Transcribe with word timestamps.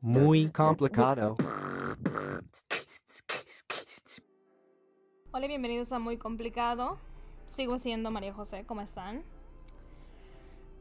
Muy 0.00 0.50
complicado. 0.50 1.36
Hola 5.32 5.46
bienvenidos 5.46 5.92
a 5.92 5.98
Muy 5.98 6.18
Complicado. 6.18 6.98
Sigo 7.46 7.78
siendo 7.78 8.10
María 8.10 8.34
José, 8.34 8.64
¿cómo 8.66 8.80
están? 8.80 9.22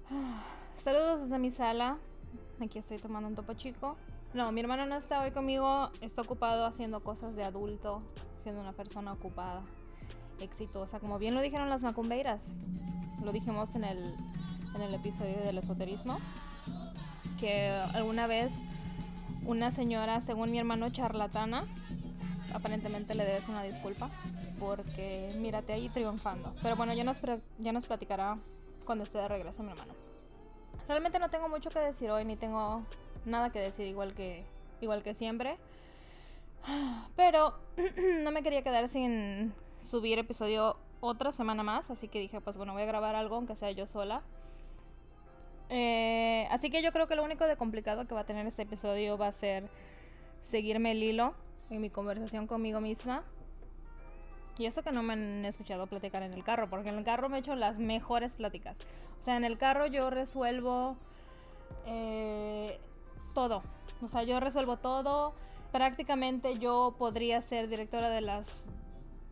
Saludos 0.83 1.21
desde 1.21 1.39
mi 1.39 1.51
sala. 1.51 1.97
Aquí 2.62 2.79
estoy 2.79 2.97
tomando 2.97 3.29
un 3.29 3.35
topo 3.35 3.53
chico. 3.53 3.96
No, 4.33 4.51
mi 4.51 4.60
hermano 4.62 4.85
no 4.85 4.96
está 4.96 5.21
hoy 5.21 5.31
conmigo. 5.31 5.91
Está 6.01 6.23
ocupado 6.23 6.65
haciendo 6.65 7.01
cosas 7.01 7.35
de 7.35 7.44
adulto, 7.44 8.01
siendo 8.44 8.62
una 8.62 8.73
persona 8.73 9.13
ocupada, 9.13 9.62
exitosa. 10.39 10.99
Como 10.99 11.19
bien 11.19 11.35
lo 11.35 11.41
dijeron 11.41 11.69
las 11.69 11.83
macumbeiras. 11.83 12.53
Lo 13.23 13.31
dijimos 13.31 13.76
en 13.76 13.83
el, 13.85 13.97
en 14.76 14.81
el 14.81 14.94
episodio 14.94 15.37
del 15.37 15.57
esoterismo. 15.57 16.17
Que 17.39 17.70
alguna 17.94 18.27
vez 18.27 18.53
una 19.45 19.71
señora, 19.71 20.21
según 20.21 20.52
mi 20.52 20.59
hermano, 20.59 20.89
charlatana, 20.89 21.63
aparentemente 22.53 23.15
le 23.15 23.25
debes 23.25 23.47
una 23.47 23.63
disculpa 23.63 24.09
porque 24.59 25.29
mírate 25.37 25.73
ahí 25.73 25.89
triunfando. 25.89 26.53
Pero 26.61 26.75
bueno, 26.75 26.93
ya 26.93 27.03
nos, 27.03 27.20
ya 27.57 27.71
nos 27.71 27.85
platicará 27.85 28.37
cuando 28.85 29.03
esté 29.03 29.17
de 29.20 29.27
regreso 29.27 29.63
mi 29.63 29.71
hermano. 29.71 29.93
Realmente 30.87 31.20
no 31.20 31.29
tengo 31.29 31.49
mucho 31.49 31.70
que 31.70 31.79
decir 31.79 32.11
hoy, 32.11 32.25
ni 32.25 32.35
tengo 32.35 32.84
nada 33.26 33.51
que 33.51 33.59
decir 33.59 33.87
igual 33.87 34.13
que, 34.13 34.43
igual 34.81 35.03
que 35.03 35.13
siempre. 35.13 35.57
Pero 37.15 37.53
no 38.23 38.31
me 38.31 38.43
quería 38.43 38.63
quedar 38.63 38.89
sin 38.89 39.53
subir 39.81 40.20
episodio 40.20 40.77
otra 41.01 41.31
semana 41.31 41.63
más, 41.63 41.89
así 41.89 42.07
que 42.07 42.20
dije, 42.20 42.41
pues 42.41 42.57
bueno, 42.57 42.73
voy 42.73 42.81
a 42.84 42.85
grabar 42.85 43.15
algo, 43.15 43.35
aunque 43.35 43.55
sea 43.55 43.71
yo 43.71 43.87
sola. 43.87 44.21
Eh, 45.69 46.47
así 46.49 46.71
que 46.71 46.81
yo 46.81 46.91
creo 46.91 47.07
que 47.07 47.15
lo 47.15 47.23
único 47.23 47.45
de 47.45 47.55
complicado 47.55 48.07
que 48.07 48.15
va 48.15 48.21
a 48.21 48.25
tener 48.25 48.45
este 48.47 48.63
episodio 48.63 49.17
va 49.17 49.27
a 49.27 49.31
ser 49.31 49.69
seguirme 50.41 50.91
el 50.91 51.03
hilo 51.03 51.35
en 51.70 51.81
mi 51.81 51.89
conversación 51.89 52.48
conmigo 52.48 52.81
misma. 52.81 53.23
Y 54.57 54.65
eso 54.65 54.84
que 54.84 54.91
no 54.91 55.03
me 55.03 55.13
han 55.13 55.45
escuchado 55.45 55.87
platicar 55.87 56.21
en 56.23 56.34
el 56.34 56.43
carro, 56.43 56.70
porque 56.70 56.89
en 56.89 56.98
el 56.98 57.05
carro 57.05 57.29
me 57.29 57.37
he 57.37 57.39
hecho 57.39 57.55
las 57.55 57.79
mejores 57.79 58.35
pláticas. 58.35 58.76
O 59.21 59.23
sea, 59.23 59.37
en 59.37 59.45
el 59.45 59.57
carro 59.57 59.87
yo 59.87 60.09
resuelvo 60.09 60.98
eh, 61.85 62.79
todo. 63.33 63.63
O 64.02 64.08
sea, 64.08 64.23
yo 64.23 64.39
resuelvo 64.39 64.78
todo. 64.78 65.33
Prácticamente 65.72 66.58
yo 66.58 66.95
podría 66.98 67.42
ser 67.42 67.70
directora 67.70 68.09
de 68.09 68.22
las 68.22 68.66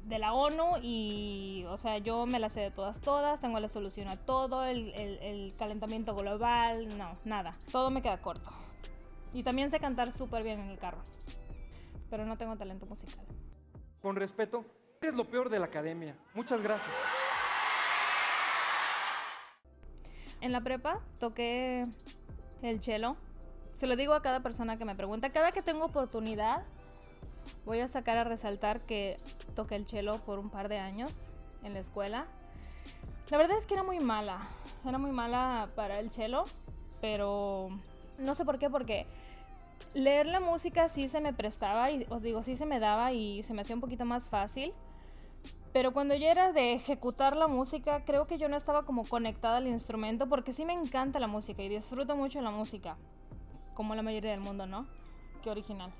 de 0.07 0.19
la 0.19 0.33
ONU 0.33 0.77
y, 0.81 1.65
o 1.69 1.77
sea, 1.77 1.97
yo 1.97 2.25
me 2.25 2.39
las 2.39 2.53
sé 2.53 2.61
de 2.61 2.71
todas, 2.71 2.99
todas, 3.01 3.41
tengo 3.41 3.59
la 3.59 3.67
solución 3.67 4.07
a 4.07 4.17
todo, 4.17 4.63
el, 4.63 4.93
el 4.93 5.53
calentamiento 5.57 6.15
global, 6.15 6.97
no, 6.97 7.17
nada, 7.25 7.57
todo 7.71 7.89
me 7.91 8.01
queda 8.01 8.17
corto. 8.21 8.49
Y 9.33 9.43
también 9.43 9.69
sé 9.69 9.79
cantar 9.79 10.11
súper 10.11 10.43
bien 10.43 10.59
en 10.59 10.69
el 10.69 10.79
carro, 10.79 10.99
pero 12.09 12.25
no 12.25 12.37
tengo 12.37 12.55
talento 12.55 12.85
musical. 12.85 13.25
Con 14.01 14.15
respeto, 14.15 14.65
eres 15.01 15.15
lo 15.15 15.25
peor 15.25 15.49
de 15.49 15.59
la 15.59 15.65
academia. 15.65 16.15
Muchas 16.33 16.61
gracias. 16.61 16.95
En 20.39 20.51
la 20.51 20.61
prepa 20.61 21.01
toqué 21.19 21.87
el 22.61 22.81
cello 22.81 23.17
se 23.77 23.85
lo 23.85 23.95
digo 23.95 24.13
a 24.13 24.23
cada 24.23 24.41
persona 24.41 24.77
que 24.77 24.85
me 24.85 24.95
pregunta. 24.95 25.29
Cada 25.29 25.51
que 25.51 25.61
tengo 25.61 25.85
oportunidad, 25.85 26.63
voy 27.65 27.79
a 27.79 27.87
sacar 27.87 28.17
a 28.17 28.23
resaltar 28.23 28.81
que 28.81 29.17
toqué 29.55 29.75
el 29.75 29.87
cello 29.87 30.17
por 30.19 30.39
un 30.39 30.49
par 30.49 30.69
de 30.69 30.79
años 30.79 31.13
en 31.63 31.73
la 31.73 31.79
escuela. 31.79 32.25
La 33.29 33.37
verdad 33.37 33.57
es 33.57 33.65
que 33.65 33.73
era 33.73 33.83
muy 33.83 33.99
mala. 33.99 34.47
Era 34.85 34.97
muy 34.97 35.11
mala 35.11 35.69
para 35.75 35.99
el 35.99 36.11
cello, 36.11 36.45
pero 37.01 37.69
no 38.17 38.35
sé 38.35 38.45
por 38.45 38.59
qué, 38.59 38.69
porque 38.69 39.05
leer 39.93 40.27
la 40.27 40.39
música 40.39 40.89
sí 40.89 41.07
se 41.07 41.21
me 41.21 41.33
prestaba 41.33 41.91
y 41.91 42.05
os 42.09 42.21
digo, 42.21 42.43
sí 42.43 42.55
se 42.55 42.65
me 42.65 42.79
daba 42.79 43.11
y 43.13 43.43
se 43.43 43.53
me 43.53 43.61
hacía 43.61 43.75
un 43.75 43.81
poquito 43.81 44.05
más 44.05 44.29
fácil. 44.29 44.73
Pero 45.73 45.93
cuando 45.93 46.15
yo 46.15 46.27
era 46.27 46.53
de 46.53 46.73
ejecutar 46.73 47.35
la 47.35 47.47
música, 47.47 48.03
creo 48.05 48.25
que 48.25 48.37
yo 48.37 48.49
no 48.49 48.55
estaba 48.55 48.83
como 48.83 49.05
conectada 49.05 49.57
al 49.57 49.67
instrumento 49.67 50.27
porque 50.27 50.53
sí 50.53 50.65
me 50.65 50.73
encanta 50.73 51.19
la 51.19 51.27
música 51.27 51.61
y 51.61 51.69
disfruto 51.69 52.15
mucho 52.15 52.41
la 52.41 52.51
música 52.51 52.97
como 53.73 53.93
la 53.93 54.01
mayoría 54.01 54.31
del 54.31 54.39
mundo, 54.39 54.65
¿no? 54.65 54.87
Qué 55.43 55.51
original. 55.51 55.91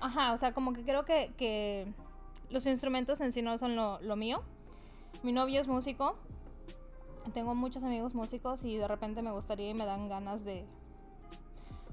Ajá, 0.00 0.32
o 0.32 0.38
sea, 0.38 0.52
como 0.52 0.72
que 0.72 0.82
creo 0.82 1.04
que, 1.04 1.92
los 2.48 2.66
instrumentos 2.66 3.20
en 3.20 3.32
sí 3.32 3.42
no 3.42 3.56
son 3.58 3.76
lo, 3.76 4.16
mío. 4.16 4.42
Mi 5.22 5.32
novio 5.32 5.60
es 5.60 5.68
músico. 5.68 6.16
Tengo 7.34 7.54
muchos 7.54 7.84
amigos 7.84 8.14
músicos 8.14 8.64
y 8.64 8.76
de 8.76 8.88
repente 8.88 9.22
me 9.22 9.30
gustaría 9.30 9.70
y 9.70 9.74
me 9.74 9.84
dan 9.84 10.08
ganas 10.08 10.44
de... 10.44 10.64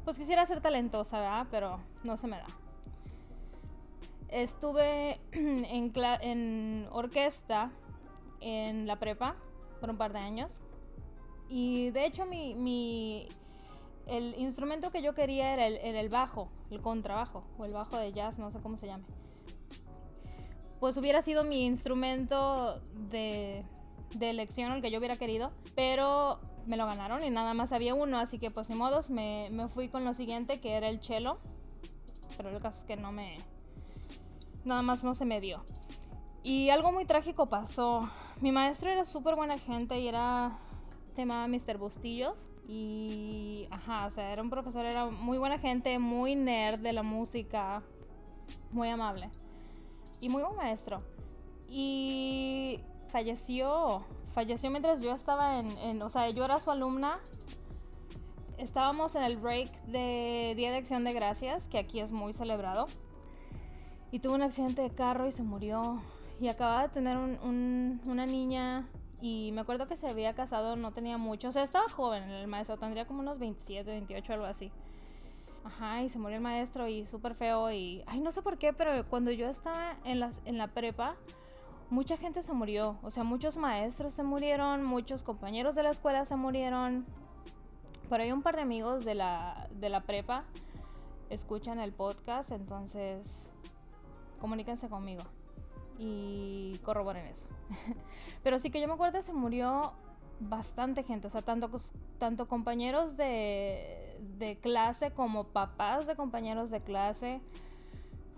Pues 0.04 0.18
quisiera 0.18 0.46
ser 0.46 0.62
talentosa, 0.62 1.20
¿verdad? 1.20 1.48
Pero 1.52 1.80
no 2.04 2.18
se 2.18 2.28
me 2.28 2.38
da. 2.38 2.48
Estuve 4.30 5.20
en, 5.32 5.92
en 5.96 6.88
orquesta 6.92 7.72
en 8.40 8.88
la 8.88 8.98
prepa 8.98 9.36
por 9.80 9.90
un 9.90 9.98
par 9.98 10.14
de 10.14 10.20
años. 10.20 10.60
Y 11.50 11.92
de 11.92 12.06
hecho 12.06 12.26
mi, 12.26 12.56
mi 12.56 13.28
el 14.08 14.36
instrumento 14.38 14.92
que 14.92 15.02
yo 15.02 15.14
quería 15.14 15.54
era 15.54 15.68
el, 15.68 16.10
bajo, 16.10 16.50
el 16.72 16.82
contrabajo, 16.82 17.44
o 17.58 17.66
el 17.66 17.74
bajo 17.74 17.98
de 17.98 18.12
jazz, 18.14 18.40
no 18.40 18.52
sé 18.52 18.60
cómo 18.60 18.78
se 18.78 18.88
llame. 18.88 19.04
Pues 20.80 20.96
hubiera 20.98 21.22
sido 21.22 21.44
mi 21.44 21.66
instrumento 21.66 22.82
de, 23.10 23.66
de 24.16 24.30
elección, 24.30 24.72
el 24.72 24.82
que 24.82 24.92
yo 24.92 25.00
hubiera 25.00 25.18
querido, 25.18 25.52
pero 25.76 26.40
me 26.66 26.78
lo 26.78 26.86
ganaron 26.86 27.24
y 27.24 27.30
nada 27.30 27.54
más 27.54 27.72
había 27.72 27.96
uno, 27.96 28.20
así 28.20 28.40
que 28.40 28.52
pues 28.52 28.70
ni 28.70 28.76
modos 28.76 29.10
me, 29.10 29.50
me 29.52 29.68
fui 29.68 29.90
con 29.90 30.06
lo 30.06 30.14
siguiente, 30.14 30.60
que 30.60 30.74
era 30.74 30.90
el 30.90 31.02
cello, 31.02 31.40
pero 32.36 32.50
el 32.50 32.62
caso 32.62 32.80
es 32.80 32.84
que 32.86 32.96
no 32.96 33.12
me... 33.12 33.38
Nada 34.64 34.82
más 34.82 35.04
no 35.04 35.16
se 35.16 35.26
me 35.26 35.40
dio. 35.40 35.64
Y 36.44 36.70
algo 36.70 36.92
muy 36.92 37.06
trágico 37.06 37.48
pasó. 37.48 38.10
Mi 38.42 38.52
maestro 38.52 38.90
era 38.90 39.06
súper 39.06 39.36
buena 39.36 39.58
gente 39.58 40.00
y 40.00 40.08
era... 40.08 40.60
Se 41.14 41.22
llamaba 41.22 41.48
Mr. 41.48 41.78
Bustillos 41.78 42.48
y, 42.68 43.68
ajá, 43.72 44.06
o 44.08 44.12
sea, 44.12 44.34
era 44.34 44.42
un 44.42 44.50
profesor, 44.50 44.86
era 44.86 45.06
muy 45.06 45.38
buena 45.38 45.58
gente, 45.58 45.98
muy 46.00 46.36
nerd 46.36 46.80
de 46.80 46.92
la 46.92 47.02
música, 47.02 47.82
muy 48.72 48.90
amable 48.90 49.30
y 50.20 50.28
muy 50.28 50.44
buen 50.44 50.56
maestro. 50.58 51.02
Y 51.70 52.82
falleció, 53.08 54.04
falleció 54.34 54.70
mientras 54.70 55.02
yo 55.02 55.14
estaba 55.14 55.60
en, 55.60 56.02
o 56.02 56.10
sea, 56.10 56.30
yo 56.30 56.44
era 56.44 56.60
su 56.60 56.70
alumna. 56.70 57.20
Estábamos 58.58 59.16
en 59.16 59.24
el 59.24 59.38
break 59.38 59.72
de 59.86 60.54
Día 60.58 60.72
de 60.72 60.78
Acción 60.78 61.04
de 61.04 61.14
Gracias, 61.14 61.68
que 61.68 61.78
aquí 61.78 62.02
es 62.02 62.12
muy 62.12 62.34
celebrado. 62.34 62.88
Y 64.12 64.20
tuvo 64.20 64.36
un 64.36 64.42
accidente 64.42 64.82
de 64.82 64.90
carro 64.90 65.28
y 65.28 65.32
se 65.32 65.44
murió. 65.44 66.02
Y 66.42 66.50
acababa 66.50 66.84
de 66.84 66.90
tener 66.90 67.18
una 67.18 68.26
niña 68.26 68.88
y 69.20 69.52
me 69.54 69.62
acuerdo 69.62 69.88
que 69.88 69.96
se 69.96 70.08
había 70.08 70.34
casado, 70.34 70.76
no 70.76 70.92
tenía 70.92 71.18
mucho, 71.18 71.50
o 71.50 71.52
sea, 71.52 71.64
estaba 71.64 71.90
joven 71.90 72.24
el 72.30 72.48
maestro, 72.48 72.78
tendría 72.78 73.08
como 73.08 73.22
unos 73.22 73.40
27, 73.40 73.90
28, 73.90 74.34
algo 74.34 74.46
así. 74.46 74.72
Ajá, 75.64 76.04
y 76.04 76.10
se 76.10 76.20
murió 76.20 76.38
el 76.38 76.44
maestro 76.44 76.88
y 76.88 77.06
súper 77.06 77.34
feo 77.34 77.72
y... 77.72 78.04
Ay, 78.06 78.22
no 78.22 78.32
sé 78.32 78.42
por 78.42 78.58
qué, 78.58 78.74
pero 78.74 79.06
cuando 79.10 79.32
yo 79.32 79.50
estaba 79.50 79.98
en, 80.06 80.20
las, 80.20 80.40
en 80.46 80.58
la 80.58 80.68
prepa, 80.68 81.16
mucha 81.90 82.16
gente 82.16 82.42
se 82.42 82.54
murió. 82.54 82.98
O 83.02 83.12
sea, 83.12 83.24
muchos 83.24 83.58
maestros 83.58 84.14
se 84.14 84.24
murieron, 84.24 84.86
muchos 84.86 85.24
compañeros 85.24 85.76
de 85.76 85.84
la 85.84 85.90
escuela 85.90 86.24
se 86.24 86.38
murieron. 86.38 87.06
Por 88.08 88.22
ahí 88.22 88.32
un 88.32 88.44
par 88.44 88.56
de 88.56 88.62
amigos 88.62 89.04
de 89.04 89.16
la, 89.16 89.68
de 89.72 89.90
la 89.90 90.02
prepa 90.02 90.46
escuchan 91.30 91.80
el 91.80 91.92
podcast, 91.92 92.52
entonces 92.52 93.50
comuníquense 94.40 94.88
conmigo 94.88 95.24
y 95.98 96.80
corroboren 96.84 97.26
eso. 97.28 97.48
Pero 98.44 98.60
sí 98.60 98.70
que 98.70 98.80
yo 98.80 98.88
me 98.88 98.94
acuerdo 98.94 99.22
se 99.22 99.34
murió 99.34 99.94
bastante 100.40 101.04
gente, 101.04 101.28
o 101.28 101.30
sea, 101.30 101.42
tanto, 101.42 101.70
tanto 102.20 102.48
compañeros 102.48 103.18
de, 103.18 104.20
de 104.38 104.58
clase 104.58 105.12
como 105.12 105.46
papás 105.46 106.06
de 106.06 106.16
compañeros 106.16 106.70
de 106.70 106.80
clase, 106.80 107.42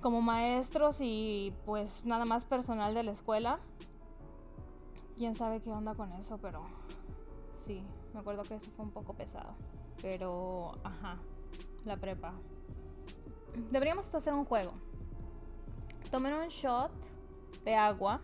como 0.02 0.22
maestros 0.22 1.00
y 1.02 1.54
pues 1.66 2.06
nada 2.06 2.26
más 2.26 2.46
personal 2.46 2.94
de 2.94 3.04
la 3.04 3.12
escuela. 3.12 3.60
Quién 5.18 5.36
sabe 5.36 5.62
qué 5.62 5.72
onda 5.72 5.96
con 5.96 6.14
eso, 6.14 6.38
pero 6.38 6.62
sí, 7.58 7.84
me 8.14 8.22
acuerdo 8.22 8.44
que 8.44 8.56
eso 8.56 8.72
fue 8.72 8.86
un 8.86 8.92
poco 8.92 9.14
pesado. 9.14 9.54
Pero, 10.02 10.78
ajá, 10.86 11.18
la 11.84 11.98
prepa. 11.98 12.34
Deberíamos 13.70 14.14
hacer 14.16 14.34
un 14.34 14.46
juego. 14.46 14.72
Tomen 16.10 16.34
un 16.34 16.48
shot 16.48 16.92
de 17.66 17.76
agua 17.76 18.22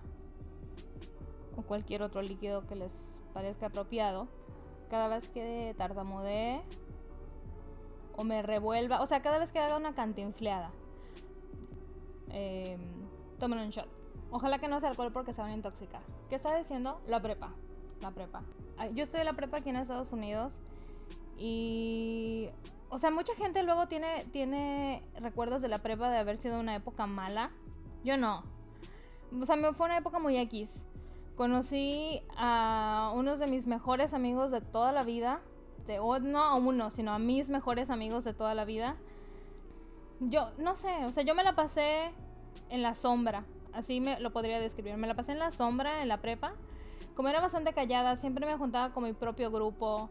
o 1.56 1.62
cualquier 1.62 2.02
otro 2.02 2.22
líquido 2.22 2.66
que 2.68 2.76
les 2.76 3.20
parezca 3.34 3.68
apropiado, 3.68 4.28
cada 4.90 5.08
vez 5.08 5.30
que 5.30 5.74
tartamudee 5.78 6.62
o 8.16 8.24
me 8.24 8.42
revuelva, 8.42 9.02
o 9.02 9.06
sea, 9.06 9.22
cada 9.22 9.38
vez 9.40 9.52
que 9.52 9.60
haga 9.60 9.78
una 9.78 9.94
cantinfleada, 9.94 10.72
eh, 12.32 12.78
tomen 13.40 13.60
un 13.60 13.70
shot. 13.70 13.88
Ojalá 14.32 14.60
que 14.60 14.68
no 14.68 14.80
sea 14.80 14.90
alcohol 14.90 15.12
porque 15.12 15.34
se 15.34 15.42
van 15.42 15.52
a 15.52 15.54
intoxicar. 15.54 16.02
¿Qué 16.30 16.36
está 16.36 16.56
diciendo? 16.56 17.02
La 17.08 17.22
prepa. 17.22 17.54
La 18.02 18.12
prepa. 18.12 18.44
Yo 18.94 19.04
estoy 19.04 19.22
en 19.22 19.26
la 19.28 19.34
prepa 19.34 19.58
aquí 19.58 19.70
en 19.70 19.78
Estados 19.78 20.12
Unidos 20.12 20.60
Y, 21.38 22.50
o 22.90 23.00
sea, 23.00 23.12
mucha 23.12 23.34
gente 23.36 23.64
luego 23.64 23.88
tiene, 23.88 24.26
tiene 24.32 25.02
recuerdos 25.16 25.62
de 25.62 25.70
la 25.70 25.80
prepa 25.80 26.10
de 26.10 26.18
haber 26.18 26.38
sido 26.38 26.60
una 26.60 26.76
época 26.76 27.08
mala. 27.08 27.52
Yo 28.04 28.18
no. 28.18 28.44
O 29.40 29.46
sea, 29.46 29.58
fue 29.74 29.86
una 29.86 29.98
época 29.98 30.20
muy 30.20 30.38
X. 30.38 30.84
Conocí 31.36 32.22
a 32.38 33.12
unos 33.14 33.40
de 33.40 33.48
mis 33.48 33.68
mejores 33.68 34.14
amigos 34.14 34.52
de 34.52 34.62
toda 34.62 34.92
la 34.92 35.04
vida. 35.04 35.42
De, 35.88 35.98
no 35.98 36.40
a 36.42 36.56
uno, 36.56 36.90
sino 36.90 37.12
a 37.14 37.20
mis 37.20 37.50
mejores 37.50 37.90
amigos 37.90 38.24
de 38.24 38.34
toda 38.34 38.56
la 38.56 38.66
vida. 38.66 38.96
Yo, 40.20 40.52
no 40.58 40.76
sé, 40.76 41.06
o 41.06 41.12
sea, 41.12 41.24
yo 41.24 41.36
me 41.36 41.44
la 41.44 41.56
pasé 41.56 42.12
en 42.70 42.82
la 42.82 42.96
sombra. 42.96 43.46
Así 43.74 44.00
me 44.00 44.20
lo 44.20 44.32
podría 44.32 44.60
describir. 44.60 44.96
Me 44.98 45.08
la 45.08 45.16
pasé 45.16 45.34
en 45.34 45.40
la 45.40 45.52
sombra, 45.52 46.02
en 46.02 46.08
la 46.08 46.22
prepa. 46.22 46.54
Como 47.16 47.30
era 47.30 47.42
bastante 47.42 47.74
callada, 47.74 48.16
siempre 48.16 48.46
me 48.46 48.58
juntaba 48.58 48.94
con 48.94 49.04
mi 49.04 49.14
propio 49.14 49.52
grupo. 49.52 50.10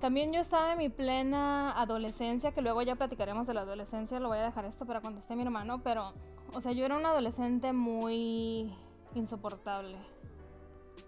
También 0.00 0.32
yo 0.32 0.40
estaba 0.40 0.72
en 0.72 0.78
mi 0.78 0.88
plena 0.88 1.72
adolescencia, 1.72 2.52
que 2.52 2.62
luego 2.62 2.82
ya 2.82 2.94
platicaremos 2.94 3.46
de 3.46 3.54
la 3.54 3.62
adolescencia, 3.62 4.20
lo 4.20 4.28
voy 4.28 4.38
a 4.38 4.42
dejar 4.42 4.64
esto 4.64 4.86
para 4.86 5.00
cuando 5.00 5.20
esté 5.20 5.34
mi 5.34 5.42
hermano, 5.42 5.80
pero, 5.82 6.12
o 6.52 6.60
sea, 6.60 6.72
yo 6.72 6.84
era 6.84 6.96
una 6.96 7.10
adolescente 7.10 7.72
muy 7.72 8.72
insoportable. 9.14 9.96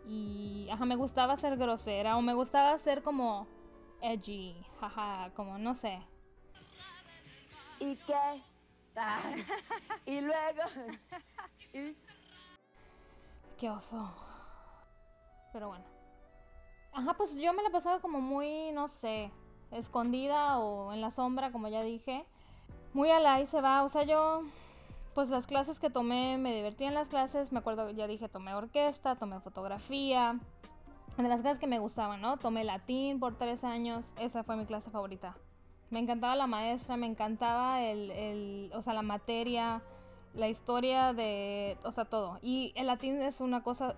Y, 0.09 0.69
ajá, 0.71 0.85
me 0.85 0.97
gustaba 0.97 1.37
ser 1.37 1.57
grosera 1.57 2.17
o 2.17 2.23
me 2.23 2.35
gustaba 2.35 2.77
ser 2.79 3.03
como 3.03 3.47
edgy, 4.01 4.57
jaja, 4.81 5.31
como 5.35 5.59
no 5.59 5.75
sé. 5.75 6.01
¿Y 7.79 7.97
qué? 7.97 8.43
y 10.07 10.21
luego... 10.21 10.63
Qué 13.59 13.71
oso. 13.71 14.11
Pero 15.53 15.69
bueno. 15.69 15.85
Ajá, 16.93 17.15
pues 17.15 17.37
yo 17.37 17.53
me 17.53 17.63
la 17.63 17.71
pasaba 17.71 18.01
como 18.01 18.21
muy, 18.21 18.73
no 18.73 18.89
sé, 18.89 19.31
escondida 19.71 20.59
o 20.59 20.93
en 20.93 21.01
la 21.01 21.11
sombra, 21.11 21.53
como 21.53 21.69
ya 21.69 21.83
dije. 21.83 22.27
Muy 22.93 23.11
a 23.11 23.21
la 23.21 23.41
y 23.41 23.47
se 23.47 23.61
va. 23.61 23.85
O 23.85 23.89
sea, 23.89 24.03
yo, 24.03 24.43
pues 25.15 25.31
las 25.31 25.47
clases 25.47 25.81
que 25.81 25.91
tomé, 25.91 26.39
me 26.39 26.55
divertí 26.55 26.85
en 26.85 26.95
las 26.95 27.09
clases. 27.09 27.53
Me 27.53 27.59
acuerdo, 27.59 27.91
ya 27.91 28.07
dije, 28.07 28.29
tomé 28.29 28.55
orquesta, 28.55 29.17
tomé 29.17 29.41
fotografía. 29.41 30.39
De 31.17 31.29
las 31.29 31.41
clases 31.41 31.59
que 31.59 31.67
me 31.67 31.79
gustaban, 31.79 32.21
¿no? 32.21 32.37
Tomé 32.39 32.65
latín 32.65 33.21
por 33.21 33.37
tres 33.37 33.65
años. 33.65 34.13
Esa 34.19 34.45
fue 34.45 34.57
mi 34.57 34.67
clase 34.67 34.91
favorita. 34.91 35.37
Me 35.91 35.99
encantaba 35.99 36.37
la 36.37 36.47
maestra, 36.47 36.97
me 36.97 37.07
encantaba 37.07 37.83
el, 37.83 38.11
el 38.13 38.71
o 38.75 38.83
sea, 38.83 38.95
la 38.95 39.03
materia, 39.03 39.83
la 40.35 40.49
historia 40.49 41.13
de, 41.13 41.77
o 41.83 41.93
sea, 41.93 42.05
todo. 42.05 42.39
Y 42.43 42.73
el 42.77 42.87
latín 42.87 43.21
es 43.21 43.41
una 43.41 43.63
cosa 43.63 43.97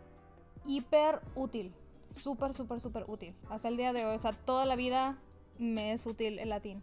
hiper 0.66 1.20
útil 1.34 1.74
súper, 2.14 2.54
súper, 2.54 2.80
súper 2.80 3.04
útil. 3.08 3.34
Hasta 3.50 3.68
el 3.68 3.76
día 3.76 3.92
de 3.92 4.04
hoy, 4.04 4.16
o 4.16 4.18
sea, 4.18 4.32
toda 4.32 4.64
la 4.64 4.76
vida 4.76 5.16
me 5.58 5.92
es 5.92 6.06
útil 6.06 6.38
el 6.38 6.48
latín. 6.48 6.82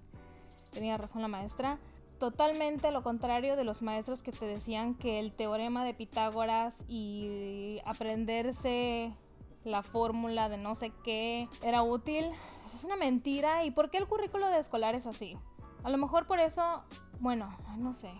Tenía 0.71 0.97
razón 0.97 1.21
la 1.21 1.27
maestra. 1.27 1.79
Totalmente 2.19 2.91
lo 2.91 3.01
contrario 3.01 3.55
de 3.55 3.63
los 3.63 3.81
maestros 3.81 4.21
que 4.21 4.33
te 4.33 4.45
decían 4.45 4.93
que 4.93 5.19
el 5.19 5.31
teorema 5.31 5.85
de 5.85 5.93
Pitágoras 5.93 6.83
y 6.89 7.79
aprenderse 7.85 9.13
la 9.63 9.83
fórmula 9.83 10.49
de 10.49 10.57
no 10.57 10.75
sé 10.75 10.91
qué 11.05 11.47
era 11.63 11.81
útil. 11.81 12.29
es 12.75 12.83
una 12.83 12.97
mentira. 12.97 13.63
¿Y 13.63 13.71
por 13.71 13.89
qué 13.89 13.97
el 13.97 14.07
currículo 14.07 14.47
de 14.47 14.59
escolar 14.59 14.95
es 14.95 15.05
así? 15.05 15.37
A 15.83 15.89
lo 15.89 15.97
mejor 15.97 16.27
por 16.27 16.39
eso, 16.39 16.83
bueno, 17.21 17.57
no 17.77 17.93
sé. 17.93 18.11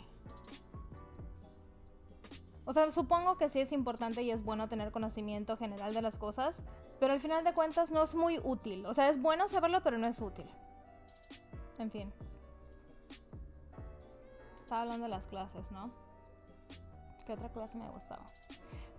O 2.63 2.71
sea, 2.71 2.89
supongo 2.91 3.37
que 3.37 3.49
sí 3.49 3.59
es 3.59 3.73
importante 3.73 4.21
y 4.21 4.31
es 4.31 4.45
bueno 4.45 4.69
tener 4.69 4.91
conocimiento 4.91 5.57
general 5.57 5.93
de 5.93 6.01
las 6.01 6.17
cosas, 6.17 6.63
pero 7.01 7.11
al 7.11 7.19
final 7.19 7.43
de 7.43 7.53
cuentas 7.53 7.91
no 7.91 8.03
es 8.03 8.15
muy 8.15 8.39
útil. 8.41 8.85
O 8.85 8.93
sea, 8.93 9.09
es 9.09 9.21
bueno 9.21 9.49
saberlo, 9.49 9.81
pero 9.83 9.97
no 9.97 10.07
es 10.07 10.21
útil. 10.21 10.45
En 11.79 11.91
fin. 11.91 12.13
Estaba 14.69 14.83
hablando 14.83 15.06
de 15.06 15.10
las 15.10 15.25
clases, 15.25 15.71
¿no? 15.71 15.89
¿Qué 17.25 17.33
otra 17.33 17.50
clase 17.50 17.80
me 17.80 17.89
gustaba? 17.89 18.30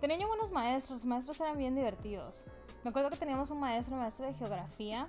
Tenía 0.01 0.17
yo 0.17 0.27
buenos 0.27 0.51
maestros, 0.51 0.99
los 0.99 1.05
maestros 1.05 1.39
eran 1.39 1.57
bien 1.57 1.75
divertidos. 1.75 2.43
Me 2.83 2.89
acuerdo 2.89 3.09
que 3.09 3.15
teníamos 3.15 3.51
un 3.51 3.61
maestro, 3.61 3.95
maestro 3.95 4.25
de 4.25 4.33
geografía, 4.33 5.07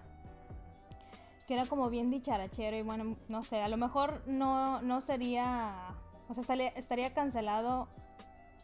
que 1.48 1.54
era 1.54 1.66
como 1.66 1.90
bien 1.90 2.12
dicharachero 2.12 2.76
y 2.76 2.82
bueno, 2.82 3.16
no 3.26 3.42
sé, 3.42 3.60
a 3.60 3.66
lo 3.66 3.76
mejor 3.76 4.22
no, 4.28 4.80
no 4.82 5.00
sería, 5.00 5.96
o 6.28 6.34
sea, 6.34 6.54
estaría 6.76 7.12
cancelado 7.12 7.88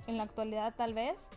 en 0.06 0.19
la 0.19 0.23
actualidad 0.23 0.77
tal 0.77 0.95
vez. 0.95 1.29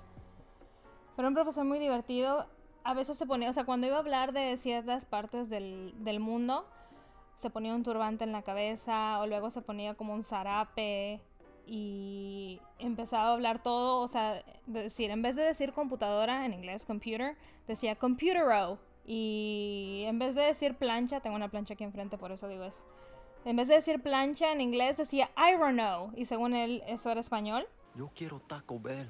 Pero 1.15 1.27
un 1.27 1.33
profesor 1.33 1.65
muy 1.65 1.79
divertido. 1.79 2.45
A 2.83 2.93
veces 2.93 3.17
se 3.17 3.25
ponía, 3.25 3.49
o 3.49 3.53
sea, 3.53 3.65
cuando 3.65 3.87
iba 3.87 3.95
a 3.95 3.99
hablar 3.99 4.31
de 4.31 4.55
ciertas 4.57 5.05
partes 5.05 5.49
del, 5.49 5.95
del 6.03 6.19
mundo, 6.19 6.67
se 7.41 7.49
ponía 7.49 7.73
un 7.73 7.81
turbante 7.81 8.23
en 8.23 8.31
la 8.31 8.43
cabeza 8.43 9.19
o 9.19 9.25
luego 9.25 9.49
se 9.49 9.63
ponía 9.63 9.95
como 9.95 10.13
un 10.13 10.23
zarape 10.23 11.19
y 11.65 12.61
empezaba 12.77 13.29
a 13.29 13.33
hablar 13.33 13.63
todo, 13.63 13.99
o 13.99 14.07
sea, 14.07 14.43
decir, 14.67 15.09
en 15.09 15.23
vez 15.23 15.35
de 15.35 15.41
decir 15.41 15.73
computadora 15.73 16.45
en 16.45 16.53
inglés, 16.53 16.85
computer, 16.85 17.35
decía 17.67 17.95
computero. 17.95 18.77
Y 19.07 20.03
en 20.05 20.19
vez 20.19 20.35
de 20.35 20.43
decir 20.43 20.75
plancha, 20.75 21.19
tengo 21.21 21.35
una 21.35 21.49
plancha 21.49 21.73
aquí 21.73 21.83
enfrente, 21.83 22.19
por 22.19 22.31
eso 22.31 22.47
digo 22.47 22.63
eso. 22.63 22.83
En 23.43 23.55
vez 23.55 23.67
de 23.67 23.73
decir 23.73 24.03
plancha 24.03 24.51
en 24.51 24.61
inglés, 24.61 24.97
decía 24.97 25.31
irono. 25.35 26.11
Y 26.15 26.25
según 26.25 26.53
él, 26.53 26.83
eso 26.85 27.09
era 27.09 27.21
español. 27.21 27.67
Yo 27.95 28.11
quiero 28.13 28.39
Taco 28.41 28.79
Bell. 28.79 29.09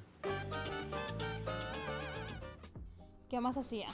¿Qué 3.30 3.42
más 3.42 3.58
hacía? 3.58 3.90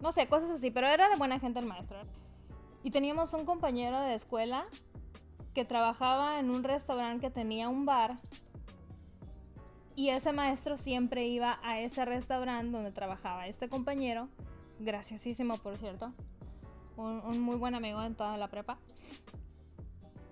No 0.00 0.12
sé, 0.12 0.26
cosas 0.28 0.48
así, 0.50 0.70
pero 0.70 0.86
era 0.86 1.10
de 1.10 1.16
buena 1.16 1.38
gente 1.38 1.58
el 1.58 1.66
maestro. 1.66 1.98
Y 2.86 2.92
teníamos 2.92 3.32
un 3.32 3.44
compañero 3.44 4.00
de 4.00 4.14
escuela 4.14 4.64
que 5.54 5.64
trabajaba 5.64 6.38
en 6.38 6.50
un 6.50 6.62
restaurante 6.62 7.26
que 7.26 7.32
tenía 7.32 7.68
un 7.68 7.84
bar. 7.84 8.20
Y 9.96 10.10
ese 10.10 10.30
maestro 10.30 10.78
siempre 10.78 11.26
iba 11.26 11.58
a 11.64 11.80
ese 11.80 12.04
restaurante 12.04 12.70
donde 12.70 12.92
trabajaba 12.92 13.48
este 13.48 13.68
compañero. 13.68 14.28
Graciosísimo, 14.78 15.58
por 15.58 15.76
cierto. 15.78 16.12
Un, 16.96 17.22
un 17.26 17.40
muy 17.40 17.56
buen 17.56 17.74
amigo 17.74 18.00
en 18.04 18.14
toda 18.14 18.36
la 18.36 18.46
prepa. 18.46 18.78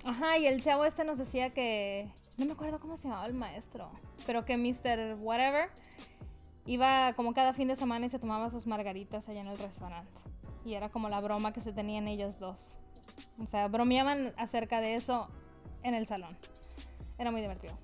Ajá, 0.04 0.38
y 0.38 0.46
el 0.46 0.62
chavo 0.62 0.84
este 0.84 1.02
nos 1.02 1.18
decía 1.18 1.52
que, 1.52 2.08
no 2.36 2.46
me 2.46 2.52
acuerdo 2.52 2.78
cómo 2.78 2.96
se 2.96 3.08
llamaba 3.08 3.26
el 3.26 3.34
maestro, 3.34 3.90
pero 4.26 4.44
que 4.44 4.56
Mr. 4.56 5.16
Whatever 5.18 5.70
iba 6.66 7.14
como 7.14 7.34
cada 7.34 7.52
fin 7.52 7.66
de 7.66 7.74
semana 7.74 8.06
y 8.06 8.10
se 8.10 8.20
tomaba 8.20 8.48
sus 8.48 8.68
margaritas 8.68 9.28
allá 9.28 9.40
en 9.40 9.48
el 9.48 9.58
restaurante. 9.58 10.33
Y 10.64 10.74
era 10.74 10.88
como 10.88 11.08
la 11.08 11.20
broma 11.20 11.52
que 11.52 11.60
se 11.60 11.72
tenían 11.72 12.08
ellos 12.08 12.38
dos. 12.38 12.78
O 13.42 13.46
sea, 13.46 13.68
bromeaban 13.68 14.32
acerca 14.36 14.80
de 14.80 14.94
eso 14.94 15.28
en 15.82 15.94
el 15.94 16.06
salón. 16.06 16.36
Era 17.18 17.30
muy 17.30 17.40
divertido. 17.40 17.74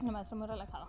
El 0.00 0.12
maestro 0.12 0.36
muy 0.36 0.46
relajado. 0.46 0.88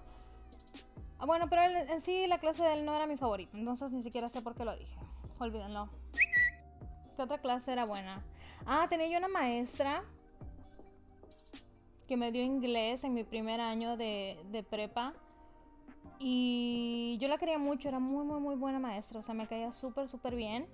Ah, 1.20 1.26
bueno, 1.26 1.50
pero 1.50 1.62
en 1.64 2.02
sí 2.02 2.26
la 2.28 2.40
clase 2.40 2.64
de 2.64 2.74
él 2.74 2.86
no 2.86 2.96
era 2.96 3.06
mi 3.06 3.16
favorita, 3.16 3.56
entonces 3.56 3.92
ni 3.92 4.02
siquiera 4.02 4.28
sé 4.28 4.42
por 4.42 4.56
qué 4.56 4.66
lo 4.66 4.76
dije. 4.76 4.98
Olvídenlo. 5.38 5.90
¿Qué 7.16 7.22
otra 7.22 7.38
clase 7.38 7.72
era 7.72 7.86
buena? 7.86 8.24
Ah, 8.66 8.88
tenía 8.90 9.08
yo 9.08 9.18
una 9.18 9.28
maestra 9.28 10.04
que 12.08 12.18
me 12.18 12.32
dio 12.32 12.44
inglés 12.44 13.04
en 13.04 13.14
mi 13.14 13.24
primer 13.24 13.62
año 13.62 13.98
de, 13.98 14.40
de 14.52 14.64
prepa. 14.64 15.14
Y 16.20 17.18
yo 17.20 17.28
la 17.28 17.38
quería 17.38 17.58
mucho, 17.58 17.88
era 17.88 18.00
muy, 18.00 18.26
muy, 18.26 18.40
muy 18.40 18.56
buena 18.56 18.80
maestra. 18.80 19.20
O 19.20 19.24
sea, 19.24 19.34
me 19.34 19.48
caía 19.48 19.72
súper, 19.72 20.08
súper 20.08 20.36
bien. 20.36 20.68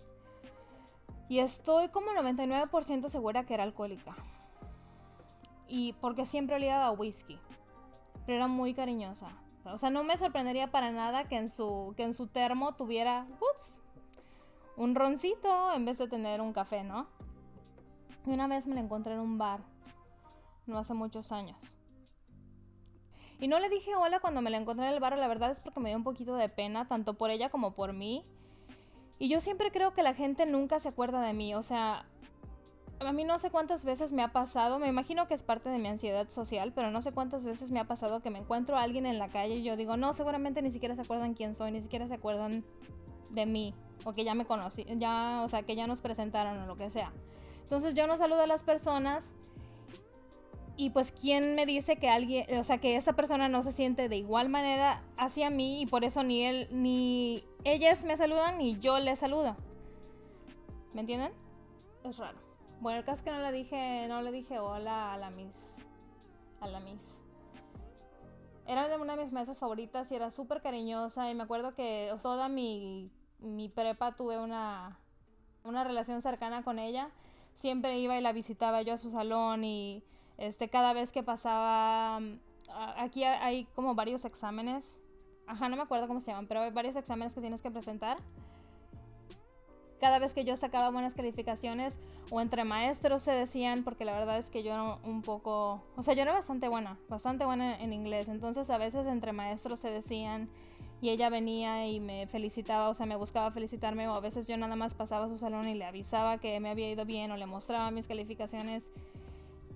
Y 1.29 1.39
estoy 1.39 1.89
como 1.89 2.11
99% 2.11 3.09
segura 3.09 3.45
que 3.45 3.53
era 3.53 3.63
alcohólica. 3.63 4.15
Y 5.67 5.93
porque 5.93 6.25
siempre 6.25 6.55
olía 6.55 6.85
a 6.85 6.91
whisky. 6.91 7.39
Pero 8.25 8.37
era 8.37 8.47
muy 8.47 8.73
cariñosa. 8.73 9.29
O 9.65 9.77
sea, 9.77 9.89
no 9.89 10.03
me 10.03 10.17
sorprendería 10.17 10.71
para 10.71 10.91
nada 10.91 11.25
que 11.25 11.35
en 11.35 11.49
su, 11.49 11.93
que 11.97 12.03
en 12.03 12.13
su 12.13 12.27
termo 12.27 12.75
tuviera, 12.75 13.27
ups, 13.53 13.81
un 14.77 14.95
roncito 14.95 15.73
en 15.73 15.83
vez 15.83 15.97
de 15.97 16.07
tener 16.07 16.39
un 16.39 16.53
café, 16.53 16.83
¿no? 16.83 17.07
Y 18.25 18.31
una 18.31 18.47
vez 18.47 18.67
me 18.67 18.75
la 18.75 18.81
encontré 18.81 19.13
en 19.13 19.19
un 19.19 19.37
bar 19.37 19.61
no 20.67 20.77
hace 20.77 20.93
muchos 20.93 21.31
años. 21.31 21.77
Y 23.39 23.47
no 23.47 23.59
le 23.59 23.69
dije 23.69 23.95
hola 23.95 24.19
cuando 24.19 24.41
me 24.41 24.49
la 24.49 24.57
encontré 24.57 24.87
en 24.87 24.93
el 24.93 24.99
bar, 24.99 25.17
la 25.17 25.27
verdad 25.27 25.51
es 25.51 25.59
porque 25.59 25.79
me 25.79 25.89
dio 25.89 25.97
un 25.97 26.03
poquito 26.03 26.35
de 26.35 26.49
pena, 26.49 26.87
tanto 26.87 27.15
por 27.15 27.29
ella 27.29 27.49
como 27.49 27.73
por 27.73 27.93
mí. 27.93 28.25
Y 29.19 29.29
yo 29.29 29.41
siempre 29.41 29.71
creo 29.71 29.93
que 29.93 30.03
la 30.03 30.13
gente 30.13 30.45
nunca 30.45 30.79
se 30.79 30.89
acuerda 30.89 31.21
de 31.21 31.33
mí, 31.33 31.55
o 31.55 31.63
sea, 31.63 32.05
a 32.99 33.11
mí 33.11 33.23
no 33.23 33.37
sé 33.39 33.49
cuántas 33.49 33.83
veces 33.83 34.11
me 34.11 34.23
ha 34.23 34.31
pasado, 34.31 34.79
me 34.79 34.87
imagino 34.87 35.27
que 35.27 35.33
es 35.33 35.43
parte 35.43 35.69
de 35.69 35.77
mi 35.77 35.87
ansiedad 35.87 36.29
social, 36.29 36.71
pero 36.73 36.91
no 36.91 37.01
sé 37.01 37.11
cuántas 37.11 37.45
veces 37.45 37.71
me 37.71 37.79
ha 37.79 37.85
pasado 37.85 38.21
que 38.21 38.29
me 38.29 38.39
encuentro 38.39 38.77
a 38.77 38.81
alguien 38.81 39.05
en 39.05 39.19
la 39.19 39.29
calle 39.29 39.55
y 39.55 39.63
yo 39.63 39.75
digo, 39.75 39.97
no, 39.97 40.13
seguramente 40.13 40.61
ni 40.61 40.71
siquiera 40.71 40.95
se 40.95 41.01
acuerdan 41.01 41.33
quién 41.33 41.55
soy, 41.55 41.71
ni 41.71 41.81
siquiera 41.81 42.07
se 42.07 42.15
acuerdan 42.15 42.63
de 43.29 43.45
mí, 43.45 43.73
o 44.05 44.13
que 44.13 44.23
ya 44.23 44.33
me 44.35 44.45
conocí, 44.45 44.85
ya, 44.97 45.41
o 45.43 45.47
sea, 45.47 45.63
que 45.63 45.75
ya 45.75 45.87
nos 45.87 45.99
presentaron 45.99 46.59
o 46.59 46.65
lo 46.65 46.75
que 46.75 46.89
sea. 46.89 47.11
Entonces 47.63 47.93
yo 47.95 48.07
no 48.07 48.17
saludo 48.17 48.41
a 48.41 48.47
las 48.47 48.63
personas 48.63 49.29
y 50.77 50.91
pues 50.91 51.11
quién 51.11 51.55
me 51.55 51.65
dice 51.65 51.97
que 51.97 52.07
alguien, 52.07 52.55
o 52.59 52.63
sea, 52.63 52.77
que 52.77 52.95
esa 52.95 53.13
persona 53.13 53.49
no 53.49 53.63
se 53.63 53.73
siente 53.73 54.09
de 54.09 54.15
igual 54.15 54.47
manera 54.47 55.01
hacia 55.17 55.49
mí 55.49 55.81
y 55.81 55.85
por 55.87 56.03
eso 56.03 56.21
ni 56.21 56.45
él 56.45 56.67
ni 56.71 57.43
ellas 57.63 58.05
me 58.05 58.15
saludan 58.15 58.59
ni 58.59 58.77
yo 58.79 58.99
les 58.99 59.17
saludo. 59.17 59.57
¿Me 60.93 61.01
entienden? 61.01 61.31
es 62.03 62.17
raro. 62.17 62.37
Bueno, 62.79 62.99
el 62.99 63.05
caso 63.05 63.17
es 63.17 63.23
que 63.23 63.31
no 63.31 63.39
le 63.39 63.51
dije, 63.51 64.07
no 64.07 64.21
le 64.21 64.31
dije 64.31 64.59
hola 64.59 65.13
a 65.13 65.17
la 65.17 65.31
Miss. 65.31 65.55
A 66.61 66.67
la 66.67 66.79
Miss. 66.79 67.19
Era 68.67 68.87
de 68.87 68.97
una 68.97 69.15
de 69.15 69.23
mis 69.23 69.33
maestras 69.33 69.59
favoritas 69.59 70.11
y 70.11 70.15
era 70.15 70.29
súper 70.29 70.61
cariñosa 70.61 71.29
y 71.29 71.33
me 71.33 71.43
acuerdo 71.43 71.73
que 71.73 72.13
toda 72.21 72.49
mi, 72.49 73.09
mi 73.39 73.67
prepa 73.67 74.15
tuve 74.15 74.37
una, 74.37 74.99
una 75.63 75.83
relación 75.83 76.21
cercana 76.21 76.61
con 76.63 76.77
ella. 76.77 77.09
Siempre 77.55 77.97
iba 77.97 78.15
y 78.15 78.21
la 78.21 78.31
visitaba 78.31 78.83
yo 78.83 78.93
a 78.93 78.97
su 78.97 79.09
salón 79.09 79.63
y 79.63 80.03
este 80.37 80.69
cada 80.69 80.93
vez 80.93 81.11
que 81.11 81.23
pasaba 81.23 82.19
aquí 82.97 83.23
hay 83.23 83.65
como 83.75 83.95
varios 83.95 84.25
exámenes. 84.25 84.97
Ajá, 85.45 85.69
no 85.69 85.77
me 85.77 85.83
acuerdo 85.83 86.07
cómo 86.07 86.19
se 86.19 86.31
llaman, 86.31 86.47
pero 86.47 86.61
hay 86.61 86.71
varios 86.71 86.95
exámenes 86.95 87.33
que 87.33 87.41
tienes 87.41 87.61
que 87.61 87.71
presentar. 87.71 88.17
Cada 89.99 90.19
vez 90.19 90.33
que 90.33 90.43
yo 90.43 90.55
sacaba 90.57 90.91
buenas 90.91 91.15
calificaciones 91.15 91.97
o 92.29 92.39
entre 92.39 92.65
maestros 92.65 93.23
se 93.23 93.31
decían, 93.31 93.83
porque 93.83 94.05
la 94.05 94.11
verdad 94.11 94.37
es 94.37 94.49
que 94.51 94.61
yo 94.61 94.73
era 94.73 94.83
un 95.03 95.23
poco, 95.23 95.81
o 95.95 96.03
sea, 96.03 96.13
yo 96.13 96.21
era 96.21 96.33
bastante 96.33 96.67
buena, 96.67 96.99
bastante 97.09 97.45
buena 97.45 97.75
en 97.81 97.93
inglés, 97.93 98.27
entonces 98.27 98.69
a 98.69 98.77
veces 98.77 99.07
entre 99.07 99.31
maestros 99.31 99.79
se 99.79 99.89
decían 99.89 100.49
y 101.01 101.09
ella 101.09 101.29
venía 101.29 101.87
y 101.87 101.99
me 101.99 102.27
felicitaba, 102.27 102.89
o 102.89 102.93
sea, 102.93 103.07
me 103.07 103.15
buscaba 103.15 103.49
felicitarme 103.49 104.07
o 104.07 104.13
a 104.13 104.19
veces 104.19 104.47
yo 104.47 104.55
nada 104.57 104.75
más 104.75 104.93
pasaba 104.93 105.25
a 105.25 105.29
su 105.29 105.37
salón 105.39 105.67
y 105.67 105.73
le 105.73 105.85
avisaba 105.85 106.37
que 106.37 106.59
me 106.59 106.69
había 106.69 106.91
ido 106.91 107.05
bien 107.05 107.31
o 107.31 107.37
le 107.37 107.47
mostraba 107.47 107.89
mis 107.89 108.07
calificaciones 108.07 108.91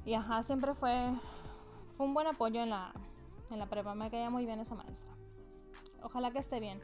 y 0.05 0.13
ajá, 0.13 0.43
siempre 0.43 0.73
fue, 0.73 1.13
fue 1.95 2.05
un 2.05 2.13
buen 2.13 2.27
apoyo 2.27 2.61
en 2.61 2.69
la, 2.69 2.93
en 3.49 3.59
la 3.59 3.67
prepa, 3.67 3.93
me 3.95 4.09
caía 4.09 4.29
muy 4.29 4.45
bien 4.45 4.59
esa 4.59 4.75
maestra. 4.75 5.11
Ojalá 6.03 6.31
que 6.31 6.39
esté 6.39 6.59
bien. 6.59 6.81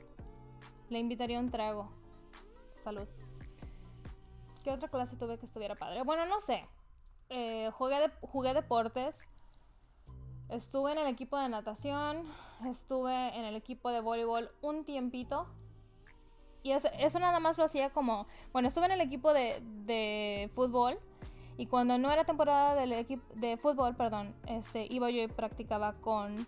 Le 0.89 0.99
invitaría 0.99 1.39
un 1.39 1.49
trago. 1.49 1.89
Salud. 2.83 3.07
¿Qué 4.63 4.71
otra 4.71 4.87
clase 4.87 5.15
tuve 5.15 5.37
que 5.37 5.45
estuviera 5.45 5.75
padre? 5.75 6.03
Bueno, 6.03 6.25
no 6.25 6.39
sé. 6.39 6.67
Eh, 7.29 7.71
jugué, 7.73 8.11
jugué 8.21 8.53
deportes. 8.53 9.25
Estuve 10.49 10.91
en 10.91 10.99
el 10.99 11.07
equipo 11.07 11.37
de 11.37 11.49
natación. 11.49 12.23
Estuve 12.65 13.35
en 13.37 13.45
el 13.45 13.55
equipo 13.55 13.89
de 13.89 14.01
voleibol 14.01 14.51
un 14.61 14.85
tiempito. 14.85 15.47
Y 16.63 16.71
eso, 16.71 16.89
eso 16.99 17.19
nada 17.19 17.39
más 17.39 17.57
lo 17.57 17.63
hacía 17.63 17.91
como... 17.91 18.27
Bueno, 18.51 18.67
estuve 18.67 18.85
en 18.85 18.91
el 18.91 19.01
equipo 19.01 19.33
de, 19.33 19.61
de 19.85 20.51
fútbol. 20.53 20.99
Y 21.57 21.65
cuando 21.65 21.97
no 21.97 22.11
era 22.11 22.23
temporada 22.23 22.75
del 22.75 22.93
equipo 22.93 23.23
de 23.35 23.57
fútbol, 23.57 23.95
perdón, 23.95 24.35
este, 24.45 24.87
iba 24.89 25.09
yo 25.09 25.23
y 25.23 25.27
practicaba 25.27 25.93
con 25.93 26.47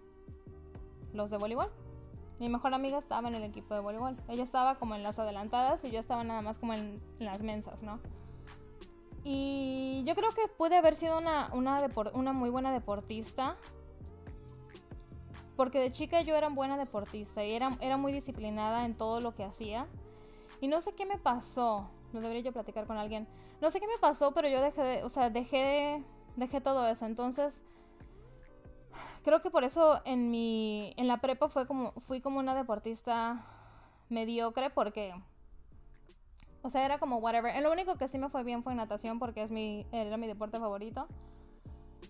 los 1.14 1.32
de 1.32 1.38
voleibol. 1.38 1.72
Mi 2.40 2.48
mejor 2.48 2.74
amiga 2.74 3.00
estaba 3.00 3.28
en 3.28 3.36
el 3.36 3.44
equipo 3.44 3.74
de 3.74 3.80
voleibol. 3.80 4.16
Ella 4.28 4.44
estaba 4.44 4.76
como 4.76 4.94
en 4.96 5.02
las 5.02 5.18
adelantadas 5.18 5.84
y 5.84 5.90
yo 5.90 6.00
estaba 6.00 6.24
nada 6.24 6.42
más 6.42 6.60
como 6.60 6.74
en, 6.74 7.02
las 7.18 7.42
mensas, 7.42 7.82
¿no? 7.82 8.00
Y 9.24 10.04
yo 10.06 10.16
creo 10.16 10.32
que 10.32 10.48
pude 10.48 10.78
haber 10.78 10.96
sido 10.96 11.18
una, 11.18 12.34
muy 12.34 12.50
buena 12.52 12.72
deportista. 12.72 13.58
Porque 15.58 15.80
de 15.80 15.92
chica 15.92 16.22
yo 16.22 16.36
era 16.36 16.48
buena 16.50 16.78
deportista 16.78 17.44
y 17.44 17.52
era 17.54 17.98
muy 17.98 18.14
disciplinada 18.14 18.86
en 18.86 18.96
todo 18.96 19.20
lo 19.20 19.34
que 19.34 19.44
hacía. 19.44 19.88
Y 20.62 20.68
no 20.68 20.82
sé 20.82 20.94
qué 20.94 21.06
me 21.06 21.18
pasó. 21.18 21.90
No 22.14 22.22
debería 22.22 22.44
yo 22.44 22.54
platicar 22.54 22.88
con 22.88 22.98
alguien. 22.98 23.28
No 23.62 23.72
sé 23.72 23.80
qué 23.80 23.88
me 23.88 23.98
pasó, 24.00 24.34
pero 24.34 24.48
yo 24.48 24.62
dejé 24.62 24.82
de, 24.82 25.04
o 25.04 25.10
sea, 25.10 25.30
dejé, 25.30 26.04
dejé 26.36 26.62
todo 26.62 26.88
eso. 26.88 27.06
Entonces, 27.06 27.64
creo 29.24 29.42
que 29.42 29.52
por 29.52 29.64
eso 29.64 30.02
en 30.06 30.32
mi 30.32 30.94
en 30.98 31.08
la 31.08 31.18
prepa 31.18 31.50
fue 31.50 31.68
como 31.68 31.92
fui 31.94 32.22
como 32.22 32.40
una 32.40 32.56
deportista 32.56 33.46
mediocre 34.10 34.70
porque 34.70 35.14
o 36.62 36.70
sea, 36.70 36.86
era 36.86 37.00
como 37.00 37.18
whatever. 37.18 37.62
Lo 37.62 37.72
único 37.72 37.98
que 37.98 38.08
sí 38.08 38.18
me 38.18 38.30
fue 38.30 38.44
bien 38.44 38.64
fue 38.64 38.76
natación 38.76 39.20
porque 39.20 39.44
es 39.44 39.52
mi 39.52 39.86
era 39.92 40.18
mi 40.18 40.28
deporte 40.28 40.60
favorito. 40.60 41.08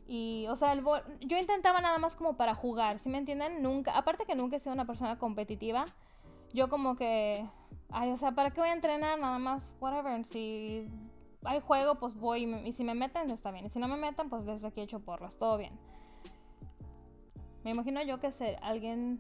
Y, 0.08 0.48
o 0.50 0.56
sea, 0.56 0.74
el 0.74 0.84
yo 1.22 1.38
intentaba 1.38 1.82
nada 1.82 2.00
más 2.00 2.15
como 2.15 2.36
para 2.36 2.56
jugar, 2.56 2.98
¿sí 2.98 3.10
me 3.10 3.20
entienden? 3.20 3.62
Nunca, 3.62 3.96
aparte 3.96 4.25
que 4.25 4.34
nunca 4.34 4.56
he 4.56 4.60
sido 4.60 4.74
una 4.74 4.86
persona 4.86 5.20
competitiva, 5.20 5.86
yo 6.53 6.70
como 6.70 6.96
que, 6.96 7.48
ay, 7.89 8.12
o 8.12 8.18
sea, 8.18 8.32
¿para 8.32 8.51
qué 8.51 8.62
voy 8.62 8.70
a 8.70 8.74
entrenar? 8.74 9.20
Nada 9.20 9.39
más, 9.39 9.74
whatever. 9.79 10.24
Si 10.25 10.88
hay 11.44 11.60
juego, 11.62 11.96
pues 11.96 12.15
voy. 12.15 12.44
Y, 12.65 12.74
si 12.74 12.84
me 12.84 12.96
meten, 12.96 13.29
está 13.32 13.51
bien. 13.51 13.65
Y 13.65 13.70
si 13.70 13.79
no 13.79 13.88
me 13.88 13.98
meten, 13.98 14.29
pues 14.29 14.46
desde 14.46 14.68
aquí 14.68 14.82
hecho 14.82 15.00
porras, 15.00 15.38
todo 15.38 15.58
bien. 15.58 15.74
Me 17.63 17.72
imagino 17.72 18.01
yo 18.03 18.20
que 18.20 18.32
sé, 18.32 18.58
alguien... 18.62 19.20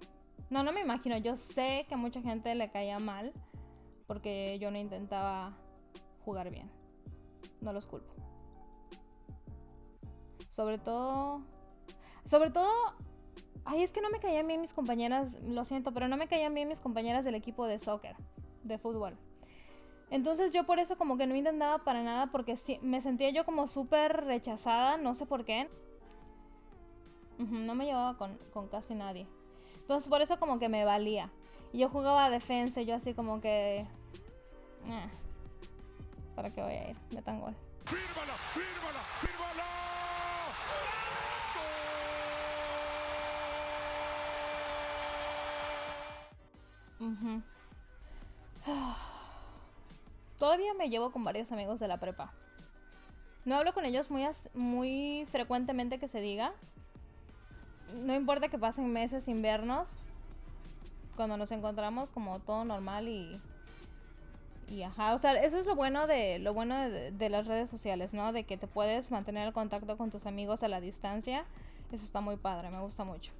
No, 0.49 0.63
no 0.63 0.71
me 0.71 0.81
imagino, 0.81 1.17
yo 1.17 1.37
sé 1.37 1.85
que 1.87 1.93
a 1.93 1.97
mucha 1.97 2.21
gente 2.21 2.55
le 2.55 2.71
caía 2.71 2.97
mal 2.97 3.33
porque 4.07 4.57
yo 4.59 4.71
no 4.71 4.79
intentaba 4.79 5.53
jugar 6.25 6.49
bien. 6.49 6.71
No 7.61 7.73
los 7.73 7.85
culpo. 7.85 8.13
Sobre 10.47 10.77
todo... 10.77 11.43
Sobre 12.25 12.49
todo... 12.49 12.69
Ay, 13.65 13.83
es 13.83 13.91
que 13.91 14.01
no 14.01 14.09
me 14.09 14.19
caían 14.19 14.47
bien 14.47 14.61
mis 14.61 14.73
compañeras, 14.73 15.37
lo 15.43 15.63
siento, 15.65 15.93
pero 15.93 16.07
no 16.07 16.17
me 16.17 16.27
caían 16.27 16.53
bien 16.53 16.67
mis 16.67 16.79
compañeras 16.79 17.25
del 17.25 17.35
equipo 17.35 17.65
de 17.67 17.79
soccer, 17.79 18.15
de 18.63 18.77
fútbol. 18.77 19.17
Entonces 20.09 20.51
yo 20.51 20.65
por 20.65 20.79
eso 20.79 20.97
como 20.97 21.17
que 21.17 21.27
no 21.27 21.35
intentaba 21.35 21.83
para 21.83 22.01
nada 22.01 22.27
porque 22.27 22.55
me 22.81 23.01
sentía 23.01 23.29
yo 23.29 23.45
como 23.45 23.67
súper 23.67 24.25
rechazada, 24.25 24.97
no 24.97 25.13
sé 25.13 25.25
por 25.25 25.45
qué 25.45 25.69
no 27.39 27.75
me 27.75 27.85
llevaba 27.85 28.17
con, 28.17 28.67
casi 28.67 28.95
nadie. 28.95 29.27
Entonces 29.81 30.09
por 30.09 30.21
eso 30.21 30.39
como 30.39 30.59
que 30.59 30.69
me 30.69 30.83
valía. 30.85 31.31
Y 31.71 31.79
yo 31.79 31.89
jugaba 31.89 32.29
defensa 32.29 32.81
yo 32.81 32.95
así 32.95 33.13
como 33.13 33.41
que... 33.41 33.85
Eh, 34.87 35.09
¿Para 36.35 36.49
qué 36.49 36.61
voy 36.61 36.73
a 36.73 36.89
ir? 36.89 36.97
Metan 37.13 37.39
gol. 37.39 37.55
¡Fírmala! 37.85 38.78
Todavía 50.37 50.73
me 50.73 50.89
llevo 50.89 51.11
con 51.11 51.23
varios 51.23 51.51
amigos 51.51 51.79
de 51.79 51.87
la 51.87 51.97
prepa. 51.97 52.31
No 53.45 53.55
hablo 53.55 53.73
con 53.73 53.85
ellos 53.85 54.11
muy, 54.11 54.27
muy 54.53 55.25
frecuentemente 55.31 55.99
que 55.99 56.07
se 56.07 56.21
diga, 56.21 56.53
no 57.93 58.13
importa 58.13 58.49
que 58.49 58.59
pasen 58.59 58.91
meses 58.93 59.23
sin 59.23 59.41
vernos, 59.41 59.91
cuando 61.15 61.37
nos 61.37 61.51
encontramos 61.51 62.11
como 62.11 62.39
todo 62.39 62.63
normal 62.63 63.07
y 63.07 63.41
y 64.69 64.83
ajá, 64.83 65.15
o 65.15 65.17
sea, 65.17 65.33
eso 65.33 65.57
es 65.57 65.65
lo 65.65 65.75
bueno 65.75 66.05
de 66.05 66.37
lo 66.37 66.53
bueno 66.53 66.75
de, 66.77 67.29
las 67.29 67.47
redes 67.47 67.69
sociales, 67.69 68.13
¿no? 68.13 68.31
De 68.31 68.43
que 68.43 68.55
te 68.55 68.67
puedes 68.67 69.09
mantener 69.09 69.47
el 69.47 69.53
contacto 69.53 69.97
con 69.97 70.11
tus 70.11 70.27
amigos 70.27 70.61
a 70.61 70.67
la 70.67 70.79
distancia. 70.79 71.43
Eso 71.91 72.05
está 72.05 72.21
muy 72.21 72.35
padre, 72.35 72.69
me 72.69 72.79
gusta 72.79 73.03
mucho. 73.03 73.31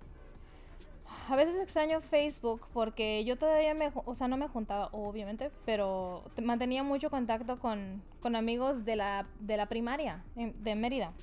A 1.30 1.36
veces 1.36 1.56
extraño 1.62 2.02
Facebook 2.02 2.68
porque 2.74 3.24
yo 3.24 3.38
todavía 3.38 3.74
me, 3.74 3.92
o 3.94 4.16
sea, 4.16 4.28
no 4.28 4.38
me 4.38 4.48
juntaba, 4.48 4.90
obviamente, 4.92 5.52
pero 5.66 6.24
mantenía 6.42 6.84
mucho 6.84 7.10
contacto 7.10 7.60
con, 7.60 8.02
con 8.22 8.36
amigos 8.36 8.84
de 8.84 8.96
la, 8.96 9.28
de 9.40 9.58
la 9.58 9.68
primaria, 9.68 10.24
de 10.36 10.76
Mérida 10.76 11.14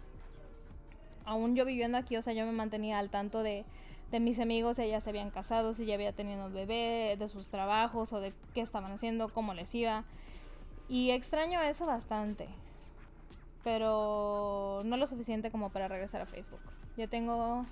aún 1.27 1.57
yo 1.57 1.65
viviendo 1.67 1.99
aquí, 1.99 2.17
o 2.17 2.23
sea, 2.23 2.33
yo 2.33 2.47
me 2.47 2.53
mantenía 2.53 2.99
al 2.99 3.11
tanto 3.11 3.43
de, 3.43 3.67
mis 4.19 4.39
amigos, 4.39 4.79
ellas 4.79 5.05
se 5.05 5.11
habían 5.11 5.31
casado, 5.31 5.75
si 5.75 5.85
ya 5.85 5.95
había 5.95 6.13
tenido 6.13 6.47
un 6.47 6.55
bebé, 6.55 7.17
de 7.19 7.29
sus 7.29 7.49
trabajos 7.49 8.15
o 8.15 8.21
de 8.21 8.33
qué 8.55 8.63
estaban 8.63 8.91
haciendo, 8.93 9.29
cómo 9.29 9.53
les 9.53 9.75
iba. 9.75 10.05
Y 10.89 11.11
extraño 11.11 11.61
eso 11.61 11.85
bastante. 11.85 12.49
Pero 13.63 14.81
no 14.87 14.97
lo 14.97 15.07
suficiente 15.07 15.51
como 15.51 15.69
para 15.69 15.89
regresar 15.89 16.23
a 16.23 16.27
Facebook. 16.27 16.61
Yo 16.97 17.11
tengo 17.11 17.67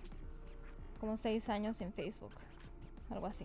como 1.04 1.18
seis 1.18 1.48
años 1.50 1.76
sin 1.76 1.92
Facebook. 1.92 2.32
Algo 3.10 3.26
así. 3.26 3.44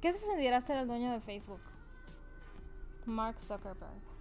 ¿Qué 0.00 0.12
se 0.12 0.18
sentirá 0.18 0.60
ser 0.62 0.78
el 0.78 0.86
dueño 0.86 1.12
de 1.12 1.20
Facebook? 1.20 1.60
Mark 3.04 3.36
Zuckerberg 3.46 4.16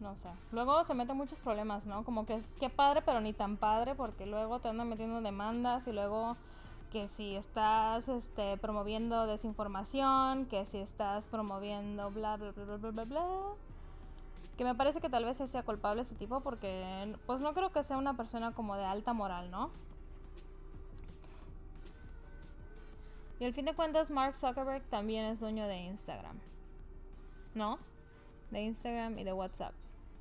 no 0.00 0.16
sé. 0.16 0.28
Luego 0.52 0.84
se 0.84 0.92
meten 0.92 1.16
muchos 1.16 1.38
problemas, 1.38 1.86
¿no? 1.86 2.04
Como 2.04 2.26
que 2.26 2.34
es 2.34 2.46
que 2.60 2.68
padre, 2.68 3.00
pero 3.00 3.22
ni 3.22 3.32
tan 3.32 3.56
padre, 3.56 3.94
porque 3.94 4.26
luego 4.26 4.60
te 4.60 4.68
andan 4.68 4.88
metiendo 4.88 5.22
demandas 5.22 5.86
y 5.86 5.92
luego 5.92 6.36
que 6.92 7.08
si 7.08 7.34
estás 7.34 8.06
este, 8.08 8.58
promoviendo 8.58 9.26
desinformación, 9.26 10.44
que 10.46 10.66
si 10.66 10.78
estás 10.78 11.26
promoviendo 11.28 12.10
bla, 12.10 12.36
bla, 12.36 12.52
bla, 12.52 12.76
bla, 12.76 12.90
bla, 12.90 13.04
bla. 13.04 13.26
Que 14.56 14.64
me 14.64 14.74
parece 14.74 15.00
que 15.00 15.10
tal 15.10 15.24
vez 15.24 15.36
sea 15.36 15.62
culpable 15.64 16.02
ese 16.02 16.14
tipo 16.14 16.40
porque 16.40 17.16
pues 17.26 17.40
no 17.40 17.54
creo 17.54 17.72
que 17.72 17.82
sea 17.82 17.96
una 17.96 18.16
persona 18.16 18.52
como 18.52 18.76
de 18.76 18.84
alta 18.84 19.12
moral, 19.12 19.50
¿no? 19.50 19.70
Y 23.40 23.44
al 23.44 23.52
fin 23.52 23.64
de 23.64 23.74
cuentas 23.74 24.10
Mark 24.10 24.36
Zuckerberg 24.36 24.82
también 24.84 25.24
es 25.24 25.40
dueño 25.40 25.66
de 25.66 25.76
Instagram. 25.78 26.38
¿No? 27.54 27.78
De 28.50 28.62
Instagram 28.62 29.18
y 29.18 29.24
de 29.24 29.32
WhatsApp. 29.32 29.74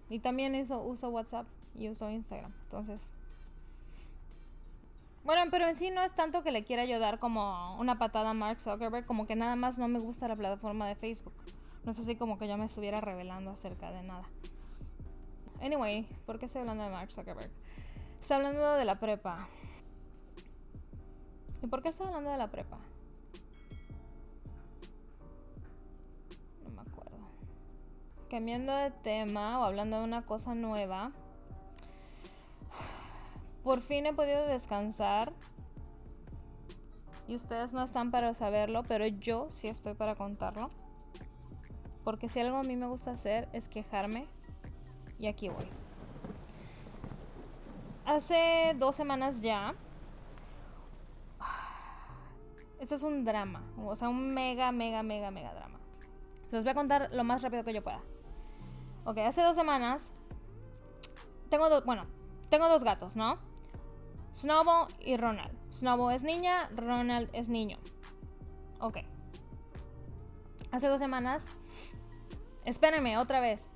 Y 0.10 0.20
también 0.20 0.56
eso, 0.56 0.82
uso 0.82 1.10
WhatsApp 1.10 1.48
y 1.76 1.90
uso 1.90 2.10
Instagram. 2.10 2.52
Entonces, 2.64 3.08
Bueno, 5.24 5.44
pero 5.52 5.66
en 5.68 5.76
sí 5.76 5.90
no 5.90 6.02
es 6.02 6.14
tanto 6.14 6.44
que 6.44 6.52
le 6.52 6.66
quiera 6.66 6.82
ayudar 6.82 7.18
como 7.18 7.78
una 7.78 7.98
patada 7.98 8.32
a 8.32 8.34
Mark 8.34 8.60
Zuckerberg, 8.60 9.06
como 9.06 9.26
que 9.26 9.36
nada 9.36 9.56
más 9.56 9.78
no 9.78 9.88
me 9.88 10.00
gusta 10.00 10.28
la 10.28 10.36
plataforma 10.36 10.88
de 10.88 10.96
Facebook. 10.96 11.34
No 11.86 11.92
es 11.92 12.00
así 12.00 12.16
como 12.16 12.38
que 12.38 12.48
yo 12.48 12.58
me 12.58 12.66
estuviera 12.66 13.02
revelando 13.02 13.52
acerca 13.52 13.92
de 13.92 14.04
nada. 14.04 14.24
Anyway, 15.62 16.08
¿por 16.26 16.40
qué 16.40 16.46
estoy 16.46 16.62
hablando 16.62 16.84
de 16.84 16.90
Mark 16.90 17.12
Zuckerberg? 17.12 17.52
Está 18.22 18.36
hablando 18.36 18.74
de 18.74 18.86
la 18.86 19.00
prepa. 19.00 19.48
¿Y 21.62 21.68
por 21.68 21.82
qué 21.82 21.90
está 21.90 22.06
hablando 22.06 22.30
de 22.30 22.38
la 22.38 22.52
prepa? 22.52 22.78
No 26.64 26.70
me 26.70 26.82
acuerdo. 26.82 27.18
Cambiando 28.30 28.74
de 28.74 28.92
tema 28.92 29.60
o 29.60 29.64
hablando 29.64 30.00
de 30.00 30.04
una 30.04 30.26
cosa 30.26 30.56
nueva. 30.56 31.12
Por 33.64 33.82
fin 33.82 34.06
he 34.06 34.14
podido 34.14 34.46
descansar. 34.48 35.32
Y 37.28 37.36
ustedes 37.36 37.72
no 37.72 37.82
están 37.84 38.12
para 38.12 38.34
saberlo, 38.34 38.84
pero 38.84 39.08
yo 39.08 39.50
sí 39.50 39.70
estoy 39.70 39.94
para 39.94 40.16
contarlo. 40.16 40.70
Porque 42.04 42.30
si 42.30 42.40
algo 42.40 42.58
a 42.58 42.64
mí 42.64 42.76
me 42.76 42.88
gusta 42.88 43.12
hacer 43.12 43.48
es 43.54 43.68
quejarme. 43.68 44.28
Y 45.20 45.28
aquí 45.28 45.50
voy. 45.50 45.68
Hace 48.06 48.76
dos 48.78 48.96
semanas 48.96 49.42
ya. 49.42 49.76
Esto 52.80 52.96
es 52.96 53.04
un 53.04 53.24
drama. 53.24 53.64
O 53.78 53.96
sea, 53.96 54.10
un 54.10 54.34
mega, 54.34 54.72
mega, 54.72 55.04
mega, 55.04 55.32
mega 55.32 55.54
drama. 55.54 55.80
Se 56.50 56.56
los 56.56 56.66
voy 56.66 56.72
a 56.72 56.76
contar 56.76 57.10
lo 57.14 57.24
más 57.24 57.42
rápido 57.42 57.64
que 57.64 57.74
yo 57.74 57.84
pueda. 57.84 58.02
Ok, 59.06 59.20
hace 59.20 59.42
dos 59.42 59.56
semanas. 59.56 60.12
Tengo 61.50 61.70
dos. 61.70 61.86
Bueno, 61.86 62.06
tengo 62.50 62.68
dos 62.68 62.84
gatos, 62.84 63.16
¿no? 63.16 63.38
Snowball 64.34 64.88
y 65.00 65.18
Ronald. 65.18 65.58
Snowball 65.72 66.14
es 66.14 66.24
niña, 66.24 66.70
Ronald 66.76 67.30
es 67.34 67.50
niño. 67.50 67.78
Ok. 68.80 68.98
Hace 70.72 70.88
dos 70.88 71.00
semanas. 71.00 71.46
Espérenme, 72.66 73.18
otra 73.18 73.40
vez. 73.40 73.68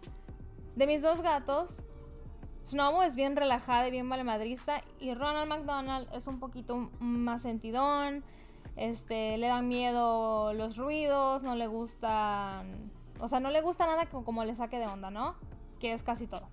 De 0.76 0.88
mis 0.88 1.02
dos 1.02 1.22
gatos, 1.22 1.82
Snowball 2.66 3.08
es 3.08 3.16
bien 3.16 3.36
relajada 3.36 3.88
y 3.88 3.92
bien 3.92 4.10
valemadrista. 4.10 4.82
Y 5.00 5.14
Ronald 5.14 5.50
McDonald 5.50 6.08
es 6.14 6.28
un 6.28 6.40
poquito 6.40 6.90
más 7.00 7.42
sentidón. 7.44 8.24
Este, 8.76 9.38
le 9.38 9.48
dan 9.48 9.68
miedo 9.68 10.54
los 10.54 10.78
ruidos, 10.78 11.44
no 11.44 11.56
le 11.56 11.68
gustan. 11.68 12.92
O 13.20 13.28
sea, 13.28 13.40
no 13.40 13.50
le 13.50 13.62
gusta 13.62 13.86
nada 13.86 14.06
como, 14.06 14.24
como 14.24 14.46
le 14.46 14.56
saque 14.56 14.78
de 14.78 14.86
onda, 14.86 15.10
¿no? 15.10 15.36
Que 15.80 15.94
es 15.94 16.04
casi 16.04 16.28
todo. 16.28 16.48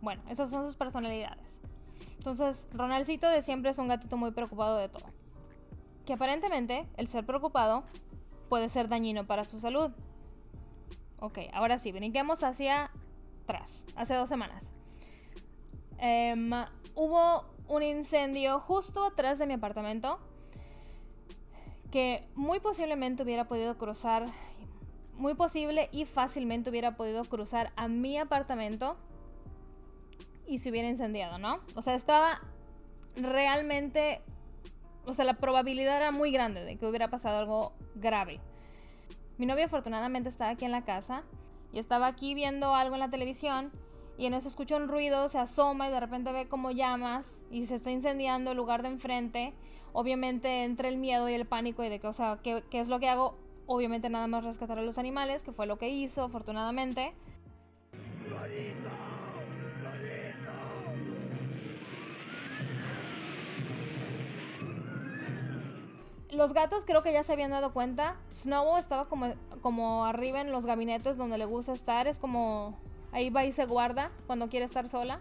Bueno, 0.00 0.22
esas 0.28 0.50
son 0.50 0.64
sus 0.64 0.76
personalidades. 0.76 1.46
Entonces, 2.18 2.66
Ronaldcito 2.72 3.28
de 3.28 3.42
siempre 3.42 3.70
es 3.70 3.78
un 3.78 3.88
gatito 3.88 4.16
muy 4.16 4.32
preocupado 4.32 4.76
de 4.76 4.88
todo. 4.88 5.04
Que 6.04 6.14
aparentemente 6.14 6.88
el 6.96 7.06
ser 7.06 7.24
preocupado 7.24 7.84
puede 8.48 8.68
ser 8.68 8.88
dañino 8.88 9.26
para 9.26 9.44
su 9.44 9.60
salud. 9.60 9.92
Ok, 11.26 11.40
ahora 11.52 11.80
sí, 11.80 11.90
brinquemos 11.90 12.44
hacia 12.44 12.92
atrás, 13.42 13.84
hace 13.96 14.14
dos 14.14 14.28
semanas. 14.28 14.70
Em, 15.98 16.52
hubo 16.94 17.44
un 17.66 17.82
incendio 17.82 18.60
justo 18.60 19.04
atrás 19.04 19.40
de 19.40 19.48
mi 19.48 19.54
apartamento 19.54 20.20
que 21.90 22.28
muy 22.36 22.60
posiblemente 22.60 23.24
hubiera 23.24 23.48
podido 23.48 23.76
cruzar, 23.76 24.26
muy 25.14 25.34
posible 25.34 25.88
y 25.90 26.04
fácilmente 26.04 26.70
hubiera 26.70 26.96
podido 26.96 27.24
cruzar 27.24 27.72
a 27.74 27.88
mi 27.88 28.18
apartamento 28.18 28.96
y 30.46 30.58
se 30.58 30.70
hubiera 30.70 30.88
incendiado, 30.88 31.38
¿no? 31.38 31.58
O 31.74 31.82
sea, 31.82 31.96
estaba 31.96 32.40
realmente, 33.16 34.22
o 35.04 35.12
sea, 35.12 35.24
la 35.24 35.34
probabilidad 35.34 35.96
era 35.96 36.12
muy 36.12 36.30
grande 36.30 36.62
de 36.62 36.76
que 36.76 36.86
hubiera 36.86 37.10
pasado 37.10 37.38
algo 37.38 37.72
grave. 37.96 38.40
Mi 39.38 39.44
novio 39.44 39.66
afortunadamente 39.66 40.28
estaba 40.28 40.50
aquí 40.50 40.64
en 40.64 40.72
la 40.72 40.84
casa 40.84 41.22
y 41.72 41.78
estaba 41.78 42.06
aquí 42.06 42.34
viendo 42.34 42.74
algo 42.74 42.94
en 42.94 43.00
la 43.00 43.10
televisión 43.10 43.70
y 44.16 44.24
en 44.24 44.32
eso 44.32 44.48
escucha 44.48 44.76
un 44.76 44.88
ruido, 44.88 45.28
se 45.28 45.38
asoma 45.38 45.88
y 45.88 45.90
de 45.90 46.00
repente 46.00 46.32
ve 46.32 46.48
como 46.48 46.70
llamas 46.70 47.42
y 47.50 47.66
se 47.66 47.74
está 47.74 47.90
incendiando 47.90 48.52
el 48.52 48.56
lugar 48.56 48.82
de 48.82 48.88
enfrente. 48.88 49.52
Obviamente 49.92 50.64
entre 50.64 50.88
el 50.88 50.96
miedo 50.96 51.28
y 51.28 51.34
el 51.34 51.46
pánico 51.46 51.84
y 51.84 51.90
de 51.90 52.00
que, 52.00 52.06
o 52.06 52.12
sea, 52.14 52.38
¿qué, 52.42 52.64
qué 52.70 52.80
es 52.80 52.88
lo 52.88 52.98
que 52.98 53.08
hago? 53.08 53.36
Obviamente 53.66 54.08
nada 54.08 54.26
más 54.26 54.44
rescatar 54.44 54.78
a 54.78 54.82
los 54.82 54.96
animales, 54.96 55.42
que 55.42 55.52
fue 55.52 55.66
lo 55.66 55.76
que 55.76 55.88
hizo, 55.90 56.24
afortunadamente. 56.24 57.12
Los 66.36 66.52
gatos 66.52 66.84
creo 66.84 67.02
que 67.02 67.14
ya 67.14 67.22
se 67.22 67.32
habían 67.32 67.50
dado 67.50 67.72
cuenta. 67.72 68.16
Snowball 68.34 68.78
estaba 68.78 69.06
como, 69.06 69.32
como 69.62 70.04
arriba 70.04 70.42
en 70.42 70.52
los 70.52 70.66
gabinetes 70.66 71.16
donde 71.16 71.38
le 71.38 71.46
gusta 71.46 71.72
estar. 71.72 72.06
Es 72.06 72.18
como 72.18 72.78
ahí 73.10 73.30
va 73.30 73.46
y 73.46 73.52
se 73.52 73.64
guarda 73.64 74.10
cuando 74.26 74.50
quiere 74.50 74.66
estar 74.66 74.86
sola. 74.90 75.20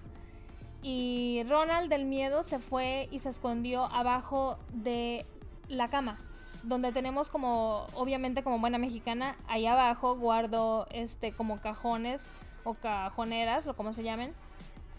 Y 0.84 1.43
Ronald 1.47 1.89
del 1.89 2.04
miedo 2.04 2.43
se 2.43 2.60
fue 2.60 3.08
y 3.12 3.19
se 3.19 3.30
escondió 3.30 3.86
abajo 3.86 4.60
de 4.73 5.25
la 5.69 5.88
cama. 5.88 6.19
Donde 6.63 6.91
tenemos 6.91 7.30
como, 7.30 7.88
obviamente 7.93 8.43
como 8.43 8.60
buena 8.60 8.78
mexicana, 8.78 9.38
ahí 9.47 9.67
abajo 9.67 10.17
guardo 10.17 10.86
este 10.91 11.32
como 11.32 11.62
cajones 11.62 12.28
o 12.65 12.73
cajoneras 12.73 13.67
o 13.67 13.73
como 13.73 13.93
se 13.93 14.04
llamen. 14.04 14.34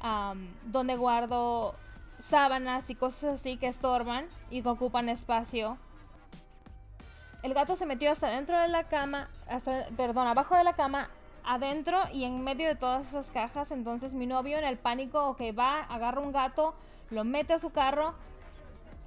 am, 0.01 0.49
donde 0.65 0.97
guardo 0.97 1.75
sábanas 2.21 2.89
y 2.89 2.95
cosas 2.95 3.35
así 3.35 3.59
que 3.59 3.67
estorban 3.67 4.29
y 4.49 4.63
que 4.63 4.69
ocupan 4.71 5.11
espacio. 5.11 5.77
El 7.43 7.55
gato 7.55 7.77
se 7.77 7.87
metió 7.87 8.11
hasta 8.11 8.29
dentro 8.29 8.59
de 8.59 8.69
la 8.69 8.85
cama, 8.85 9.29
hasta, 9.49 9.87
perdón, 9.97 10.27
abajo 10.27 10.57
de 10.57 10.65
la 10.65 10.75
cama, 10.75 11.11
adentro 11.45 11.99
y 12.13 12.25
en 12.25 12.43
medio 12.43 12.67
de 12.67 12.75
todas 12.75 13.09
esas 13.09 13.31
cajas. 13.31 13.71
Entonces 13.71 14.15
mi 14.15 14.27
novio 14.27 14.59
en 14.59 14.65
el 14.65 14.79
pánico, 14.79 15.29
ok, 15.29 15.41
va, 15.57 15.81
agarra 15.81 16.21
un 16.21 16.33
gato, 16.33 16.75
lo 17.11 17.25
mete 17.25 17.55
a 17.55 17.59
su 17.59 17.71
carro, 17.71 18.15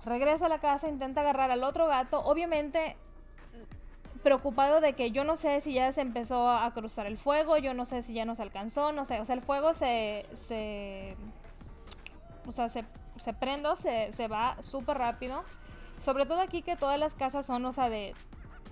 regresa 0.05 0.45
a 0.45 0.49
la 0.49 0.59
casa, 0.59 0.87
intenta 0.87 1.21
agarrar 1.21 1.51
al 1.51 1.63
otro 1.63 1.87
gato. 1.87 2.21
Obviamente 2.21 2.95
preocupado 4.23 4.81
de 4.81 4.93
que 4.93 5.11
yo 5.11 5.23
no 5.23 5.35
sé 5.35 5.61
si 5.61 5.73
ya 5.73 5.91
se 5.91 6.01
empezó 6.01 6.49
a 6.49 6.69
cruzar 6.73 7.05
el 7.05 7.17
fuego, 7.17 7.57
yo 7.57 7.73
no 7.73 7.85
sé 7.85 8.01
si 8.01 8.13
ya 8.13 8.25
nos 8.25 8.39
alcanzó, 8.39 8.91
no 8.91 9.05
sé, 9.05 9.19
o 9.21 9.25
sea, 9.25 9.35
el 9.35 9.41
fuego 9.41 9.73
se, 9.73 10.25
se 10.33 11.15
o 12.45 12.51
sea, 12.51 12.67
se, 12.67 12.83
prende, 13.39 13.69
se, 13.77 14.11
se 14.11 14.27
va 14.27 14.57
súper 14.61 14.97
rápido. 14.97 15.43
Sobre 16.03 16.25
todo 16.25 16.41
aquí 16.41 16.61
que 16.61 16.75
todas 16.75 16.99
las 16.99 17.13
casas 17.13 17.45
son, 17.45 17.65
o 17.65 17.73
sea, 17.73 17.89
de 17.89 18.15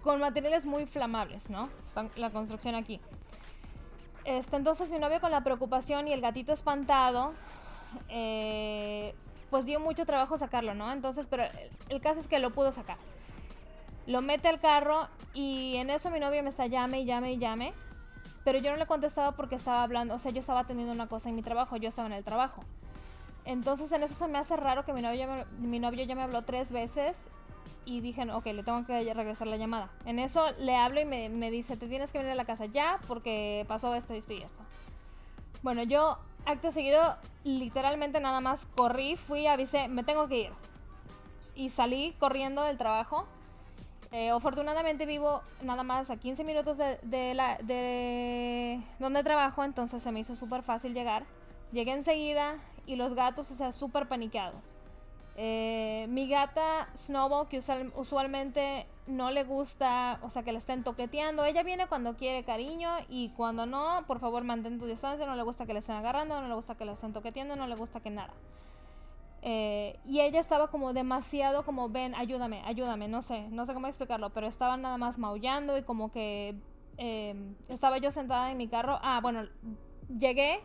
con 0.03 0.19
materiales 0.19 0.65
muy 0.65 0.85
flamables, 0.85 1.49
¿no? 1.49 1.69
Están 1.85 2.09
la 2.15 2.29
construcción 2.29 2.75
aquí. 2.75 3.01
Este, 4.23 4.55
entonces 4.55 4.89
mi 4.89 4.99
novio 4.99 5.19
con 5.19 5.31
la 5.31 5.43
preocupación 5.43 6.07
y 6.07 6.13
el 6.13 6.21
gatito 6.21 6.53
espantado, 6.53 7.33
eh, 8.09 9.15
pues 9.49 9.65
dio 9.65 9.79
mucho 9.79 10.05
trabajo 10.05 10.37
sacarlo, 10.37 10.73
¿no? 10.73 10.91
Entonces, 10.91 11.27
pero 11.27 11.43
el, 11.43 11.71
el 11.89 12.01
caso 12.01 12.19
es 12.19 12.27
que 12.27 12.39
lo 12.39 12.51
pudo 12.51 12.71
sacar. 12.71 12.97
Lo 14.05 14.21
mete 14.21 14.47
al 14.47 14.59
carro 14.59 15.09
y 15.33 15.75
en 15.75 15.89
eso 15.89 16.09
mi 16.09 16.19
novio 16.19 16.41
me 16.43 16.49
está 16.49 16.67
llame 16.67 17.01
y 17.01 17.05
llame 17.05 17.33
y 17.33 17.37
llame. 17.37 17.73
Pero 18.45 18.59
yo 18.59 18.71
no 18.71 18.77
le 18.77 18.85
contestaba 18.85 19.33
porque 19.33 19.55
estaba 19.55 19.83
hablando, 19.83 20.15
o 20.15 20.19
sea, 20.19 20.31
yo 20.31 20.39
estaba 20.39 20.63
teniendo 20.63 20.93
una 20.93 21.07
cosa 21.07 21.27
en 21.27 21.35
mi 21.35 21.41
trabajo, 21.41 21.75
yo 21.75 21.89
estaba 21.89 22.07
en 22.07 22.13
el 22.13 22.23
trabajo. 22.23 22.63
Entonces 23.47 23.89
en 23.93 24.03
eso 24.03 24.13
se 24.13 24.27
me 24.27 24.37
hace 24.37 24.57
raro 24.57 24.83
que 24.83 24.91
mi 24.91 25.01
novio, 25.01 25.17
ya 25.17 25.25
me, 25.25 25.45
mi 25.65 25.79
novio 25.79 26.03
ya 26.03 26.15
me 26.15 26.21
habló 26.21 26.41
tres 26.41 26.69
veces 26.69 27.27
y 27.85 28.01
dije, 28.01 28.29
ok, 28.29 28.45
le 28.47 28.61
tengo 28.61 28.85
que 28.85 29.13
regresar 29.13 29.47
la 29.47 29.55
llamada. 29.55 29.89
En 30.03 30.19
eso 30.19 30.51
le 30.59 30.75
hablo 30.75 30.99
y 30.99 31.05
me, 31.05 31.29
me 31.29 31.49
dice, 31.49 31.77
te 31.77 31.87
tienes 31.87 32.11
que 32.11 32.17
venir 32.17 32.33
a 32.33 32.35
la 32.35 32.43
casa 32.43 32.65
ya 32.65 32.99
porque 33.07 33.63
pasó 33.69 33.95
esto, 33.95 34.13
esto 34.13 34.33
y 34.33 34.43
esto. 34.43 34.61
Bueno, 35.63 35.83
yo 35.83 36.17
acto 36.45 36.73
seguido, 36.73 37.15
literalmente 37.45 38.19
nada 38.19 38.41
más 38.41 38.65
corrí, 38.75 39.15
fui, 39.15 39.47
avisé, 39.47 39.87
me 39.87 40.03
tengo 40.03 40.27
que 40.27 40.39
ir. 40.39 40.51
Y 41.55 41.69
salí 41.69 42.13
corriendo 42.19 42.63
del 42.63 42.77
trabajo. 42.77 43.27
Eh, 44.11 44.29
afortunadamente 44.29 45.05
vivo 45.05 45.41
nada 45.61 45.83
más 45.83 46.09
a 46.09 46.17
15 46.17 46.43
minutos 46.43 46.77
de, 46.77 46.99
de 47.01 47.33
la, 47.33 47.57
de 47.59 48.81
donde 48.99 49.23
trabajo, 49.23 49.63
entonces 49.63 50.03
se 50.03 50.11
me 50.11 50.19
hizo 50.19 50.35
súper 50.35 50.63
fácil 50.63 50.93
llegar. 50.93 51.23
Llegué 51.71 51.93
enseguida 51.93 52.57
y 52.87 52.95
los 52.95 53.13
gatos, 53.13 53.51
o 53.51 53.55
sea, 53.55 53.71
súper 53.71 54.07
paniqueados. 54.07 54.75
Eh, 55.39 56.07
mi 56.09 56.27
gata 56.27 56.89
Snowball, 56.95 57.47
que 57.47 57.59
usual- 57.59 57.91
usualmente 57.95 58.87
no 59.05 59.29
le 59.29 59.43
gusta, 59.43 60.17
o 60.23 60.31
sea, 60.31 60.41
que 60.41 60.51
la 60.51 60.57
estén 60.57 60.83
toqueteando. 60.83 61.45
Ella 61.45 61.61
viene 61.61 61.85
cuando 61.85 62.15
quiere 62.15 62.43
cariño 62.43 62.89
y 63.07 63.29
cuando 63.37 63.67
no, 63.67 64.03
por 64.07 64.19
favor 64.19 64.43
mantén 64.43 64.79
tu 64.79 64.87
distancia. 64.87 65.27
No 65.27 65.35
le 65.35 65.43
gusta 65.43 65.67
que 65.67 65.73
le 65.73 65.79
estén 65.79 65.95
agarrando, 65.95 66.41
no 66.41 66.47
le 66.47 66.55
gusta 66.55 66.73
que 66.73 66.85
la 66.85 66.93
estén 66.93 67.13
toqueteando, 67.13 67.55
no 67.55 67.67
le 67.67 67.75
gusta 67.75 67.99
que 67.99 68.09
nada. 68.09 68.33
Eh, 69.43 69.99
y 70.05 70.21
ella 70.21 70.39
estaba 70.39 70.69
como 70.71 70.93
demasiado 70.93 71.63
como, 71.63 71.89
ven, 71.89 72.15
ayúdame, 72.15 72.63
ayúdame, 72.65 73.07
no 73.07 73.21
sé, 73.21 73.47
no 73.49 73.65
sé 73.67 73.75
cómo 73.75 73.85
explicarlo, 73.87 74.31
pero 74.31 74.47
estaba 74.47 74.75
nada 74.77 74.97
más 74.97 75.19
maullando 75.19 75.77
y 75.77 75.83
como 75.83 76.11
que 76.11 76.55
eh, 76.97 77.35
estaba 77.69 77.99
yo 77.99 78.09
sentada 78.09 78.49
en 78.51 78.57
mi 78.57 78.67
carro. 78.67 78.97
Ah, 79.03 79.19
bueno, 79.21 79.43
llegué, 80.09 80.59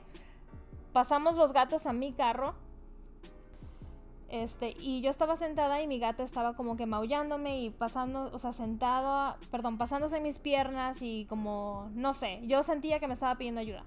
pasamos 0.92 1.36
los 1.36 1.52
gatos 1.52 1.86
a 1.86 1.92
mi 1.92 2.12
carro. 2.12 2.54
Este, 4.28 4.74
y 4.78 5.02
yo 5.02 5.10
estaba 5.10 5.36
sentada 5.36 5.82
y 5.82 5.86
mi 5.86 5.98
gata 5.98 6.22
estaba 6.22 6.54
como 6.54 6.74
que 6.76 6.86
maullándome 6.86 7.60
y 7.60 7.70
pasando, 7.70 8.30
o 8.32 8.38
sea, 8.38 8.54
sentado, 8.54 9.36
perdón, 9.50 9.76
pasándose 9.76 10.20
mis 10.20 10.38
piernas 10.38 11.02
y 11.02 11.26
como, 11.26 11.90
no 11.92 12.14
sé, 12.14 12.40
yo 12.46 12.62
sentía 12.62 12.98
que 12.98 13.06
me 13.06 13.12
estaba 13.12 13.36
pidiendo 13.36 13.60
ayuda. 13.60 13.84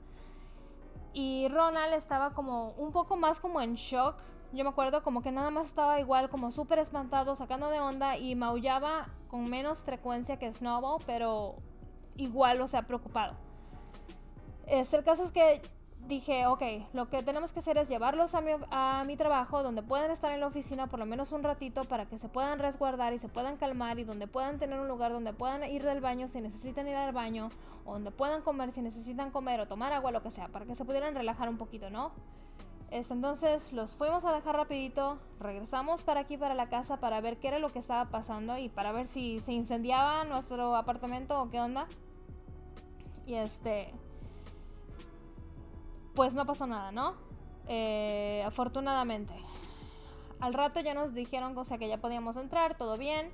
Y 1.13 1.47
Ronald 1.47 1.93
estaba 1.93 2.33
como 2.33 2.71
un 2.71 2.91
poco 2.91 3.15
más 3.15 3.39
como 3.39 3.59
en 3.61 3.73
shock. 3.75 4.17
Yo 4.51 4.63
me 4.63 4.69
acuerdo 4.69 5.01
como 5.01 5.23
que 5.23 5.31
nada 5.31 5.49
más 5.49 5.65
estaba 5.65 5.99
igual 5.99 6.29
como 6.29 6.51
súper 6.51 6.77
espantado, 6.77 7.35
sacando 7.35 7.69
de 7.69 7.79
onda 7.79 8.17
y 8.17 8.35
maullaba 8.35 9.07
con 9.29 9.49
menos 9.49 9.83
frecuencia 9.83 10.37
que 10.37 10.51
Snowball, 10.53 11.01
pero 11.07 11.55
igual, 12.17 12.61
o 12.61 12.67
sea, 12.67 12.83
preocupado. 12.83 13.33
Este, 14.67 14.97
el 14.97 15.03
caso 15.03 15.23
es 15.23 15.31
que 15.31 15.61
dije, 16.07 16.47
ok, 16.47 16.61
lo 16.93 17.09
que 17.09 17.23
tenemos 17.23 17.51
que 17.51 17.59
hacer 17.59 17.77
es 17.77 17.89
llevarlos 17.89 18.35
a 18.35 18.41
mi, 18.41 18.51
a 18.71 19.03
mi, 19.05 19.17
trabajo, 19.17 19.63
donde 19.63 19.81
puedan 19.81 20.11
estar 20.11 20.31
en 20.31 20.39
la 20.39 20.47
oficina 20.47 20.87
por 20.87 20.99
lo 20.99 21.05
menos 21.05 21.31
un 21.31 21.43
ratito 21.43 21.83
para 21.85 22.05
que 22.05 22.17
se 22.17 22.29
puedan 22.29 22.59
resguardar 22.59 23.13
y 23.13 23.19
se 23.19 23.27
puedan 23.27 23.57
calmar 23.57 23.99
y 23.99 24.03
donde 24.03 24.27
puedan 24.27 24.59
tener 24.59 24.79
un 24.79 24.87
lugar 24.87 25.11
donde 25.11 25.33
puedan 25.33 25.63
ir 25.69 25.83
del 25.83 26.01
baño 26.01 26.27
si 26.27 26.41
necesitan 26.41 26.87
ir 26.87 26.95
al 26.95 27.13
baño, 27.13 27.49
o 27.85 27.93
donde 27.93 28.11
puedan 28.11 28.41
comer 28.41 28.71
si 28.71 28.81
necesitan 28.81 29.31
comer 29.31 29.59
o 29.59 29.67
tomar 29.67 29.93
agua, 29.93 30.11
lo 30.11 30.21
que 30.21 30.31
sea, 30.31 30.47
para 30.47 30.65
que 30.65 30.75
se 30.75 30.85
pudieran 30.85 31.15
relajar 31.15 31.49
un 31.49 31.57
poquito, 31.57 31.89
¿no? 31.89 32.11
Este, 32.91 33.13
entonces 33.13 33.73
los 33.73 33.97
fuimos 33.97 34.23
a 34.25 34.33
dejar 34.33 34.55
rapidito, 34.55 35.17
regresamos 35.39 36.03
para 36.03 36.21
aquí, 36.21 36.37
para 36.37 36.53
la 36.53 36.69
casa, 36.69 36.97
para 36.97 37.19
ver 37.19 37.37
qué 37.37 37.47
era 37.47 37.59
lo 37.59 37.69
que 37.69 37.79
estaba 37.79 38.05
pasando 38.05 38.57
y 38.57 38.69
para 38.69 38.91
ver 38.91 39.07
si 39.07 39.39
se 39.39 39.53
incendiaba 39.53 40.23
nuestro 40.23 40.75
apartamento 40.75 41.41
o 41.41 41.49
qué 41.49 41.59
onda. 41.59 41.87
Y 43.25 43.33
este 43.33 43.91
pues 46.15 46.33
no 46.33 46.45
pasó 46.45 46.65
nada, 46.65 46.91
¿no? 46.91 47.13
Eh, 47.67 48.43
afortunadamente. 48.45 49.33
Al 50.39 50.53
rato 50.53 50.79
ya 50.79 50.93
nos 50.93 51.13
dijeron, 51.13 51.57
o 51.57 51.65
sea, 51.65 51.77
que 51.77 51.87
ya 51.87 51.97
podíamos 51.97 52.35
entrar, 52.37 52.77
todo 52.77 52.97
bien. 52.97 53.31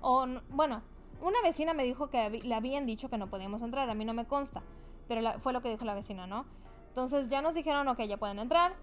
O, 0.00 0.26
bueno, 0.50 0.82
una 1.20 1.40
vecina 1.42 1.72
me 1.72 1.84
dijo 1.84 2.10
que 2.10 2.30
le 2.30 2.54
habían 2.54 2.86
dicho 2.86 3.08
que 3.08 3.18
no 3.18 3.28
podíamos 3.28 3.62
entrar, 3.62 3.88
a 3.88 3.94
mí 3.94 4.04
no 4.04 4.14
me 4.14 4.26
consta, 4.26 4.62
pero 5.08 5.38
fue 5.40 5.52
lo 5.52 5.62
que 5.62 5.70
dijo 5.70 5.84
la 5.84 5.94
vecina, 5.94 6.26
¿no? 6.26 6.44
Entonces 6.88 7.28
ya 7.28 7.40
nos 7.40 7.54
dijeron, 7.54 7.86
ok, 7.88 8.00
ya 8.02 8.16
pueden 8.16 8.38
entrar. 8.38 8.74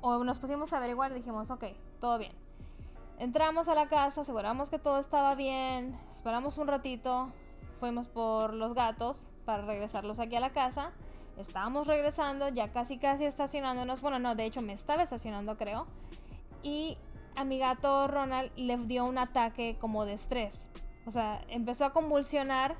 O 0.00 0.24
nos 0.24 0.38
pusimos 0.38 0.72
a 0.72 0.78
averiguar 0.78 1.14
dijimos, 1.14 1.50
ok, 1.50 1.64
todo 2.00 2.18
bien. 2.18 2.32
Entramos 3.18 3.68
a 3.68 3.74
la 3.74 3.88
casa, 3.88 4.22
aseguramos 4.22 4.68
que 4.68 4.78
todo 4.78 4.98
estaba 4.98 5.34
bien, 5.36 5.96
esperamos 6.14 6.58
un 6.58 6.66
ratito, 6.66 7.28
fuimos 7.78 8.08
por 8.08 8.52
los 8.52 8.74
gatos 8.74 9.28
para 9.44 9.64
regresarlos 9.64 10.18
aquí 10.18 10.34
a 10.34 10.40
la 10.40 10.50
casa. 10.50 10.92
Estábamos 11.38 11.86
regresando, 11.86 12.48
ya 12.48 12.68
casi 12.72 12.98
casi 12.98 13.24
estacionándonos. 13.24 14.00
Bueno, 14.00 14.18
no, 14.18 14.34
de 14.34 14.44
hecho 14.44 14.62
me 14.62 14.72
estaba 14.72 15.02
estacionando, 15.02 15.56
creo. 15.56 15.86
Y 16.62 16.96
a 17.36 17.44
mi 17.44 17.58
gato 17.58 18.06
Ronald 18.06 18.52
le 18.56 18.76
dio 18.78 19.04
un 19.04 19.18
ataque 19.18 19.76
como 19.80 20.04
de 20.04 20.14
estrés. 20.14 20.68
O 21.06 21.10
sea, 21.10 21.44
empezó 21.48 21.84
a 21.84 21.92
convulsionar 21.92 22.76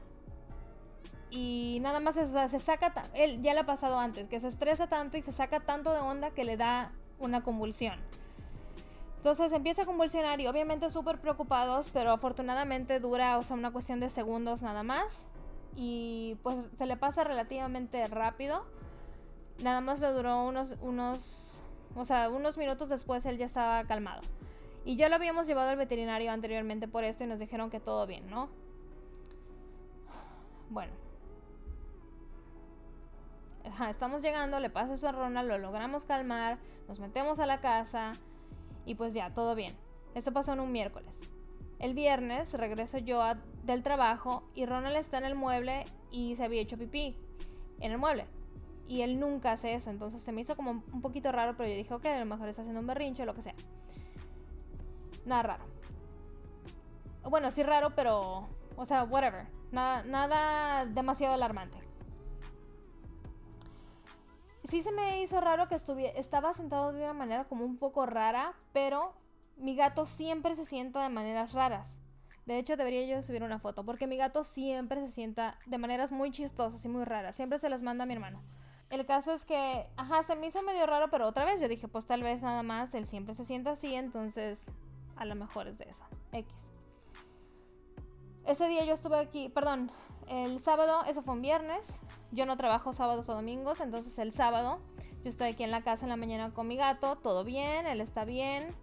y 1.30 1.78
nada 1.82 1.98
más 1.98 2.16
o 2.16 2.26
sea, 2.26 2.46
se 2.48 2.60
saca, 2.60 2.92
él 3.12 3.42
ya 3.42 3.54
le 3.54 3.60
ha 3.60 3.66
pasado 3.66 3.98
antes, 3.98 4.28
que 4.28 4.38
se 4.38 4.48
estresa 4.48 4.86
tanto 4.86 5.16
y 5.16 5.22
se 5.22 5.32
saca 5.32 5.60
tanto 5.60 5.92
de 5.92 5.98
onda 5.98 6.30
que 6.30 6.44
le 6.44 6.56
da 6.56 6.92
una 7.18 7.42
convulsión. 7.42 7.98
Entonces 9.16 9.52
empieza 9.52 9.82
a 9.82 9.86
convulsionar 9.86 10.40
y 10.40 10.46
obviamente 10.46 10.90
súper 10.90 11.18
preocupados, 11.18 11.90
pero 11.90 12.12
afortunadamente 12.12 13.00
dura, 13.00 13.38
o 13.38 13.42
sea, 13.42 13.56
una 13.56 13.72
cuestión 13.72 13.98
de 13.98 14.10
segundos 14.10 14.62
nada 14.62 14.82
más 14.82 15.26
y 15.76 16.36
pues 16.42 16.56
se 16.76 16.86
le 16.86 16.96
pasa 16.96 17.24
relativamente 17.24 18.06
rápido. 18.06 18.64
Nada 19.62 19.80
más 19.80 20.00
le 20.00 20.10
duró 20.12 20.44
unos, 20.44 20.74
unos, 20.80 21.60
o 21.96 22.04
sea, 22.04 22.28
unos 22.28 22.56
minutos 22.56 22.88
después 22.88 23.24
él 23.26 23.38
ya 23.38 23.46
estaba 23.46 23.84
calmado. 23.84 24.22
Y 24.84 24.96
ya 24.96 25.08
lo 25.08 25.16
habíamos 25.16 25.46
llevado 25.46 25.70
al 25.70 25.76
veterinario 25.76 26.30
anteriormente 26.30 26.88
por 26.88 27.04
esto 27.04 27.24
y 27.24 27.26
nos 27.26 27.38
dijeron 27.38 27.70
que 27.70 27.80
todo 27.80 28.06
bien, 28.06 28.28
¿no? 28.28 28.48
Bueno. 30.70 30.92
estamos 33.88 34.22
llegando, 34.22 34.60
le 34.60 34.70
pasa 34.70 34.96
su 34.96 35.06
a 35.06 35.12
Ronald, 35.12 35.48
lo 35.48 35.58
logramos 35.58 36.04
calmar, 36.04 36.58
nos 36.88 37.00
metemos 37.00 37.38
a 37.38 37.46
la 37.46 37.60
casa 37.60 38.12
y 38.84 38.94
pues 38.94 39.14
ya, 39.14 39.32
todo 39.32 39.54
bien. 39.54 39.76
Esto 40.14 40.32
pasó 40.32 40.52
en 40.52 40.60
un 40.60 40.70
miércoles. 40.70 41.30
El 41.78 41.94
viernes 41.94 42.52
regreso 42.54 42.98
yo 42.98 43.22
del 43.64 43.82
trabajo 43.82 44.44
y 44.54 44.66
Ronald 44.66 44.96
está 44.96 45.18
en 45.18 45.24
el 45.24 45.34
mueble 45.34 45.84
y 46.10 46.36
se 46.36 46.44
había 46.44 46.62
hecho 46.62 46.78
pipí 46.78 47.16
en 47.80 47.92
el 47.92 47.98
mueble. 47.98 48.26
Y 48.86 49.02
él 49.02 49.18
nunca 49.18 49.52
hace 49.52 49.74
eso, 49.74 49.90
entonces 49.90 50.22
se 50.22 50.32
me 50.32 50.42
hizo 50.42 50.56
como 50.56 50.70
un 50.70 51.00
poquito 51.00 51.32
raro, 51.32 51.56
pero 51.56 51.68
yo 51.68 51.76
dije, 51.76 51.94
ok, 51.94 52.04
a 52.06 52.18
lo 52.18 52.26
mejor 52.26 52.48
está 52.48 52.62
haciendo 52.62 52.80
un 52.80 52.86
berrinche 52.86 53.22
o 53.22 53.26
lo 53.26 53.34
que 53.34 53.42
sea. 53.42 53.54
Nada 55.24 55.42
raro. 55.42 55.64
Bueno, 57.22 57.50
sí 57.50 57.62
raro, 57.62 57.94
pero... 57.94 58.46
O 58.76 58.86
sea, 58.86 59.04
whatever. 59.04 59.46
Nada, 59.72 60.02
nada 60.04 60.84
demasiado 60.86 61.34
alarmante. 61.34 61.78
Sí 64.64 64.82
se 64.82 64.92
me 64.92 65.22
hizo 65.22 65.40
raro 65.40 65.68
que 65.68 65.74
estuviera, 65.74 66.18
estaba 66.18 66.52
sentado 66.54 66.92
de 66.92 67.02
una 67.02 67.12
manera 67.12 67.44
como 67.44 67.64
un 67.64 67.76
poco 67.76 68.06
rara, 68.06 68.54
pero 68.72 69.14
mi 69.56 69.76
gato 69.76 70.06
siempre 70.06 70.54
se 70.54 70.64
sienta 70.64 71.02
de 71.02 71.08
maneras 71.08 71.52
raras. 71.52 71.98
De 72.46 72.58
hecho, 72.58 72.76
debería 72.76 73.06
yo 73.06 73.22
subir 73.22 73.42
una 73.42 73.58
foto, 73.58 73.84
porque 73.84 74.06
mi 74.06 74.16
gato 74.16 74.44
siempre 74.44 75.00
se 75.00 75.10
sienta 75.10 75.58
de 75.66 75.78
maneras 75.78 76.12
muy 76.12 76.30
chistosas 76.30 76.84
y 76.84 76.88
muy 76.88 77.04
raras. 77.04 77.36
Siempre 77.36 77.58
se 77.58 77.70
las 77.70 77.82
manda 77.82 78.04
a 78.04 78.06
mi 78.06 78.12
hermano. 78.12 78.42
El 78.90 79.06
caso 79.06 79.32
es 79.32 79.44
que, 79.44 79.86
ajá, 79.96 80.22
se 80.22 80.36
me 80.36 80.46
hizo 80.46 80.62
medio 80.62 80.86
raro, 80.86 81.08
pero 81.10 81.26
otra 81.26 81.44
vez 81.44 81.60
yo 81.60 81.68
dije, 81.68 81.88
pues 81.88 82.06
tal 82.06 82.22
vez 82.22 82.42
nada 82.42 82.62
más, 82.62 82.94
él 82.94 83.06
siempre 83.06 83.34
se 83.34 83.44
sienta 83.44 83.72
así, 83.72 83.94
entonces 83.94 84.70
a 85.16 85.24
lo 85.24 85.34
mejor 85.34 85.68
es 85.68 85.78
de 85.78 85.86
eso. 85.88 86.04
X. 86.32 86.52
Ese 88.46 88.68
día 88.68 88.84
yo 88.84 88.92
estuve 88.92 89.18
aquí, 89.18 89.48
perdón, 89.48 89.90
el 90.28 90.60
sábado, 90.60 91.04
eso 91.06 91.22
fue 91.22 91.34
un 91.34 91.42
viernes. 91.42 91.94
Yo 92.30 92.46
no 92.46 92.56
trabajo 92.56 92.92
sábados 92.92 93.28
o 93.28 93.34
domingos, 93.34 93.80
entonces 93.80 94.18
el 94.18 94.32
sábado 94.32 94.80
yo 95.22 95.30
estoy 95.30 95.48
aquí 95.48 95.64
en 95.64 95.70
la 95.70 95.82
casa 95.82 96.04
en 96.04 96.10
la 96.10 96.16
mañana 96.16 96.52
con 96.52 96.68
mi 96.68 96.76
gato, 96.76 97.16
todo 97.16 97.44
bien, 97.44 97.86
él 97.86 98.02
está 98.02 98.26
bien. 98.26 98.74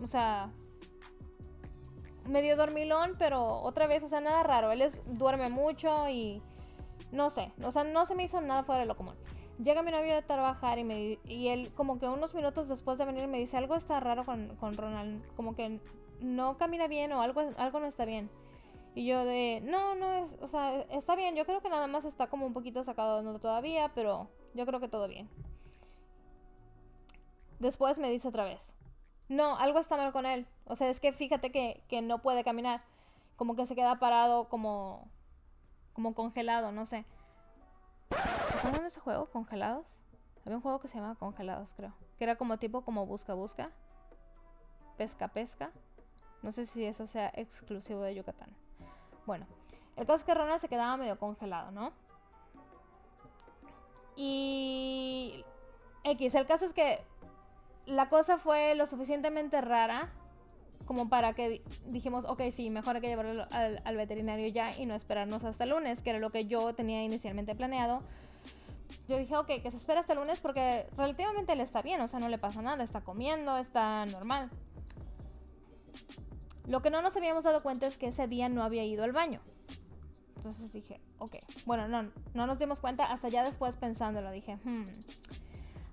O 0.00 0.06
sea, 0.06 0.50
medio 2.26 2.56
dormilón, 2.56 3.16
pero 3.18 3.60
otra 3.60 3.86
vez, 3.86 4.02
o 4.02 4.08
sea, 4.08 4.20
nada 4.20 4.42
raro. 4.42 4.72
Él 4.72 4.82
es, 4.82 5.02
duerme 5.06 5.48
mucho 5.48 6.08
y 6.08 6.42
no 7.10 7.30
sé, 7.30 7.52
o 7.62 7.70
sea, 7.70 7.84
no 7.84 8.06
se 8.06 8.14
me 8.14 8.24
hizo 8.24 8.40
nada 8.40 8.64
fuera 8.64 8.80
de 8.80 8.86
lo 8.86 8.96
común. 8.96 9.14
Llega 9.62 9.82
mi 9.82 9.92
novio 9.92 10.14
de 10.14 10.22
trabajar 10.22 10.78
y, 10.78 10.84
me, 10.84 11.18
y 11.24 11.48
él 11.48 11.72
como 11.74 11.98
que 11.98 12.08
unos 12.08 12.34
minutos 12.34 12.68
después 12.68 12.98
de 12.98 13.04
venir 13.04 13.28
me 13.28 13.38
dice, 13.38 13.56
algo 13.56 13.74
está 13.74 14.00
raro 14.00 14.24
con, 14.24 14.56
con 14.56 14.76
Ronald, 14.76 15.22
como 15.36 15.54
que 15.54 15.78
no 16.20 16.56
camina 16.56 16.88
bien 16.88 17.12
o 17.12 17.20
algo, 17.20 17.42
algo 17.58 17.80
no 17.80 17.86
está 17.86 18.04
bien. 18.04 18.30
Y 18.94 19.06
yo 19.06 19.24
de, 19.24 19.60
no, 19.64 19.94
no, 19.94 20.12
es, 20.14 20.36
o 20.40 20.48
sea, 20.48 20.82
está 20.90 21.16
bien, 21.16 21.36
yo 21.36 21.46
creo 21.46 21.60
que 21.60 21.68
nada 21.68 21.86
más 21.86 22.04
está 22.04 22.28
como 22.28 22.46
un 22.46 22.52
poquito 22.52 22.82
sacado 22.82 23.22
de 23.22 23.38
todavía, 23.38 23.90
pero 23.94 24.28
yo 24.54 24.66
creo 24.66 24.80
que 24.80 24.88
todo 24.88 25.06
bien. 25.06 25.28
Después 27.58 27.98
me 27.98 28.10
dice 28.10 28.28
otra 28.28 28.44
vez, 28.44 28.74
no, 29.32 29.56
algo 29.56 29.78
está 29.78 29.96
mal 29.96 30.12
con 30.12 30.26
él. 30.26 30.46
O 30.66 30.76
sea, 30.76 30.88
es 30.88 31.00
que 31.00 31.12
fíjate 31.12 31.50
que, 31.50 32.02
no 32.02 32.20
puede 32.20 32.44
caminar. 32.44 32.82
Como 33.36 33.56
que 33.56 33.66
se 33.66 33.74
queda 33.74 33.98
parado 33.98 34.48
como, 34.48 35.08
como 35.94 36.14
congelado, 36.14 36.70
no 36.70 36.86
sé. 36.86 37.04
¿Recuerdan 38.54 38.86
ese 38.86 39.00
juego? 39.00 39.26
¿Congelados? 39.30 40.00
Había 40.44 40.56
un 40.56 40.62
juego 40.62 40.80
que 40.80 40.88
se 40.88 40.96
llamaba 40.96 41.14
Congelados, 41.14 41.74
creo. 41.74 41.94
Que 42.18 42.24
era 42.24 42.36
como 42.36 42.58
tipo 42.58 42.82
como 42.82 43.06
busca 43.06 43.34
busca. 43.34 43.70
Pesca 44.96 45.28
pesca. 45.28 45.72
No 46.42 46.52
sé 46.52 46.66
si 46.66 46.84
eso 46.84 47.06
sea 47.06 47.32
exclusivo 47.34 48.02
de 48.02 48.14
Yucatán. 48.14 48.50
Bueno, 49.26 49.46
el 49.96 50.06
caso 50.06 50.18
es 50.18 50.24
que 50.24 50.34
Ronald 50.34 50.60
se 50.60 50.68
quedaba 50.68 50.96
medio 50.96 51.18
congelado, 51.18 51.70
¿no? 51.70 51.92
Y... 54.16 55.44
X, 56.04 56.34
el 56.34 56.46
caso 56.46 56.64
es 56.64 56.72
que 56.72 57.04
la 57.86 58.08
cosa 58.08 58.38
fue 58.38 58.74
lo 58.74 58.86
suficientemente 58.86 59.60
rara 59.60 60.10
como 60.84 61.08
para 61.08 61.32
que 61.34 61.62
dijimos, 61.86 62.24
ok, 62.24 62.42
sí, 62.50 62.70
mejor 62.70 62.96
hay 62.96 63.02
que 63.02 63.08
llevarlo 63.08 63.46
al, 63.50 63.96
veterinario 63.96 64.48
ya 64.48 64.76
y 64.76 64.86
no 64.86 64.94
esperarnos 64.94 65.44
hasta 65.44 65.64
el 65.64 65.70
lunes, 65.70 66.02
que 66.02 66.10
era 66.10 66.18
lo 66.18 66.30
que 66.30 66.46
yo 66.46 66.74
tenía 66.74 67.02
inicialmente 67.04 67.54
planeado. 67.54 68.02
Yo 69.08 69.16
dije, 69.16 69.36
ok, 69.36 69.46
que 69.62 69.70
se 69.70 69.76
espera 69.76 70.00
hasta 70.00 70.12
el 70.12 70.18
lunes 70.18 70.40
porque 70.40 70.86
relativamente 70.96 71.52
él 71.52 71.60
está 71.60 71.82
bien, 71.82 72.00
o 72.00 72.08
sea, 72.08 72.20
no 72.20 72.28
le 72.28 72.38
pasa 72.38 72.62
nada, 72.62 72.84
está 72.84 73.00
comiendo, 73.02 73.56
está 73.58 74.04
normal. 74.06 74.50
Lo 76.66 76.82
que 76.82 76.90
no 76.90 77.00
nos 77.00 77.16
habíamos 77.16 77.44
dado 77.44 77.62
cuenta 77.62 77.86
es 77.86 77.96
que 77.96 78.08
ese 78.08 78.28
día 78.28 78.48
no 78.48 78.62
había 78.62 78.84
ido 78.84 79.04
al 79.04 79.12
baño. 79.12 79.40
Entonces 80.36 80.72
dije, 80.72 81.00
ok, 81.18 81.36
bueno, 81.64 81.86
no, 81.88 82.10
no 82.34 82.46
nos 82.46 82.58
dimos 82.58 82.80
cuenta 82.80 83.04
hasta 83.04 83.28
ya 83.28 83.44
después 83.44 83.76
pensándolo, 83.76 84.30
dije, 84.30 84.56
hmm 84.64 84.88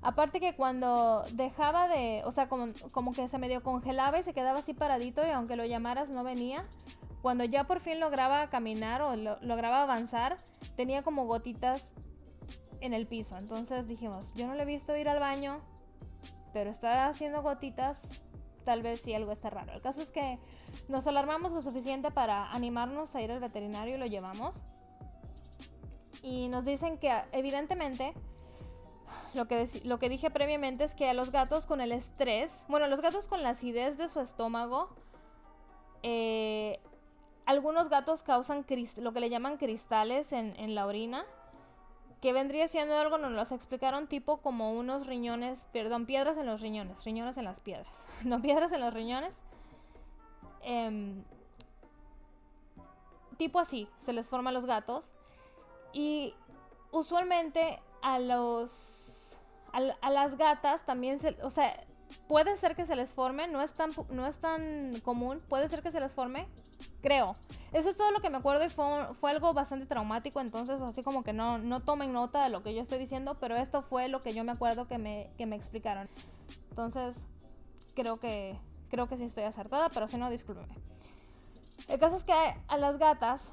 Aparte 0.01 0.39
que 0.39 0.55
cuando 0.55 1.25
dejaba 1.33 1.87
de, 1.87 2.21
o 2.25 2.31
sea, 2.31 2.47
como, 2.47 3.11
que 3.13 3.27
se 3.27 3.37
medio 3.37 3.61
congelaba 3.61 4.19
y 4.19 4.23
se 4.23 4.33
quedaba 4.33 4.59
así 4.59 4.73
paradito 4.73 5.25
y 5.25 5.29
aunque 5.29 5.55
lo 5.55 5.65
llamaras 5.65 6.09
no 6.09 6.23
venía, 6.23 6.65
cuando 7.21 7.43
ya 7.43 7.65
por 7.65 7.81
fin 7.81 7.99
lograba 7.99 8.49
caminar 8.49 9.01
o 9.01 9.15
lograba 9.15 9.83
avanzar, 9.83 10.37
tenía 10.77 11.03
como 11.03 11.25
gotitas 11.25 11.93
en 12.79 12.93
el 12.93 13.07
piso. 13.07 13.37
Entonces 13.37 13.87
dijimos, 13.89 14.33
yo 14.35 14.47
no 14.47 14.55
le 14.55 14.63
he 14.63 14.65
visto 14.65 14.95
ir 14.95 15.09
al 15.09 15.19
baño 15.19 15.59
pero 16.53 16.69
está 16.69 17.07
haciendo 17.07 17.41
gotitas, 17.41 18.01
tal 18.65 18.81
vez 18.81 19.01
sí 19.01 19.13
algo 19.13 19.31
está 19.31 19.49
raro. 19.49 19.73
El 19.73 19.81
caso 19.81 20.01
es 20.01 20.11
que 20.11 20.39
nos 20.87 21.07
alarmamos 21.07 21.51
lo 21.51 21.61
suficiente 21.61 22.11
para 22.11 22.51
animarnos 22.51 23.15
a 23.15 23.21
ir 23.21 23.31
al 23.31 23.39
veterinario 23.39 23.95
y 23.95 23.99
lo 23.99 24.05
llevamos. 24.05 24.61
Y 26.21 26.49
nos 26.49 26.65
dicen 26.65 26.97
que 26.97 27.11
evidentemente 27.31 28.13
lo 29.33 29.47
que, 29.47 29.67
lo 29.83 29.99
que 29.99 30.09
dije 30.09 30.31
previamente 30.31 30.83
es 30.83 30.95
que 30.95 31.09
a 31.09 31.13
los 31.13 31.31
gatos 31.31 31.65
con 31.65 31.81
el 31.81 31.91
estrés, 31.91 32.65
bueno, 32.67 32.87
los 32.87 33.01
gatos 33.01 33.27
con 33.27 33.43
la 33.43 33.49
acidez 33.49 33.97
de 33.97 34.09
su 34.09 34.19
estómago, 34.19 34.89
eh, 36.03 36.79
algunos 37.45 37.89
gatos 37.89 38.23
causan 38.23 38.65
lo 38.97 39.13
que 39.13 39.19
le 39.19 39.29
llaman 39.29 39.57
cristales 39.57 40.31
en, 40.31 40.53
en, 40.59 40.75
la 40.75 40.85
orina, 40.85 41.25
que 42.21 42.33
vendría 42.33 42.67
siendo 42.67 42.95
algo, 42.97 43.17
nos 43.17 43.31
lo 43.31 43.55
explicaron, 43.55 44.07
tipo 44.07 44.37
como 44.37 44.73
unos 44.73 45.07
riñones, 45.07 45.67
perdón, 45.71 46.05
piedras 46.05 46.37
en 46.37 46.45
los 46.45 46.61
riñones, 46.61 47.03
riñones 47.03 47.37
en 47.37 47.45
las 47.45 47.59
piedras, 47.59 48.05
no 48.23 48.41
piedras 48.41 48.71
en 48.71 48.81
los 48.81 48.93
riñones. 48.93 49.41
Em, 50.61 51.23
tipo 53.37 53.59
así, 53.59 53.87
se 53.99 54.13
les 54.13 54.29
forman 54.29 54.53
los 54.53 54.65
gatos. 54.65 55.13
Y 55.93 56.35
usualmente 56.91 57.81
a 58.01 58.19
los 58.19 59.37
a, 59.73 60.09
las 60.09 60.37
gatas 60.37 60.85
también 60.85 61.19
se, 61.19 61.37
o 61.43 61.49
sea, 61.49 61.85
puede 62.27 62.57
ser 62.57 62.75
que 62.75 62.85
se 62.85 62.95
les 62.95 63.13
forme, 63.13 63.47
no 63.47 63.61
es 63.61 63.73
tan 63.73 63.91
no 64.09 64.25
es 64.25 64.39
tan 64.39 64.99
común, 65.01 65.41
puede 65.47 65.69
ser 65.69 65.81
que 65.81 65.91
se 65.91 65.99
les 65.99 66.13
forme, 66.13 66.47
creo. 67.01 67.35
Eso 67.71 67.89
es 67.89 67.97
todo 67.97 68.11
lo 68.11 68.19
que 68.21 68.29
me 68.29 68.37
acuerdo 68.37 68.65
y 68.65 68.69
fue, 68.69 69.13
fue 69.13 69.31
algo 69.31 69.53
bastante 69.53 69.85
traumático, 69.85 70.39
entonces 70.39 70.81
así 70.81 71.03
como 71.03 71.23
que 71.23 71.33
no, 71.33 71.57
no 71.57 71.81
tomen 71.81 72.13
nota 72.13 72.43
de 72.43 72.49
lo 72.49 72.63
que 72.63 72.73
yo 72.73 72.81
estoy 72.81 72.99
diciendo, 72.99 73.37
pero 73.39 73.55
esto 73.57 73.81
fue 73.81 74.07
lo 74.07 74.23
que 74.23 74.33
yo 74.33 74.43
me 74.43 74.51
acuerdo 74.51 74.87
que 74.87 74.97
me, 74.97 75.29
que 75.37 75.45
me 75.45 75.55
explicaron. 75.55 76.09
Entonces, 76.69 77.25
creo 77.95 78.19
que, 78.19 78.57
creo 78.89 79.07
que 79.07 79.17
sí 79.17 79.25
estoy 79.25 79.43
acertada, 79.43 79.89
pero 79.89 80.07
si 80.07 80.17
no, 80.17 80.29
discúlpeme. 80.29 80.75
El 81.87 81.99
caso 81.99 82.15
es 82.15 82.23
que 82.23 82.33
a 82.33 82.77
las 82.77 82.97
gatas 82.97 83.51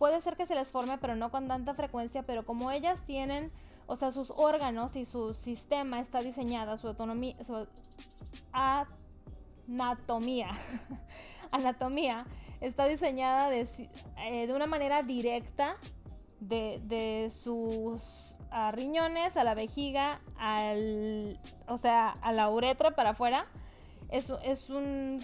puede 0.00 0.22
ser 0.22 0.34
que 0.34 0.46
se 0.46 0.54
les 0.54 0.72
forme, 0.72 0.96
pero 0.96 1.14
no 1.14 1.30
con 1.30 1.46
tanta 1.46 1.74
frecuencia, 1.74 2.22
pero 2.22 2.46
como 2.46 2.70
ellas 2.70 3.04
tienen, 3.04 3.52
o 3.86 3.96
sea, 3.96 4.12
sus 4.12 4.30
órganos 4.30 4.96
y 4.96 5.04
su 5.04 5.34
sistema 5.34 6.00
está 6.00 6.20
diseñada, 6.20 6.78
su 6.78 6.88
autonomía, 6.88 7.36
su 7.44 7.66
anatomía, 9.68 10.48
anatomía 11.50 12.24
está 12.62 12.86
diseñada 12.86 13.50
de, 13.50 13.68
eh, 14.24 14.46
de, 14.46 14.54
una 14.54 14.66
manera 14.66 15.02
directa 15.02 15.76
de, 16.40 17.28
sus 17.30 18.38
riñones 18.72 19.36
a 19.36 19.44
la 19.44 19.52
vejiga, 19.52 20.22
al, 20.38 21.38
o 21.68 21.76
sea, 21.76 22.16
a 22.22 22.32
la 22.32 22.48
uretra 22.48 22.92
para 22.92 23.10
afuera. 23.10 23.44
Es 24.10 24.30
un, 24.70 25.22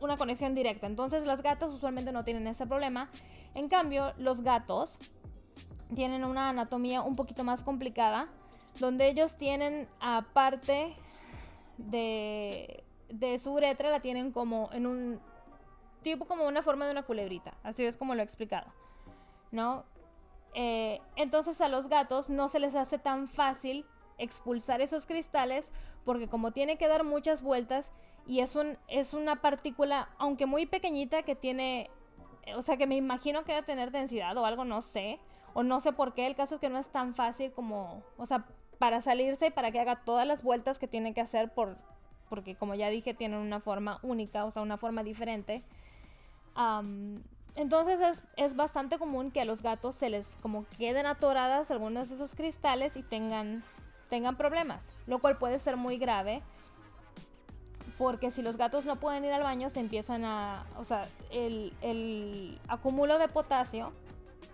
una 0.00 0.16
conexión 0.16 0.54
directa. 0.54 0.86
Entonces 0.86 1.26
las 1.26 1.42
gatas 1.42 1.72
usualmente 1.72 2.12
no 2.12 2.24
tienen 2.24 2.46
ese 2.46 2.66
problema 2.66 3.10
en 3.54 3.68
cambio, 3.68 4.12
los 4.16 4.42
gatos 4.42 4.98
tienen 5.94 6.24
una 6.24 6.50
anatomía 6.50 7.02
un 7.02 7.16
poquito 7.16 7.42
más 7.42 7.62
complicada, 7.62 8.28
donde 8.78 9.08
ellos 9.08 9.36
tienen 9.36 9.88
aparte 9.98 10.94
de, 11.78 12.84
de 13.08 13.38
su 13.38 13.52
uretra, 13.52 13.90
la 13.90 14.00
tienen 14.00 14.30
como 14.30 14.70
en 14.72 14.86
un 14.86 15.20
tipo 16.02 16.26
como 16.26 16.46
una 16.46 16.62
forma 16.62 16.86
de 16.86 16.92
una 16.92 17.02
culebrita, 17.02 17.54
así 17.62 17.84
es 17.84 17.96
como 17.96 18.14
lo 18.14 18.20
he 18.20 18.24
explicado, 18.24 18.72
¿no? 19.50 19.84
Eh, 20.54 21.00
entonces 21.16 21.60
a 21.60 21.68
los 21.68 21.88
gatos 21.88 22.30
no 22.30 22.48
se 22.48 22.60
les 22.60 22.74
hace 22.74 22.98
tan 22.98 23.28
fácil 23.28 23.84
expulsar 24.18 24.80
esos 24.80 25.06
cristales 25.06 25.70
porque 26.04 26.28
como 26.28 26.52
tiene 26.52 26.76
que 26.76 26.88
dar 26.88 27.04
muchas 27.04 27.42
vueltas 27.42 27.92
y 28.26 28.40
es, 28.40 28.54
un, 28.56 28.78
es 28.88 29.14
una 29.14 29.42
partícula, 29.42 30.08
aunque 30.18 30.46
muy 30.46 30.66
pequeñita, 30.66 31.22
que 31.22 31.34
tiene 31.34 31.90
o 32.56 32.62
sea, 32.62 32.76
que 32.76 32.86
me 32.86 32.96
imagino 32.96 33.44
que 33.44 33.52
debe 33.52 33.66
tener 33.66 33.90
densidad 33.90 34.36
o 34.36 34.44
algo, 34.44 34.64
no 34.64 34.82
sé. 34.82 35.18
O 35.52 35.62
no 35.62 35.80
sé 35.80 35.92
por 35.92 36.14
qué. 36.14 36.26
El 36.26 36.36
caso 36.36 36.56
es 36.56 36.60
que 36.60 36.70
no 36.70 36.78
es 36.78 36.88
tan 36.88 37.14
fácil 37.14 37.52
como, 37.52 38.02
o 38.16 38.26
sea, 38.26 38.46
para 38.78 39.00
salirse 39.00 39.48
y 39.48 39.50
para 39.50 39.70
que 39.70 39.80
haga 39.80 40.04
todas 40.04 40.26
las 40.26 40.42
vueltas 40.42 40.78
que 40.78 40.88
tiene 40.88 41.12
que 41.12 41.20
hacer 41.20 41.52
por, 41.52 41.76
porque 42.28 42.54
como 42.54 42.74
ya 42.74 42.88
dije, 42.88 43.14
tienen 43.14 43.38
una 43.38 43.60
forma 43.60 43.98
única, 44.02 44.44
o 44.44 44.50
sea, 44.50 44.62
una 44.62 44.76
forma 44.76 45.02
diferente. 45.02 45.62
entonces 47.56 48.00
es, 48.00 48.22
es, 48.36 48.56
bastante 48.56 48.98
común 48.98 49.30
que 49.32 49.40
a 49.40 49.44
los 49.44 49.62
gatos 49.62 49.96
se 49.96 50.08
les 50.08 50.36
como 50.36 50.64
queden 50.78 51.06
atoradas 51.06 51.70
algunos 51.70 52.08
de 52.08 52.14
esos 52.14 52.34
cristales 52.34 52.96
y 52.96 53.02
tengan, 53.02 53.64
tengan 54.08 54.36
problemas, 54.36 54.92
lo 55.06 55.18
cual 55.18 55.36
puede 55.36 55.58
ser 55.58 55.76
muy 55.76 55.98
grave 55.98 56.42
porque 58.00 58.30
si 58.30 58.40
los 58.40 58.56
gatos 58.56 58.86
no 58.86 58.96
pueden 58.96 59.26
ir 59.26 59.32
al 59.34 59.42
baño 59.42 59.68
se 59.68 59.78
empiezan 59.78 60.24
a, 60.24 60.64
o 60.78 60.86
sea, 60.86 61.06
el, 61.30 61.74
el 61.82 62.58
acumulo 62.66 63.18
de 63.18 63.28
potasio 63.28 63.92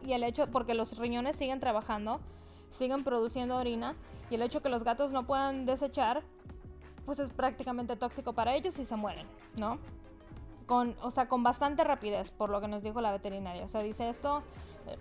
y 0.04 0.14
el 0.14 0.24
hecho, 0.24 0.48
porque 0.48 0.74
los 0.74 0.98
riñones 0.98 1.36
siguen 1.36 1.60
trabajando, 1.60 2.18
siguen 2.70 3.04
produciendo 3.04 3.56
orina 3.56 3.94
y 4.30 4.34
el 4.34 4.42
hecho 4.42 4.62
que 4.62 4.68
los 4.68 4.82
gatos 4.82 5.12
no 5.12 5.28
puedan 5.28 5.64
desechar, 5.64 6.24
pues 7.04 7.20
es 7.20 7.30
prácticamente 7.30 7.94
tóxico 7.94 8.32
para 8.32 8.52
ellos 8.56 8.80
y 8.80 8.84
se 8.84 8.96
mueren, 8.96 9.28
¿no? 9.54 9.78
Con, 10.66 10.96
o 11.00 11.12
sea, 11.12 11.28
con 11.28 11.44
bastante 11.44 11.84
rapidez, 11.84 12.32
por 12.32 12.50
lo 12.50 12.60
que 12.60 12.66
nos 12.66 12.82
dijo 12.82 13.00
la 13.00 13.12
veterinaria. 13.12 13.64
O 13.64 13.68
sea, 13.68 13.80
dice 13.80 14.08
esto, 14.08 14.42
eh, 14.88 14.96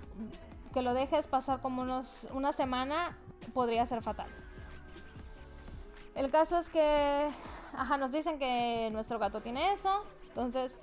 que 0.71 0.83
lo 0.83 0.93
dejes 0.93 1.25
pasar 1.25 1.63
como 1.63 1.81
unos, 1.81 2.27
una 2.31 2.53
semana 2.53 3.17
podría 3.55 3.87
ser 3.87 4.03
fatal. 4.03 4.29
El 6.13 6.29
caso 6.29 6.59
es 6.59 6.69
que 6.69 7.27
ajá, 7.77 7.97
nos 7.97 8.11
dicen 8.11 8.39
que 8.39 8.89
nuestro 8.91 9.19
gato 9.19 9.41
tiene 9.41 9.73
eso. 9.73 10.03
Entonces, 10.29 10.77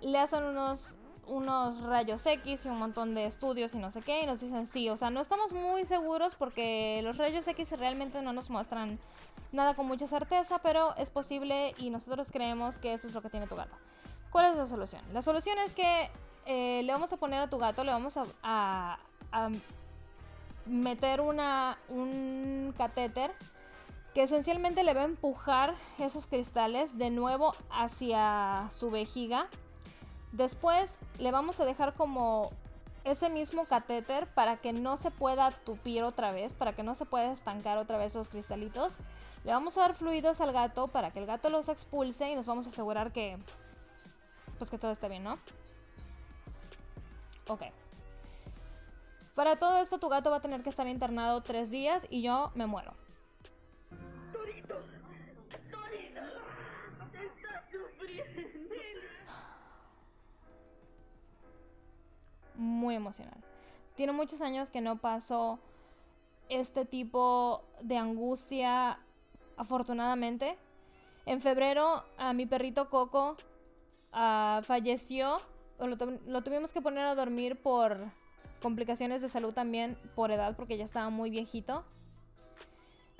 le 0.00 0.18
hacen 0.18 0.44
unos, 0.44 0.94
unos 1.26 1.82
rayos 1.82 2.24
X 2.24 2.66
y 2.66 2.68
un 2.68 2.78
montón 2.78 3.14
de 3.14 3.26
estudios 3.26 3.74
y 3.74 3.78
no 3.78 3.90
sé 3.90 4.02
qué. 4.02 4.22
Y 4.22 4.26
nos 4.26 4.40
dicen 4.40 4.66
sí. 4.66 4.88
O 4.88 4.96
sea, 4.96 5.10
no 5.10 5.20
estamos 5.20 5.52
muy 5.52 5.84
seguros 5.84 6.34
porque 6.34 7.00
los 7.02 7.18
rayos 7.18 7.46
X 7.46 7.72
realmente 7.78 8.22
no 8.22 8.32
nos 8.32 8.50
muestran 8.50 8.98
nada 9.52 9.74
con 9.74 9.86
mucha 9.86 10.06
certeza. 10.06 10.58
Pero 10.60 10.96
es 10.96 11.10
posible 11.10 11.74
y 11.78 11.90
nosotros 11.90 12.28
creemos 12.32 12.78
que 12.78 12.94
esto 12.94 13.08
es 13.08 13.14
lo 13.14 13.22
que 13.22 13.30
tiene 13.30 13.46
tu 13.46 13.56
gato. 13.56 13.76
¿Cuál 14.30 14.46
es 14.46 14.56
la 14.56 14.66
solución? 14.66 15.02
La 15.12 15.22
solución 15.22 15.58
es 15.58 15.72
que 15.72 16.10
eh, 16.46 16.82
le 16.82 16.92
vamos 16.92 17.12
a 17.12 17.16
poner 17.16 17.40
a 17.40 17.48
tu 17.48 17.58
gato, 17.58 17.84
le 17.84 17.92
vamos 17.92 18.16
a, 18.16 18.98
a 19.32 19.50
meter 20.68 21.20
una, 21.20 21.78
un 21.88 22.74
catéter 22.76 23.32
que 24.18 24.24
esencialmente 24.24 24.82
le 24.82 24.94
va 24.94 25.02
a 25.02 25.04
empujar 25.04 25.76
esos 26.00 26.26
cristales 26.26 26.98
de 26.98 27.08
nuevo 27.08 27.54
hacia 27.70 28.66
su 28.72 28.90
vejiga. 28.90 29.46
Después 30.32 30.98
le 31.20 31.30
vamos 31.30 31.60
a 31.60 31.64
dejar 31.64 31.94
como 31.94 32.50
ese 33.04 33.30
mismo 33.30 33.66
catéter 33.66 34.26
para 34.26 34.56
que 34.56 34.72
no 34.72 34.96
se 34.96 35.12
pueda 35.12 35.52
tupir 35.52 36.02
otra 36.02 36.32
vez, 36.32 36.52
para 36.52 36.72
que 36.72 36.82
no 36.82 36.96
se 36.96 37.06
pueda 37.06 37.30
estancar 37.30 37.78
otra 37.78 37.96
vez 37.96 38.12
los 38.12 38.28
cristalitos. 38.28 38.94
Le 39.44 39.52
vamos 39.52 39.78
a 39.78 39.82
dar 39.82 39.94
fluidos 39.94 40.40
al 40.40 40.50
gato 40.50 40.88
para 40.88 41.12
que 41.12 41.20
el 41.20 41.26
gato 41.26 41.48
los 41.48 41.68
expulse 41.68 42.28
y 42.28 42.34
nos 42.34 42.46
vamos 42.46 42.66
a 42.66 42.70
asegurar 42.70 43.12
que 43.12 43.38
pues 44.58 44.68
que 44.68 44.78
todo 44.78 44.90
esté 44.90 45.08
bien, 45.08 45.22
¿no? 45.22 45.38
Ok. 47.46 47.62
Para 49.36 49.60
todo 49.60 49.78
esto 49.78 49.98
tu 49.98 50.08
gato 50.08 50.32
va 50.32 50.38
a 50.38 50.42
tener 50.42 50.64
que 50.64 50.70
estar 50.70 50.88
internado 50.88 51.40
tres 51.40 51.70
días 51.70 52.04
y 52.10 52.22
yo 52.22 52.50
me 52.56 52.66
muero. 52.66 52.94
Muy 62.58 62.94
emocional. 62.94 63.38
Tiene 63.96 64.12
muchos 64.12 64.42
años 64.42 64.70
que 64.70 64.80
no 64.80 64.96
pasó 64.96 65.58
este 66.48 66.84
tipo 66.84 67.62
de 67.80 67.96
angustia, 67.96 68.98
afortunadamente. 69.56 70.56
En 71.26 71.40
febrero, 71.40 72.04
a 72.16 72.32
mi 72.32 72.46
perrito 72.46 72.88
Coco 72.88 73.36
ah, 74.12 74.60
falleció. 74.64 75.40
Lo, 75.78 76.42
tuvimos 76.42 76.72
que 76.72 76.82
poner 76.82 77.06
a 77.06 77.14
dormir 77.14 77.60
por 77.60 77.98
complicaciones 78.62 79.22
de 79.22 79.28
salud 79.28 79.54
también, 79.54 79.96
por 80.14 80.30
edad, 80.30 80.56
porque 80.56 80.76
ya 80.76 80.84
estaba 80.84 81.10
muy 81.10 81.30
viejito. 81.30 81.84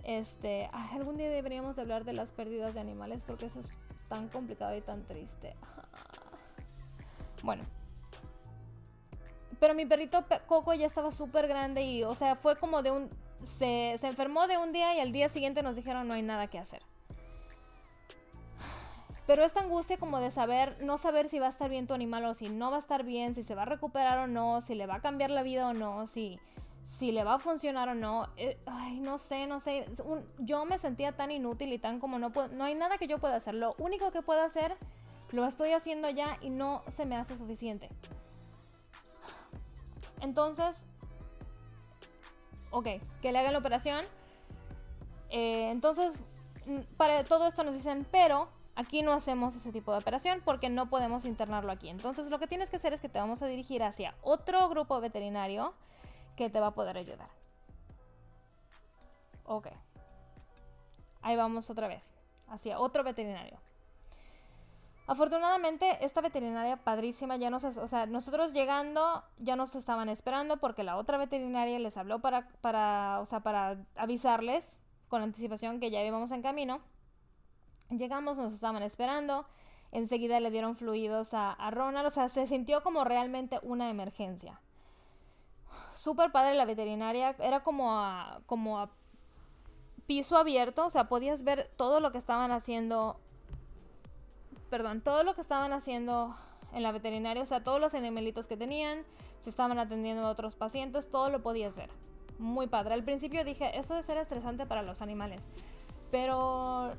Este, 0.04 0.70
algún 0.72 1.16
día 1.16 1.28
deberíamos 1.28 1.78
hablar 1.78 2.04
de 2.04 2.14
las 2.14 2.30
pérdidas 2.30 2.74
de 2.74 2.80
animales 2.80 3.22
porque 3.26 3.46
eso 3.46 3.60
es 3.60 3.68
tan 4.08 4.28
complicado 4.28 4.76
y 4.76 4.80
tan 4.80 5.02
triste. 5.04 5.54
Bueno, 7.40 7.62
pero 9.60 9.74
mi 9.74 9.86
perrito 9.86 10.24
Coco 10.46 10.74
ya 10.74 10.86
estaba 10.86 11.12
súper 11.12 11.48
grande 11.48 11.82
y, 11.82 12.04
o 12.04 12.14
sea, 12.14 12.36
fue 12.36 12.56
como 12.56 12.82
de 12.82 12.90
un... 12.90 13.10
Se, 13.44 13.94
se 13.98 14.06
enfermó 14.06 14.46
de 14.46 14.58
un 14.58 14.72
día 14.72 14.96
y 14.96 15.00
al 15.00 15.12
día 15.12 15.28
siguiente 15.28 15.62
nos 15.62 15.76
dijeron 15.76 16.08
no 16.08 16.14
hay 16.14 16.22
nada 16.22 16.48
que 16.48 16.58
hacer. 16.58 16.82
Pero 19.28 19.44
esta 19.44 19.60
angustia 19.60 19.98
como 19.98 20.20
de 20.20 20.30
saber, 20.30 20.82
no 20.82 20.96
saber 20.96 21.28
si 21.28 21.38
va 21.38 21.46
a 21.46 21.50
estar 21.50 21.68
bien 21.68 21.86
tu 21.86 21.92
animal 21.92 22.24
o 22.24 22.34
si 22.34 22.48
no 22.48 22.70
va 22.70 22.76
a 22.76 22.80
estar 22.80 23.04
bien, 23.04 23.34
si 23.34 23.42
se 23.42 23.54
va 23.54 23.62
a 23.62 23.66
recuperar 23.66 24.18
o 24.20 24.26
no, 24.26 24.62
si 24.62 24.74
le 24.74 24.86
va 24.86 24.96
a 24.96 25.00
cambiar 25.02 25.30
la 25.30 25.42
vida 25.42 25.68
o 25.68 25.74
no, 25.74 26.06
si, 26.06 26.40
si 26.84 27.12
le 27.12 27.24
va 27.24 27.34
a 27.34 27.38
funcionar 27.38 27.90
o 27.90 27.94
no. 27.94 28.26
Eh, 28.38 28.56
ay, 28.64 29.00
no 29.00 29.18
sé, 29.18 29.46
no 29.46 29.60
sé. 29.60 29.84
yo 30.38 30.64
me 30.64 30.78
sentía 30.78 31.12
tan 31.12 31.30
inútil 31.30 31.74
y 31.74 31.78
tan 31.78 32.00
como 32.00 32.18
no 32.18 32.32
puedo, 32.32 32.48
no 32.48 32.64
hay 32.64 32.74
nada 32.74 32.96
que 32.96 33.06
yo 33.06 33.18
pueda 33.18 33.36
hacer. 33.36 33.54
Lo 33.54 33.74
único 33.78 34.10
que 34.12 34.22
puedo 34.22 34.42
hacer 34.42 34.76
lo 35.30 35.44
estoy 35.44 35.72
haciendo 35.72 36.08
ya 36.08 36.38
y 36.40 36.48
no 36.48 36.82
se 36.88 37.04
me 37.04 37.16
hace 37.16 37.36
suficiente. 37.36 37.90
Entonces, 40.20 40.86
ok, 42.70 42.86
que 43.22 43.32
le 43.32 43.38
hagan 43.38 43.52
la 43.52 43.58
operación. 43.58 44.04
Eh, 45.30 45.70
entonces, 45.70 46.14
para 46.96 47.24
todo 47.24 47.46
esto 47.46 47.64
nos 47.64 47.74
dicen, 47.74 48.06
pero 48.10 48.48
aquí 48.76 49.02
no 49.02 49.12
hacemos 49.12 49.54
ese 49.56 49.72
tipo 49.72 49.92
de 49.92 49.98
operación 49.98 50.40
porque 50.44 50.68
no 50.68 50.88
podemos 50.88 51.24
internarlo 51.24 51.72
aquí. 51.72 51.88
Entonces, 51.88 52.30
lo 52.30 52.38
que 52.38 52.46
tienes 52.46 52.70
que 52.70 52.76
hacer 52.76 52.92
es 52.92 53.00
que 53.00 53.08
te 53.08 53.18
vamos 53.18 53.42
a 53.42 53.46
dirigir 53.46 53.82
hacia 53.82 54.14
otro 54.22 54.68
grupo 54.68 55.00
veterinario 55.00 55.74
que 56.36 56.50
te 56.50 56.60
va 56.60 56.68
a 56.68 56.74
poder 56.74 56.96
ayudar. 56.96 57.28
Ok. 59.44 59.68
Ahí 61.22 61.36
vamos 61.36 61.68
otra 61.70 61.88
vez, 61.88 62.12
hacia 62.48 62.78
otro 62.78 63.02
veterinario. 63.02 63.58
Afortunadamente, 65.08 66.04
esta 66.04 66.20
veterinaria 66.20 66.76
padrísima 66.76 67.36
ya 67.36 67.48
nos, 67.48 67.64
o 67.64 67.88
sea, 67.88 68.04
nosotros 68.04 68.52
llegando 68.52 69.24
ya 69.38 69.56
nos 69.56 69.74
estaban 69.74 70.10
esperando 70.10 70.58
porque 70.58 70.84
la 70.84 70.98
otra 70.98 71.16
veterinaria 71.16 71.78
les 71.78 71.96
habló 71.96 72.20
para, 72.20 72.46
para, 72.60 73.18
o 73.20 73.24
sea, 73.24 73.40
para 73.40 73.78
avisarles 73.96 74.76
con 75.08 75.22
anticipación 75.22 75.80
que 75.80 75.90
ya 75.90 76.04
íbamos 76.04 76.30
en 76.30 76.42
camino. 76.42 76.82
Llegamos, 77.88 78.36
nos 78.36 78.52
estaban 78.52 78.82
esperando. 78.82 79.46
Enseguida 79.92 80.40
le 80.40 80.50
dieron 80.50 80.76
fluidos 80.76 81.32
a, 81.32 81.52
a 81.52 81.70
Ronald. 81.70 82.06
O 82.06 82.10
sea, 82.10 82.28
se 82.28 82.46
sintió 82.46 82.82
como 82.82 83.02
realmente 83.04 83.60
una 83.62 83.88
emergencia. 83.88 84.60
Súper 85.90 86.32
padre 86.32 86.52
la 86.52 86.66
veterinaria. 86.66 87.34
Era 87.38 87.62
como 87.62 87.98
a, 87.98 88.42
como 88.44 88.78
a 88.78 88.90
piso 90.06 90.36
abierto. 90.36 90.84
O 90.84 90.90
sea, 90.90 91.08
podías 91.08 91.44
ver 91.44 91.70
todo 91.78 92.00
lo 92.00 92.12
que 92.12 92.18
estaban 92.18 92.50
haciendo 92.50 93.18
perdón, 94.70 95.00
todo 95.00 95.24
lo 95.24 95.34
que 95.34 95.40
estaban 95.40 95.72
haciendo 95.72 96.34
en 96.72 96.82
la 96.82 96.92
veterinaria, 96.92 97.42
o 97.42 97.46
sea, 97.46 97.62
todos 97.62 97.80
los 97.80 97.94
animalitos 97.94 98.46
que 98.46 98.56
tenían, 98.56 99.04
se 99.38 99.50
estaban 99.50 99.78
atendiendo 99.78 100.26
a 100.26 100.30
otros 100.30 100.56
pacientes, 100.56 101.10
todo 101.10 101.30
lo 101.30 101.42
podías 101.42 101.76
ver. 101.76 101.90
Muy 102.38 102.66
padre. 102.66 102.94
Al 102.94 103.02
principio 103.02 103.44
dije, 103.44 103.78
esto 103.78 103.94
debe 103.94 104.06
ser 104.06 104.18
estresante 104.18 104.66
para 104.66 104.82
los 104.82 105.02
animales, 105.02 105.48
pero 106.10 106.92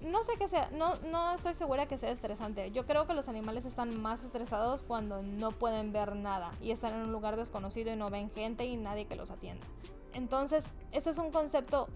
no 0.00 0.22
sé 0.22 0.32
qué 0.38 0.48
sea, 0.48 0.70
no, 0.70 0.94
no 1.10 1.32
estoy 1.32 1.54
segura 1.54 1.86
que 1.86 1.98
sea 1.98 2.10
estresante. 2.10 2.70
Yo 2.70 2.86
creo 2.86 3.06
que 3.06 3.14
los 3.14 3.28
animales 3.28 3.64
están 3.64 4.00
más 4.00 4.24
estresados 4.24 4.84
cuando 4.84 5.22
no 5.22 5.50
pueden 5.50 5.92
ver 5.92 6.14
nada 6.14 6.52
y 6.60 6.70
están 6.70 6.94
en 6.94 7.00
un 7.02 7.12
lugar 7.12 7.36
desconocido 7.36 7.92
y 7.92 7.96
no 7.96 8.10
ven 8.10 8.30
gente 8.30 8.64
y 8.64 8.76
nadie 8.76 9.06
que 9.06 9.16
los 9.16 9.30
atienda. 9.30 9.66
Entonces, 10.14 10.70
este 10.92 11.10
es 11.10 11.18
un 11.18 11.30
concepto 11.30 11.88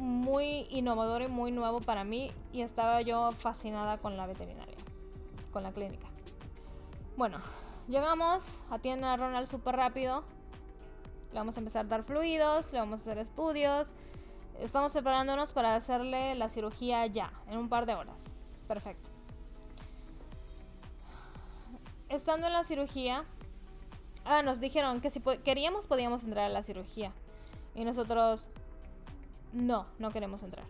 muy 0.00 0.66
innovador 0.70 1.20
y 1.22 1.28
muy 1.28 1.52
nuevo 1.52 1.80
para 1.80 2.04
mí 2.04 2.32
y 2.52 2.62
estaba 2.62 3.02
yo 3.02 3.32
fascinada 3.32 3.98
con 3.98 4.16
la 4.16 4.26
veterinaria, 4.26 4.76
con 5.52 5.62
la 5.62 5.72
clínica. 5.72 6.06
Bueno, 7.18 7.38
llegamos, 7.86 8.46
atienden 8.70 9.04
a 9.04 9.16
Ronald 9.18 9.46
súper 9.46 9.76
rápido, 9.76 10.24
le 11.32 11.38
vamos 11.38 11.56
a 11.56 11.60
empezar 11.60 11.84
a 11.84 11.88
dar 11.88 12.02
fluidos, 12.02 12.72
le 12.72 12.78
vamos 12.78 13.00
a 13.00 13.02
hacer 13.02 13.18
estudios, 13.18 13.92
estamos 14.58 14.92
preparándonos 14.94 15.52
para 15.52 15.76
hacerle 15.76 16.34
la 16.34 16.48
cirugía 16.48 17.04
ya, 17.04 17.30
en 17.48 17.58
un 17.58 17.68
par 17.68 17.84
de 17.84 17.94
horas. 17.94 18.22
Perfecto. 18.66 19.10
Estando 22.08 22.46
en 22.46 22.54
la 22.54 22.64
cirugía, 22.64 23.24
ah, 24.24 24.42
nos 24.42 24.60
dijeron 24.60 25.02
que 25.02 25.10
si 25.10 25.20
queríamos 25.20 25.86
podíamos 25.86 26.24
entrar 26.24 26.46
a 26.46 26.48
la 26.48 26.62
cirugía. 26.62 27.12
Y 27.74 27.84
nosotros, 27.84 28.48
no, 29.52 29.86
no 29.98 30.10
queremos 30.10 30.42
entrar. 30.42 30.64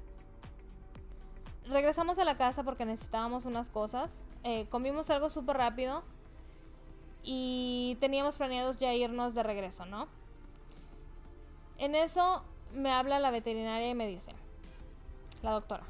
Regresamos 1.67 2.19
a 2.19 2.25
la 2.25 2.37
casa 2.37 2.65
porque 2.65 2.85
necesitábamos 2.85 3.45
unas 3.45 3.71
cosas. 3.71 4.23
Eh, 4.43 4.67
comimos 4.71 5.11
algo 5.11 5.31
súper 5.31 5.57
rápido. 5.57 6.03
Y 7.23 7.99
teníamos 8.01 8.39
planeados 8.39 8.79
ya 8.79 8.95
irnos 8.95 9.35
de 9.35 9.43
regreso, 9.43 9.85
¿no? 9.85 10.09
En 11.79 11.95
eso 11.95 12.45
me 12.73 12.93
habla 12.93 13.19
la 13.19 13.31
veterinaria 13.31 13.89
y 13.89 13.95
me 13.95 14.07
dice, 14.07 14.33
la 15.43 15.53
doctora. 15.53 15.85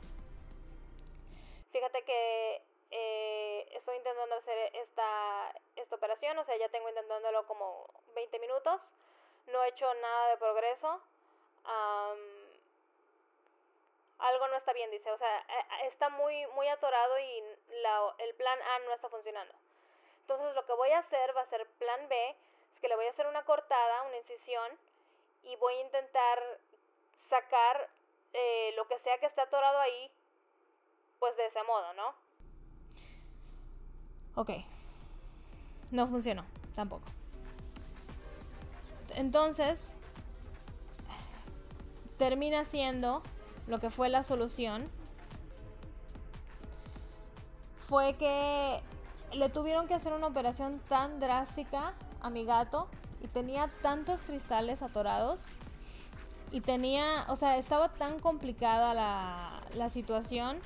Fíjate 1.72 2.02
que 2.04 2.62
eh, 2.90 3.68
estoy 3.76 3.96
intentando 3.96 4.34
hacer 4.36 4.74
esta, 4.74 5.54
esta 5.76 5.96
operación, 5.96 6.36
o 6.38 6.44
sea, 6.44 6.58
ya 6.58 6.68
tengo 6.70 6.88
intentándolo 6.88 7.46
como 7.46 7.86
20 8.14 8.38
minutos. 8.40 8.80
No 9.46 9.62
he 9.62 9.68
hecho 9.68 9.86
nada 10.02 10.30
de 10.30 10.36
progreso 10.36 11.00
algo 14.20 14.48
no 14.48 14.56
está 14.56 14.72
bien, 14.72 14.90
dice. 14.90 15.10
O 15.10 15.18
sea, 15.18 15.38
eh, 15.40 15.88
está 15.88 16.08
muy, 16.08 16.46
muy 16.54 16.68
atorado 16.68 17.18
y 17.18 17.42
la, 17.82 18.14
el 18.18 18.34
plan 18.34 18.58
A 18.62 18.78
no 18.86 18.94
está 18.94 19.08
funcionando. 19.08 19.54
Entonces 20.22 20.54
lo 20.54 20.64
que 20.66 20.72
voy 20.74 20.90
a 20.90 20.98
hacer 21.00 21.36
va 21.36 21.42
a 21.42 21.50
ser 21.50 21.66
plan 21.78 22.08
B, 22.08 22.30
es 22.74 22.80
que 22.80 22.88
le 22.88 22.96
voy 22.96 23.06
a 23.06 23.10
hacer 23.10 23.26
una 23.26 23.44
cortada, 23.44 24.02
una 24.02 24.16
incisión, 24.16 24.70
y 25.42 25.56
voy 25.56 25.74
a 25.74 25.80
intentar 25.80 26.42
sacar 27.28 27.88
eh, 28.32 28.72
lo 28.76 28.86
que 28.86 28.98
sea 29.00 29.18
que 29.18 29.26
esté 29.26 29.40
atorado 29.40 29.78
ahí, 29.80 30.10
pues 31.18 31.36
de 31.36 31.46
ese 31.46 31.62
modo, 31.64 31.94
¿no? 31.94 32.14
Ok. 34.36 34.50
No 35.90 36.06
funcionó, 36.06 36.44
tampoco. 36.74 37.06
Entonces, 39.16 39.92
termina 42.16 42.64
siendo 42.64 43.22
lo 43.70 43.78
que 43.78 43.90
fue 43.90 44.08
la 44.08 44.22
solución 44.24 44.88
fue 47.88 48.14
que 48.14 48.82
le 49.32 49.48
tuvieron 49.48 49.86
que 49.86 49.94
hacer 49.94 50.12
una 50.12 50.26
operación 50.26 50.80
tan 50.88 51.20
drástica 51.20 51.94
a 52.20 52.30
mi 52.30 52.44
gato 52.44 52.88
y 53.22 53.28
tenía 53.28 53.70
tantos 53.80 54.22
cristales 54.22 54.82
atorados 54.82 55.42
y 56.50 56.60
tenía, 56.60 57.26
o 57.28 57.36
sea, 57.36 57.58
estaba 57.58 57.88
tan 57.90 58.18
complicada 58.18 58.92
la, 58.92 59.60
la 59.76 59.88
situación 59.88 60.58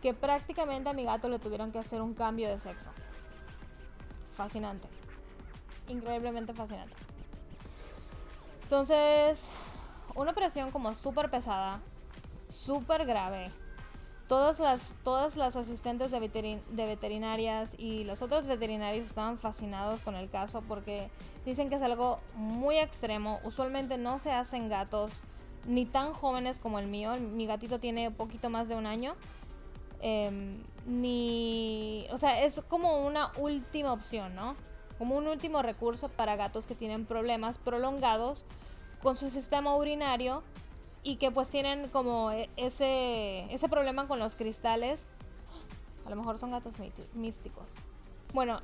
que 0.00 0.14
prácticamente 0.14 0.88
a 0.88 0.92
mi 0.92 1.04
gato 1.04 1.28
le 1.28 1.40
tuvieron 1.40 1.72
que 1.72 1.78
hacer 1.78 2.00
un 2.00 2.14
cambio 2.14 2.48
de 2.48 2.58
sexo. 2.60 2.90
Fascinante. 4.36 4.88
Increíblemente 5.88 6.54
fascinante. 6.54 6.96
Entonces, 8.62 9.48
una 10.14 10.30
operación 10.30 10.70
como 10.70 10.94
súper 10.94 11.28
pesada, 11.28 11.80
súper 12.50 13.06
grave. 13.06 13.50
Todas 14.28 14.60
las, 14.60 14.92
todas 15.02 15.36
las 15.36 15.56
asistentes 15.56 16.12
de, 16.12 16.20
veterinarias 16.86 17.74
y 17.76 18.04
los 18.04 18.22
otros 18.22 18.46
veterinarios 18.46 19.06
estaban 19.06 19.38
fascinados 19.38 20.02
con 20.02 20.14
el 20.14 20.30
caso 20.30 20.62
porque 20.68 21.10
dicen 21.44 21.68
que 21.68 21.74
es 21.74 21.82
algo 21.82 22.20
muy 22.36 22.78
extremo. 22.78 23.40
Usualmente 23.42 23.98
no 23.98 24.20
se 24.20 24.30
hacen 24.30 24.68
gatos 24.68 25.22
ni 25.66 25.84
tan 25.84 26.12
jóvenes 26.12 26.58
como 26.58 26.78
el 26.78 26.86
mío. 26.86 27.16
Mi 27.16 27.46
gatito 27.46 27.80
tiene 27.80 28.12
poquito 28.12 28.50
más 28.50 28.68
de 28.68 28.76
un 28.76 28.86
año. 28.86 29.16
Em, 30.00 30.62
ni. 30.86 32.06
O 32.12 32.18
sea, 32.18 32.44
es 32.44 32.62
como 32.68 33.04
una 33.04 33.32
última 33.36 33.92
opción, 33.92 34.36
¿no? 34.36 34.54
Como 34.96 35.16
un 35.16 35.26
último 35.26 35.60
recurso 35.60 36.08
para 36.08 36.36
gatos 36.36 36.66
que 36.66 36.76
tienen 36.76 37.04
problemas 37.04 37.58
prolongados 37.58 38.44
con 39.02 39.16
su 39.16 39.28
sistema 39.28 39.74
urinario 39.74 40.44
y 41.02 41.16
que 41.16 41.30
pues 41.30 41.48
tienen 41.48 41.88
como 41.88 42.30
e, 42.30 42.48
ese, 42.56 43.52
ese 43.52 43.68
problema 43.68 44.06
con 44.06 44.18
los 44.18 44.34
cristales. 44.34 45.12
A 46.06 46.10
lo 46.10 46.16
mejor 46.16 46.38
son 46.38 46.50
gatos 46.50 46.74
místicos. 47.14 47.70
Bueno, 48.32 48.60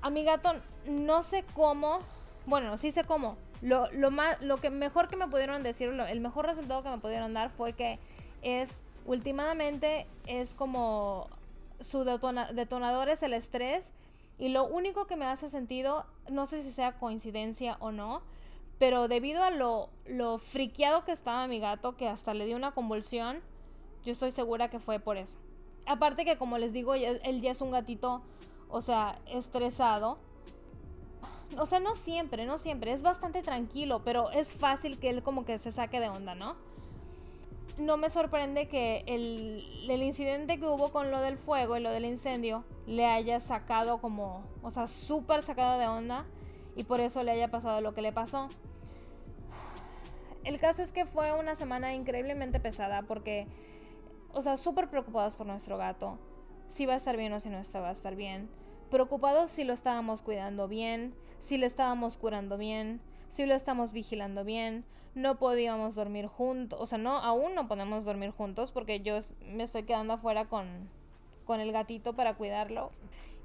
a 0.00 0.10
mi 0.10 0.24
gato 0.24 0.50
no 0.86 1.22
sé 1.22 1.44
cómo, 1.54 2.00
bueno, 2.46 2.76
sí 2.78 2.90
sé 2.90 3.04
cómo. 3.04 3.36
Lo, 3.60 3.90
lo, 3.92 4.10
más, 4.10 4.40
lo 4.42 4.58
que 4.58 4.70
mejor 4.70 5.08
que 5.08 5.16
me 5.16 5.28
pudieron 5.28 5.62
decir, 5.62 5.88
el 5.88 6.20
mejor 6.20 6.46
resultado 6.46 6.82
que 6.82 6.90
me 6.90 6.98
pudieron 6.98 7.32
dar 7.32 7.50
fue 7.50 7.74
que 7.74 7.98
es, 8.42 8.82
últimamente, 9.06 10.06
es 10.26 10.54
como 10.54 11.28
su 11.80 12.04
detonador 12.04 13.08
es 13.08 13.22
el 13.22 13.32
estrés. 13.32 13.92
Y 14.38 14.48
lo 14.48 14.64
único 14.64 15.06
que 15.06 15.14
me 15.14 15.26
hace 15.26 15.48
sentido, 15.48 16.04
no 16.28 16.46
sé 16.46 16.62
si 16.62 16.72
sea 16.72 16.92
coincidencia 16.92 17.76
o 17.78 17.92
no, 17.92 18.22
pero 18.82 19.06
debido 19.06 19.44
a 19.44 19.50
lo, 19.50 19.90
lo 20.06 20.38
friqueado 20.38 21.04
que 21.04 21.12
estaba 21.12 21.46
mi 21.46 21.60
gato, 21.60 21.96
que 21.96 22.08
hasta 22.08 22.34
le 22.34 22.46
dio 22.46 22.56
una 22.56 22.72
convulsión, 22.72 23.38
yo 24.04 24.10
estoy 24.10 24.32
segura 24.32 24.70
que 24.70 24.80
fue 24.80 24.98
por 24.98 25.16
eso. 25.16 25.38
Aparte 25.86 26.24
que 26.24 26.36
como 26.36 26.58
les 26.58 26.72
digo, 26.72 26.94
él 26.96 27.40
ya 27.40 27.52
es 27.52 27.60
un 27.60 27.70
gatito, 27.70 28.22
o 28.68 28.80
sea, 28.80 29.20
estresado. 29.28 30.18
O 31.56 31.64
sea, 31.64 31.78
no 31.78 31.94
siempre, 31.94 32.44
no 32.44 32.58
siempre. 32.58 32.92
Es 32.92 33.04
bastante 33.04 33.40
tranquilo, 33.42 34.02
pero 34.04 34.32
es 34.32 34.52
fácil 34.52 34.98
que 34.98 35.10
él 35.10 35.22
como 35.22 35.44
que 35.44 35.58
se 35.58 35.70
saque 35.70 36.00
de 36.00 36.08
onda, 36.08 36.34
¿no? 36.34 36.56
No 37.78 37.96
me 37.96 38.10
sorprende 38.10 38.66
que 38.66 39.04
el, 39.06 39.86
el 39.88 40.02
incidente 40.02 40.58
que 40.58 40.66
hubo 40.66 40.90
con 40.90 41.12
lo 41.12 41.20
del 41.20 41.38
fuego 41.38 41.76
y 41.76 41.80
lo 41.80 41.90
del 41.90 42.04
incendio 42.04 42.64
le 42.88 43.06
haya 43.06 43.38
sacado 43.38 44.00
como, 44.00 44.42
o 44.60 44.72
sea, 44.72 44.88
súper 44.88 45.44
sacado 45.44 45.78
de 45.78 45.86
onda 45.86 46.26
y 46.74 46.82
por 46.82 47.00
eso 47.00 47.22
le 47.22 47.30
haya 47.30 47.48
pasado 47.48 47.80
lo 47.80 47.94
que 47.94 48.02
le 48.02 48.10
pasó. 48.10 48.48
El 50.44 50.58
caso 50.58 50.82
es 50.82 50.92
que 50.92 51.06
fue 51.06 51.32
una 51.38 51.54
semana 51.54 51.94
increíblemente 51.94 52.60
pesada 52.60 53.02
porque, 53.02 53.46
o 54.32 54.42
sea, 54.42 54.56
súper 54.56 54.88
preocupados 54.88 55.34
por 55.34 55.46
nuestro 55.46 55.78
gato. 55.78 56.18
Si 56.68 56.86
va 56.86 56.94
a 56.94 56.96
estar 56.96 57.16
bien 57.16 57.32
o 57.32 57.40
si 57.40 57.48
no 57.48 57.60
va 57.74 57.88
a 57.88 57.92
estar 57.92 58.16
bien. 58.16 58.48
Preocupados 58.90 59.50
si 59.50 59.64
lo 59.64 59.72
estábamos 59.72 60.22
cuidando 60.22 60.68
bien, 60.68 61.14
si 61.38 61.58
le 61.58 61.66
estábamos 61.66 62.16
curando 62.16 62.56
bien, 62.58 63.00
si 63.28 63.46
lo 63.46 63.54
estamos 63.54 63.92
vigilando 63.92 64.44
bien. 64.44 64.84
No 65.14 65.38
podíamos 65.38 65.94
dormir 65.94 66.26
juntos, 66.26 66.80
o 66.80 66.86
sea, 66.86 66.96
no, 66.96 67.18
aún 67.18 67.54
no 67.54 67.68
podemos 67.68 68.06
dormir 68.06 68.30
juntos 68.30 68.72
porque 68.72 69.00
yo 69.00 69.18
me 69.46 69.62
estoy 69.62 69.82
quedando 69.82 70.14
afuera 70.14 70.46
con, 70.46 70.88
con 71.44 71.60
el 71.60 71.70
gatito 71.70 72.14
para 72.14 72.34
cuidarlo. 72.34 72.92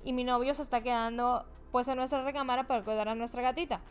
Y 0.05 0.13
mi 0.13 0.23
novio 0.23 0.53
se 0.53 0.61
está 0.61 0.81
quedando 0.81 1.45
pues 1.71 1.87
en 1.89 1.97
nuestra 1.97 2.23
recámara 2.23 2.67
para 2.67 2.83
cuidar 2.83 3.09
a 3.09 3.15
nuestra 3.15 3.41
gatita. 3.41 3.81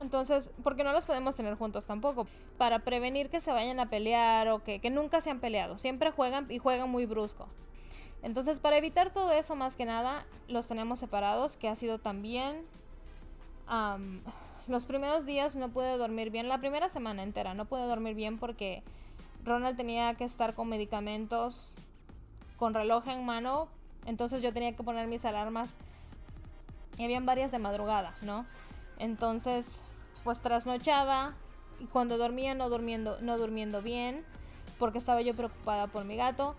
Entonces, 0.00 0.50
porque 0.62 0.82
no 0.82 0.92
los 0.92 1.04
podemos 1.04 1.36
tener 1.36 1.54
juntos 1.56 1.86
tampoco. 1.86 2.26
Para 2.58 2.80
prevenir 2.80 3.28
que 3.28 3.40
se 3.40 3.52
vayan 3.52 3.80
a 3.80 3.90
pelear 3.90 4.48
o 4.48 4.64
que, 4.64 4.80
que 4.80 4.90
nunca 4.90 5.20
se 5.20 5.30
han 5.30 5.40
peleado. 5.40 5.78
Siempre 5.78 6.10
juegan 6.10 6.50
y 6.50 6.58
juegan 6.58 6.90
muy 6.90 7.06
brusco. 7.06 7.48
Entonces, 8.22 8.60
para 8.60 8.76
evitar 8.76 9.10
todo 9.12 9.32
eso, 9.32 9.56
más 9.56 9.76
que 9.76 9.84
nada, 9.84 10.26
los 10.48 10.66
tenemos 10.66 10.98
separados, 10.98 11.56
que 11.56 11.68
ha 11.68 11.74
sido 11.74 11.98
también... 11.98 12.64
los 14.66 14.84
primeros 14.84 15.26
días 15.26 15.56
no 15.56 15.68
pude 15.70 15.96
dormir 15.96 16.30
bien, 16.30 16.48
la 16.48 16.58
primera 16.58 16.88
semana 16.88 17.22
entera 17.22 17.54
no 17.54 17.66
pude 17.66 17.86
dormir 17.86 18.14
bien 18.14 18.38
porque 18.38 18.82
Ronald 19.44 19.76
tenía 19.76 20.14
que 20.14 20.24
estar 20.24 20.54
con 20.54 20.68
medicamentos, 20.68 21.74
con 22.56 22.74
reloj 22.74 23.06
en 23.08 23.24
mano, 23.24 23.68
entonces 24.06 24.42
yo 24.42 24.52
tenía 24.52 24.76
que 24.76 24.82
poner 24.82 25.06
mis 25.06 25.24
alarmas 25.24 25.76
y 26.98 27.04
habían 27.04 27.26
varias 27.26 27.50
de 27.50 27.58
madrugada, 27.58 28.14
¿no? 28.22 28.44
Entonces 28.98 29.80
pues 30.24 30.40
trasnochada 30.40 31.34
y 31.78 31.86
cuando 31.86 32.18
dormía 32.18 32.54
no 32.54 32.68
durmiendo, 32.68 33.18
no 33.20 33.38
durmiendo 33.38 33.82
bien 33.82 34.24
porque 34.78 34.98
estaba 34.98 35.20
yo 35.20 35.34
preocupada 35.34 35.86
por 35.86 36.04
mi 36.04 36.16
gato. 36.16 36.54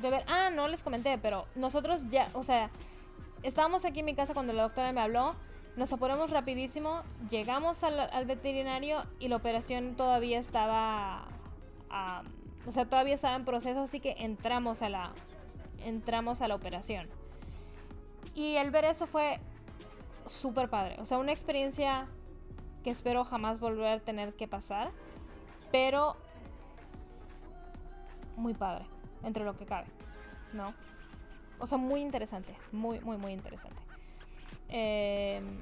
De 0.00 0.10
ver, 0.10 0.24
ah, 0.26 0.50
no 0.50 0.68
les 0.68 0.82
comenté, 0.82 1.16
pero 1.18 1.46
nosotros 1.54 2.10
ya, 2.10 2.28
o 2.34 2.42
sea, 2.42 2.70
estábamos 3.42 3.84
aquí 3.84 4.00
en 4.00 4.06
mi 4.06 4.14
casa 4.14 4.34
cuando 4.34 4.52
la 4.52 4.64
doctora 4.64 4.92
me 4.92 5.00
habló, 5.00 5.34
nos 5.76 5.92
apuramos 5.92 6.30
rapidísimo, 6.30 7.02
llegamos 7.30 7.82
al, 7.84 8.26
veterinario 8.26 9.04
y 9.18 9.28
la 9.28 9.36
operación 9.36 9.94
todavía 9.96 10.38
estaba, 10.38 11.26
o 12.66 12.72
sea, 12.72 12.84
todavía 12.86 13.14
estaba 13.14 13.36
en 13.36 13.44
proceso, 13.44 13.80
así 13.80 14.00
que 14.00 14.16
entramos 14.18 14.82
a 14.82 14.88
la, 14.88 15.12
entramos 15.84 16.42
a 16.42 16.48
la 16.48 16.56
operación. 16.56 17.08
Y 18.34 18.56
el 18.56 18.70
ver 18.72 18.84
eso 18.84 19.06
fue 19.06 19.40
súper 20.26 20.68
padre. 20.68 20.96
O 21.00 21.06
sea, 21.06 21.18
una 21.18 21.32
experiencia 21.32 22.06
que 22.82 22.90
espero 22.90 23.24
jamás 23.24 23.60
volver 23.60 23.98
a 23.98 24.00
tener 24.00 24.34
que 24.34 24.46
pasar. 24.46 24.90
Pero 25.72 26.16
muy 28.36 28.54
padre, 28.54 28.86
entre 29.22 29.44
lo 29.44 29.56
que 29.56 29.66
cabe. 29.66 29.86
¿No? 30.52 30.74
O 31.58 31.66
sea, 31.66 31.78
muy 31.78 32.00
interesante. 32.00 32.54
Muy, 32.72 33.00
muy, 33.00 33.16
muy 33.16 33.32
interesante. 33.32 33.80
Em, 34.68 35.58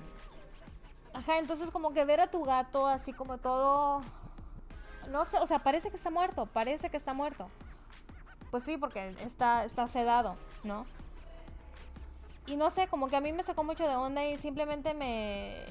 ajá, 1.15 1.39
entonces 1.39 1.71
como 1.71 1.93
que 1.93 2.05
ver 2.05 2.21
a 2.21 2.31
tu 2.31 2.45
gato 2.45 2.87
así 2.87 3.13
como 3.13 3.39
todo... 3.39 4.03
No 5.11 5.25
sé, 5.25 5.39
o 5.39 5.47
sea, 5.47 5.59
parece 5.59 5.91
que 5.91 5.97
está 5.97 6.11
muerto, 6.11 6.47
parece 6.47 6.89
que 6.89 6.97
está 6.97 7.13
muerto. 7.13 7.49
Pues 8.51 8.65
sí, 8.65 8.77
porque 8.77 9.15
está, 9.21 9.65
está 9.65 9.87
sedado, 9.87 10.37
¿no? 10.63 10.87
Y 12.47 12.57
no 12.57 12.71
sé, 12.71 12.89
como 12.89 13.09
que 13.09 13.17
a 13.17 13.21
mí 13.21 13.33
me 13.33 13.43
sacó 13.43 13.63
mucho 13.63 13.87
de 13.87 13.95
onda 13.95 14.25
y 14.25 14.37
simplemente 14.37 14.95
me... 14.95 15.65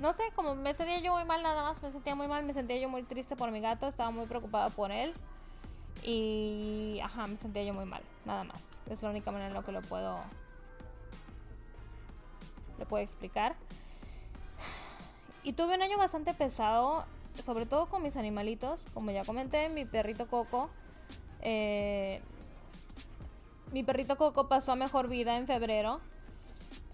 No 0.00 0.12
sé, 0.12 0.24
como 0.34 0.54
me 0.54 0.74
sentía 0.74 1.00
yo 1.00 1.14
muy 1.14 1.24
mal 1.24 1.42
nada 1.42 1.62
más, 1.62 1.82
me 1.82 1.90
sentía 1.90 2.14
muy 2.14 2.28
mal, 2.28 2.44
me 2.44 2.52
sentía 2.52 2.76
yo 2.78 2.88
muy 2.88 3.02
triste 3.02 3.36
por 3.36 3.50
mi 3.50 3.60
gato, 3.60 3.86
estaba 3.86 4.10
muy 4.10 4.26
preocupada 4.26 4.68
por 4.70 4.90
él. 4.90 5.14
Y... 6.02 7.00
Ajá, 7.02 7.26
me 7.26 7.36
sentía 7.36 7.62
yo 7.62 7.74
muy 7.74 7.84
mal, 7.84 8.02
nada 8.24 8.44
más. 8.44 8.76
Es 8.90 9.02
la 9.02 9.10
única 9.10 9.30
manera 9.30 9.48
en 9.48 9.54
la 9.54 9.62
que 9.62 9.72
lo 9.72 9.82
puedo... 9.82 10.18
Le 12.78 12.84
puedo 12.84 13.02
explicar. 13.02 13.54
Y 15.44 15.52
tuve 15.52 15.76
un 15.76 15.82
año 15.82 15.96
bastante 15.96 16.34
pesado, 16.34 17.06
sobre 17.40 17.66
todo 17.66 17.86
con 17.86 18.02
mis 18.02 18.16
animalitos. 18.16 18.88
Como 18.92 19.12
ya 19.12 19.24
comenté, 19.24 19.68
mi 19.68 19.84
perrito 19.84 20.26
Coco. 20.26 20.68
Eh, 21.40 22.20
mi 23.72 23.84
perrito 23.84 24.16
Coco 24.16 24.48
pasó 24.48 24.72
a 24.72 24.76
mejor 24.76 25.08
vida 25.08 25.38
en 25.38 25.46
febrero 25.46 26.00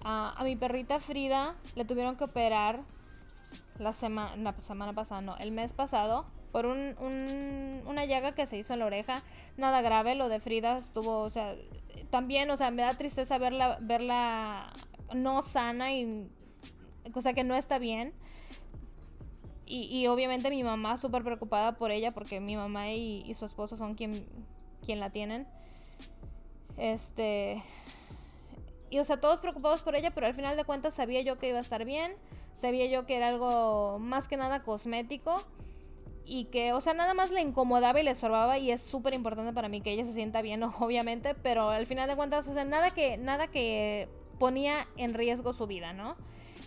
a 0.05 0.41
mi 0.45 0.57
perrita 0.57 0.99
Frida 0.99 1.55
le 1.75 1.85
tuvieron 1.85 2.17
que 2.17 2.25
operar 2.25 2.83
la, 3.79 3.93
semana 3.93 4.37
la 4.37 4.53
semana 4.61 4.93
pasada, 4.93 5.21
no, 5.21 5.37
el 5.39 5.51
mes 5.53 5.73
pasado, 5.73 6.27
por 6.53 6.67
un, 6.67 6.95
una 7.87 8.05
llaga 8.05 8.33
que 8.33 8.47
se 8.47 8.59
hizo 8.59 8.73
en 8.73 8.81
la 8.81 8.87
oreja. 8.87 9.23
Nada 9.57 9.81
grave, 9.81 10.15
lo 10.15 10.29
de 10.29 10.41
Frida 10.41 10.79
estuvo, 10.79 11.21
o 11.21 11.31
sea, 11.31 11.55
también, 12.11 12.51
o 12.51 12.57
sea, 12.57 12.71
me 12.71 12.83
da 12.83 12.95
tristeza 12.95 13.39
verla, 13.39 13.79
verla 13.81 14.73
no 15.15 15.43
sana 15.43 15.93
y 15.93 16.29
cosa 17.13 17.33
que 17.33 17.45
no 17.45 17.57
está 17.57 17.79
bien. 17.79 18.13
Y, 19.75 20.07
obviamente 20.09 20.51
mi 20.51 20.63
mamá 20.63 20.99
súper 20.99 21.25
preocupada 21.25 21.79
por 21.79 21.93
ella 21.93 22.13
porque 22.13 22.41
mi 22.41 22.57
mamá 22.57 22.91
y, 22.93 23.33
su 23.33 23.47
esposo 23.47 23.75
son 23.75 23.95
quien, 23.95 24.27
quien 24.85 25.01
la 25.01 25.09
tienen. 25.09 25.47
Este, 26.77 27.63
y 28.93 28.99
o 28.99 29.05
sea, 29.05 29.19
todos 29.19 29.41
preocupados 29.41 29.81
por 29.81 29.95
ella, 29.95 30.11
pero 30.11 30.27
al 30.27 30.35
final 30.35 30.55
de 30.55 30.65
cuentas 30.65 30.93
sabía 30.93 31.23
yo 31.23 31.39
que 31.39 31.49
iba 31.49 31.57
a 31.57 31.63
estar 31.63 31.87
bien, 31.87 32.13
sabía 32.53 32.85
yo 32.85 33.07
que 33.07 33.17
era 33.17 33.29
algo 33.29 33.99
más 33.99 34.29
que 34.29 34.37
nada 34.37 34.65
cosmético 34.65 35.43
y 36.27 36.45
que, 36.45 36.75
o 36.75 36.81
sea, 36.83 36.93
nada 36.93 37.15
más 37.15 37.31
le 37.31 37.41
incomodaba 37.41 37.99
y 37.99 38.03
le 38.03 38.11
estorbaba 38.11 38.59
y 38.59 38.71
es 38.71 38.83
súper 38.83 39.15
importante 39.15 39.55
para 39.55 39.71
mí 39.71 39.81
que 39.81 39.93
ella 39.93 40.05
se 40.05 40.13
sienta 40.13 40.43
bien, 40.43 40.63
obviamente, 40.79 41.35
pero 41.35 41.71
al 41.71 41.87
final 41.87 42.07
de 42.07 42.17
cuentas, 42.17 42.47
o 42.49 42.53
sea, 42.53 42.67
nada 42.67 42.91
que, 42.91 43.17
nada 43.17 43.47
que 43.47 44.11
ponía 44.39 44.87
en 44.99 45.15
riesgo 45.15 45.55
su 45.55 45.67
vida, 45.67 45.95
¿no? 45.95 46.15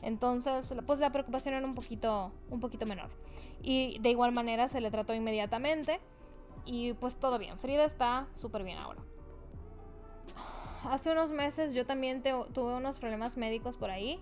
Entonces, 0.01 0.73
pues 0.87 0.97
la 0.97 1.11
preocupación 1.11 1.53
era 1.53 1.63
un 1.63 1.75
poquito, 1.75 2.31
un 2.49 2.59
poquito 2.59 2.87
menor. 2.87 3.11
Y 3.61 3.99
de 3.99 4.09
igual 4.09 4.31
manera 4.31 4.67
se 4.67 4.81
le 4.81 4.89
trató 4.89 5.13
inmediatamente 5.13 5.99
y 6.65 6.93
pues 6.93 7.17
todo 7.17 7.37
bien. 7.37 7.59
Frida 7.59 7.85
está 7.85 8.25
súper 8.33 8.63
bien 8.63 8.79
ahora 8.79 9.03
hace 10.89 11.11
unos 11.11 11.31
meses 11.31 11.73
yo 11.73 11.85
también 11.85 12.21
tuve 12.21 12.75
unos 12.75 12.99
problemas 12.99 13.37
médicos 13.37 13.77
por 13.77 13.89
ahí. 13.89 14.19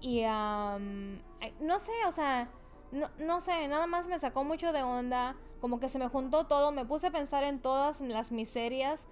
Y 0.00 0.22
no 0.22 1.78
sé, 1.78 1.92
o 2.06 2.12
sea, 2.12 2.48
no, 2.90 3.08
no, 3.18 3.40
sé, 3.40 3.68
nada 3.68 3.86
más 3.86 4.08
me 4.08 4.18
sacó 4.18 4.44
mucho 4.44 4.72
de 4.72 4.82
onda. 4.82 5.36
Como 5.60 5.78
que 5.78 5.88
se 5.88 5.98
me 5.98 6.08
juntó 6.08 6.46
todo. 6.46 6.72
Me 6.72 6.84
puse 6.84 7.08
a 7.08 7.10
pensar 7.10 7.44
en 7.44 7.60
todas 7.60 8.00
las 8.00 8.32
miserias 8.32 9.04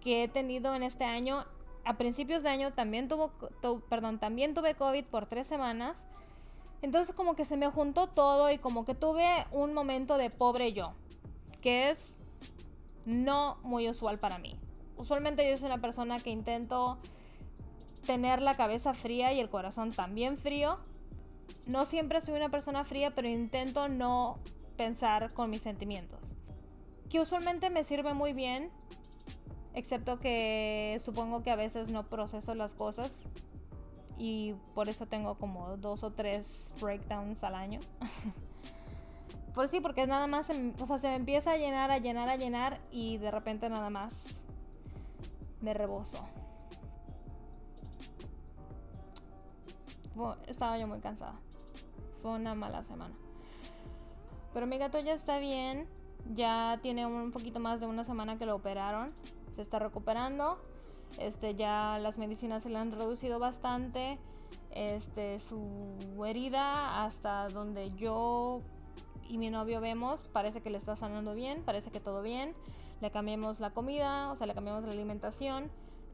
que 0.00 0.24
he 0.24 0.28
tenido 0.28 0.74
en 0.74 0.82
este 0.82 1.04
año. 1.04 1.44
A 1.84 1.96
principios 1.96 2.42
de 2.42 2.50
año 2.50 2.72
también 2.72 3.08
tuvo, 3.08 3.32
perdón, 3.88 4.18
también 4.18 4.54
tuve 4.54 4.74
COVID 4.74 5.04
por 5.06 5.26
tres 5.26 5.46
semanas. 5.46 6.04
Entonces 6.82 7.14
como 7.14 7.34
que 7.34 7.44
se 7.44 7.56
me 7.56 7.68
juntó 7.68 8.06
todo 8.06 8.52
y 8.52 8.58
como 8.58 8.84
que 8.84 8.94
tuve 8.94 9.46
un 9.50 9.74
momento 9.74 10.16
de 10.18 10.30
pobre 10.30 10.72
yo. 10.72 10.94
Que 11.60 11.90
es 11.90 12.18
no 13.04 13.58
muy 13.62 13.88
usual 13.88 14.18
para 14.18 14.38
mí 14.38 14.60
usualmente 14.98 15.48
yo 15.48 15.56
soy 15.56 15.66
una 15.66 15.80
persona 15.80 16.20
que 16.20 16.30
intento 16.30 16.98
tener 18.06 18.42
la 18.42 18.56
cabeza 18.56 18.94
fría 18.94 19.32
y 19.32 19.40
el 19.40 19.48
corazón 19.48 19.92
también 19.92 20.38
frío. 20.38 20.78
No 21.66 21.86
siempre 21.86 22.20
soy 22.20 22.34
una 22.34 22.48
persona 22.48 22.84
fría, 22.84 23.14
pero 23.14 23.28
intento 23.28 23.88
no 23.88 24.38
pensar 24.76 25.32
con 25.32 25.50
mis 25.50 25.62
sentimientos. 25.62 26.34
Que 27.10 27.20
usualmente 27.20 27.70
me 27.70 27.84
sirve 27.84 28.14
muy 28.14 28.32
bien, 28.32 28.70
excepto 29.74 30.18
que 30.18 30.96
supongo 31.00 31.42
que 31.42 31.50
a 31.50 31.56
veces 31.56 31.90
no 31.90 32.06
proceso 32.06 32.54
las 32.54 32.74
cosas 32.74 33.26
y 34.18 34.54
por 34.74 34.88
eso 34.88 35.06
tengo 35.06 35.36
como 35.36 35.76
dos 35.76 36.02
o 36.02 36.12
tres 36.12 36.70
breakdowns 36.80 37.44
al 37.44 37.54
año. 37.54 37.80
por 39.54 39.68
sí, 39.68 39.80
porque 39.80 40.06
nada 40.06 40.26
más, 40.26 40.50
o 40.78 40.86
sea, 40.86 40.98
se 40.98 41.08
me 41.08 41.16
empieza 41.16 41.52
a 41.52 41.56
llenar, 41.56 41.90
a 41.90 41.98
llenar, 41.98 42.28
a 42.28 42.36
llenar 42.36 42.80
y 42.90 43.18
de 43.18 43.30
repente 43.30 43.68
nada 43.68 43.90
más 43.90 44.40
me 45.60 45.74
rebozo. 45.74 46.18
estaba 50.46 50.76
yo 50.78 50.88
muy 50.88 51.00
cansada. 51.00 51.34
Fue 52.22 52.32
una 52.32 52.54
mala 52.54 52.82
semana. 52.82 53.14
Pero 54.52 54.66
mi 54.66 54.78
gato 54.78 54.98
ya 54.98 55.12
está 55.12 55.38
bien. 55.38 55.86
Ya 56.34 56.78
tiene 56.82 57.06
un 57.06 57.30
poquito 57.30 57.60
más 57.60 57.80
de 57.80 57.86
una 57.86 58.04
semana 58.04 58.36
que 58.36 58.46
lo 58.46 58.56
operaron. 58.56 59.12
Se 59.54 59.62
está 59.62 59.78
recuperando. 59.78 60.58
Este, 61.18 61.54
ya 61.54 61.98
las 62.00 62.18
medicinas 62.18 62.64
se 62.64 62.68
le 62.70 62.78
han 62.78 62.90
reducido 62.90 63.38
bastante. 63.38 64.18
Este, 64.72 65.38
su 65.38 66.24
herida 66.26 67.04
hasta 67.04 67.48
donde 67.48 67.92
yo 67.92 68.62
y 69.28 69.38
mi 69.38 69.50
novio 69.50 69.80
vemos, 69.80 70.22
parece 70.32 70.62
que 70.62 70.70
le 70.70 70.78
está 70.78 70.96
sanando 70.96 71.34
bien, 71.34 71.62
parece 71.62 71.90
que 71.90 72.00
todo 72.00 72.22
bien 72.22 72.54
le 73.00 73.10
cambiamos 73.10 73.60
la 73.60 73.70
comida, 73.70 74.30
o 74.30 74.36
sea, 74.36 74.46
le 74.46 74.54
cambiamos 74.54 74.84
la 74.84 74.92
alimentación, 74.92 75.70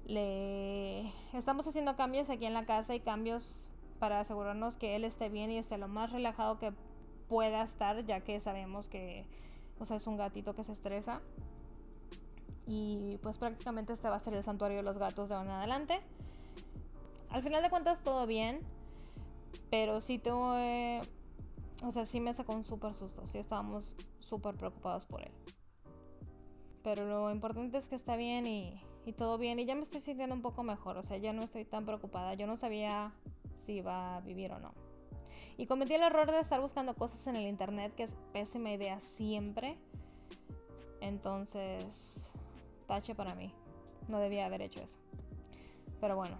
le 0.06 1.12
estamos 1.32 1.66
haciendo 1.66 1.96
cambios 1.96 2.30
aquí 2.30 2.46
en 2.46 2.54
la 2.54 2.66
casa 2.66 2.94
y 2.94 3.00
cambios 3.00 3.70
para 3.98 4.20
asegurarnos 4.20 4.76
que 4.76 4.96
él 4.96 5.04
esté 5.04 5.28
bien 5.28 5.50
y 5.50 5.58
esté 5.58 5.78
lo 5.78 5.88
más 5.88 6.12
relajado 6.12 6.58
que 6.58 6.72
pueda 7.28 7.62
estar, 7.62 8.04
ya 8.04 8.20
que 8.20 8.40
sabemos 8.40 8.88
que, 8.88 9.26
o 9.78 9.86
sea, 9.86 9.96
es 9.96 10.06
un 10.06 10.16
gatito 10.16 10.54
que 10.54 10.64
se 10.64 10.72
estresa. 10.72 11.20
Y 12.66 13.18
pues 13.22 13.38
prácticamente 13.38 13.92
este 13.92 14.08
va 14.08 14.16
a 14.16 14.18
ser 14.18 14.34
el 14.34 14.42
santuario 14.42 14.78
de 14.78 14.82
los 14.82 14.98
gatos 14.98 15.28
de 15.28 15.34
ahora 15.34 15.50
en 15.50 15.56
adelante. 15.56 16.00
Al 17.30 17.42
final 17.42 17.62
de 17.62 17.70
cuentas 17.70 18.02
todo 18.02 18.26
bien, 18.26 18.60
pero 19.70 20.00
sí 20.00 20.18
tuve, 20.18 21.02
o 21.84 21.90
sea, 21.92 22.06
sí 22.06 22.20
me 22.20 22.32
sacó 22.32 22.54
un 22.54 22.64
súper 22.64 22.94
susto, 22.94 23.26
sí 23.26 23.38
estábamos 23.38 23.96
súper 24.18 24.54
preocupados 24.54 25.04
por 25.04 25.22
él. 25.22 25.32
Pero 26.84 27.06
lo 27.06 27.30
importante 27.30 27.78
es 27.78 27.88
que 27.88 27.96
está 27.96 28.14
bien 28.14 28.46
y, 28.46 28.78
todo 29.16 29.38
bien 29.38 29.58
y 29.58 29.64
ya 29.64 29.74
me 29.74 29.82
estoy 29.82 30.02
sintiendo 30.02 30.34
un 30.34 30.42
poco 30.42 30.62
mejor, 30.62 30.98
o 30.98 31.02
sea, 31.02 31.16
ya 31.16 31.32
no 31.32 31.42
estoy 31.42 31.64
tan 31.64 31.86
preocupada, 31.86 32.34
yo 32.34 32.46
no 32.46 32.56
sabía 32.56 33.12
si 33.56 33.74
iba 33.76 34.16
a 34.16 34.20
vivir 34.20 34.52
o 34.52 34.58
no. 34.58 34.74
Y 35.56 35.66
cometí 35.66 35.94
el 35.94 36.02
error 36.02 36.30
de 36.30 36.40
estar 36.40 36.60
buscando 36.60 36.94
cosas 36.94 37.26
en 37.26 37.36
el 37.36 37.48
internet, 37.48 37.94
que 37.94 38.02
es 38.02 38.16
pésima 38.32 38.70
idea 38.70 39.00
siempre. 39.00 39.78
Entonces, 41.00 42.30
tache 42.86 43.14
para 43.14 43.34
mí. 43.34 43.52
No 44.08 44.18
debía 44.18 44.46
haber 44.46 44.62
hecho 44.62 44.80
eso. 44.80 44.98
Pero 46.00 46.16
bueno. 46.16 46.38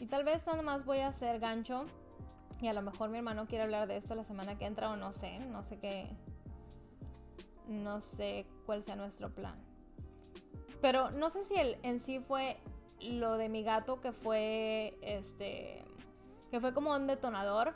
Y 0.00 0.06
tal 0.06 0.24
vez 0.24 0.46
nada 0.46 0.62
más 0.62 0.84
voy 0.84 0.98
a 0.98 1.08
hacer 1.08 1.38
gancho. 1.38 1.86
Y 2.60 2.66
a 2.66 2.72
lo 2.72 2.82
mejor 2.82 3.10
mi 3.10 3.18
hermano 3.18 3.46
quiere 3.46 3.64
hablar 3.64 3.86
de 3.86 3.96
esto 3.96 4.16
la 4.16 4.24
semana 4.24 4.58
que 4.58 4.66
entra 4.66 4.90
o 4.90 4.96
no 4.96 5.12
sé. 5.12 5.38
No 5.38 5.62
sé 5.62 5.78
qué. 5.78 6.08
No 7.68 8.00
sé 8.00 8.46
cuál 8.66 8.82
sea 8.82 8.96
nuestro 8.96 9.30
plan. 9.30 9.54
Pero 10.80 11.10
no 11.10 11.30
sé 11.30 11.44
si 11.44 11.54
el, 11.54 11.76
en 11.82 12.00
sí 12.00 12.18
fue 12.20 12.58
lo 13.00 13.36
de 13.36 13.48
mi 13.48 13.62
gato 13.62 14.00
que 14.00 14.12
fue 14.12 14.98
este 15.02 15.84
que 16.50 16.60
fue 16.60 16.72
como 16.72 16.92
un 16.94 17.06
detonador, 17.06 17.74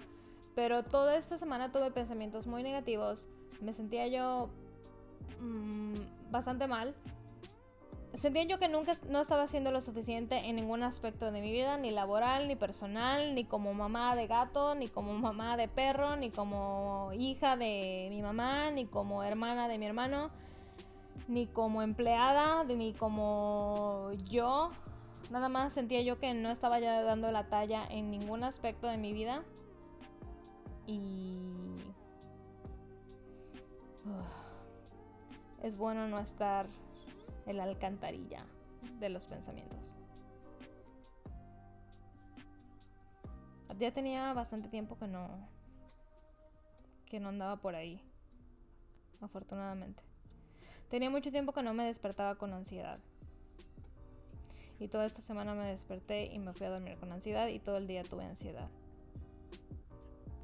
pero 0.55 0.83
toda 0.83 1.17
esta 1.17 1.37
semana 1.37 1.73
tuve 1.73 1.91
pensamientos 1.91 2.47
muy 2.47 2.63
negativos, 2.63 3.27
me 3.61 3.73
sentía 3.73 4.07
yo 4.07 4.49
mmm, 5.41 5.95
bastante 6.31 6.67
mal. 6.67 6.95
Sentía 8.15 8.45
yo 8.45 8.59
que 8.59 8.69
nunca 8.69 8.93
no 9.09 9.21
estaba 9.23 9.45
haciendo 9.45 9.73
lo 9.73 9.81
suficiente 9.81 10.37
en 10.37 10.57
ningún 10.57 10.83
aspecto 10.83 11.31
de 11.31 11.41
mi 11.41 11.51
vida, 11.51 11.79
ni 11.79 11.91
laboral, 11.91 12.47
ni 12.47 12.57
personal, 12.57 13.35
ni 13.35 13.45
como 13.45 13.73
mamá 13.73 14.15
de 14.15 14.27
gato, 14.27 14.75
ni 14.75 14.89
como 14.89 15.15
mamá 15.15 15.57
de 15.57 15.67
perro, 15.67 16.17
ni 16.17 16.31
como 16.31 17.11
hija 17.15 17.57
de 17.57 18.09
mi 18.11 18.21
mamá, 18.21 18.71
ni 18.71 18.85
como 18.85 19.23
hermana 19.23 19.67
de 19.67 19.79
mi 19.79 19.87
hermano, 19.87 20.31
ni 21.27 21.47
como 21.47 21.81
empleada, 21.81 22.65
ni 22.65 22.93
como 22.93 24.11
yo. 24.29 24.71
Nada 25.31 25.49
más 25.49 25.73
sentía 25.73 26.03
yo 26.03 26.19
que 26.19 26.35
no 26.35 26.51
estaba 26.51 26.81
ya 26.81 27.03
dando 27.03 27.33
la 27.33 27.49
talla 27.49 27.87
en 27.89 28.11
ningún 28.11 28.45
aspecto 28.45 28.89
de 28.89 28.99
mi 28.99 29.15
vida. 29.15 29.43
Y... 30.87 31.39
Es 35.63 35.77
bueno 35.77 36.09
no 36.09 36.19
estar 36.19 36.67
en 37.47 37.57
la 37.57 37.65
alcantarilla 37.65 38.45
de 38.99 39.09
los 39.09 39.27
pensamientos. 39.27 39.99
Ya 43.79 43.93
tenía 43.93 44.33
bastante 44.33 44.69
tiempo 44.69 44.99
que 44.99 45.07
no... 45.07 45.29
que 47.07 47.21
no 47.21 47.31
andaba 47.31 47.57
por 47.57 47.75
ahí. 47.75 48.01
Afortunadamente. 49.21 50.03
Tenía 50.89 51.11
mucho 51.11 51.31
tiempo 51.31 51.53
que 51.53 51.63
no 51.63 51.73
me 51.73 51.85
despertaba 51.85 52.37
con 52.37 52.53
ansiedad. 52.53 52.99
Y 54.79 54.89
toda 54.89 55.07
esta 55.07 55.21
semana 55.21 55.55
me 55.55 55.67
desperté 55.67 56.27
y 56.27 56.39
me 56.39 56.53
fui 56.53 56.67
a 56.67 56.71
dormir 56.71 56.99
con 56.99 57.13
ansiedad 57.13 57.49
y 57.49 57.59
todo 57.61 57.77
el 57.77 57.87
día 57.87 58.03
tuve 58.03 58.25
ansiedad. 58.25 58.69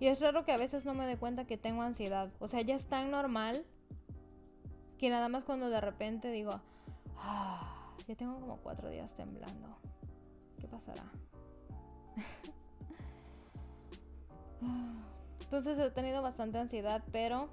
Y 0.01 0.07
es 0.07 0.20
raro 0.20 0.44
que 0.44 0.53
a 0.53 0.57
veces 0.57 0.84
no 0.84 0.94
me 0.94 1.07
dé 1.07 1.16
cuenta 1.16 1.44
que 1.44 1.59
tengo 1.59 1.82
ansiedad. 1.82 2.30
O 2.38 2.49
sea, 2.49 2.62
ya 2.62 2.76
es 2.76 2.86
tan 2.86 3.11
normal 3.11 3.64
que 4.99 5.11
nada 5.11 5.28
más 5.28 5.44
cuando 5.44 5.70
de 5.70 5.80
repente 5.80 6.30
digo, 6.30 6.61
ah, 7.16 7.94
ya 8.07 8.14
tengo 8.14 8.38
como 8.40 8.59
cuatro 8.59 8.90
días 8.90 9.14
temblando. 9.14 9.76
¿Qué 10.61 10.66
pasará? 10.68 11.05
Entonces 15.40 15.78
he 15.78 15.90
tenido 15.90 16.20
bastante 16.20 16.59
ansiedad, 16.59 17.03
pero 17.12 17.49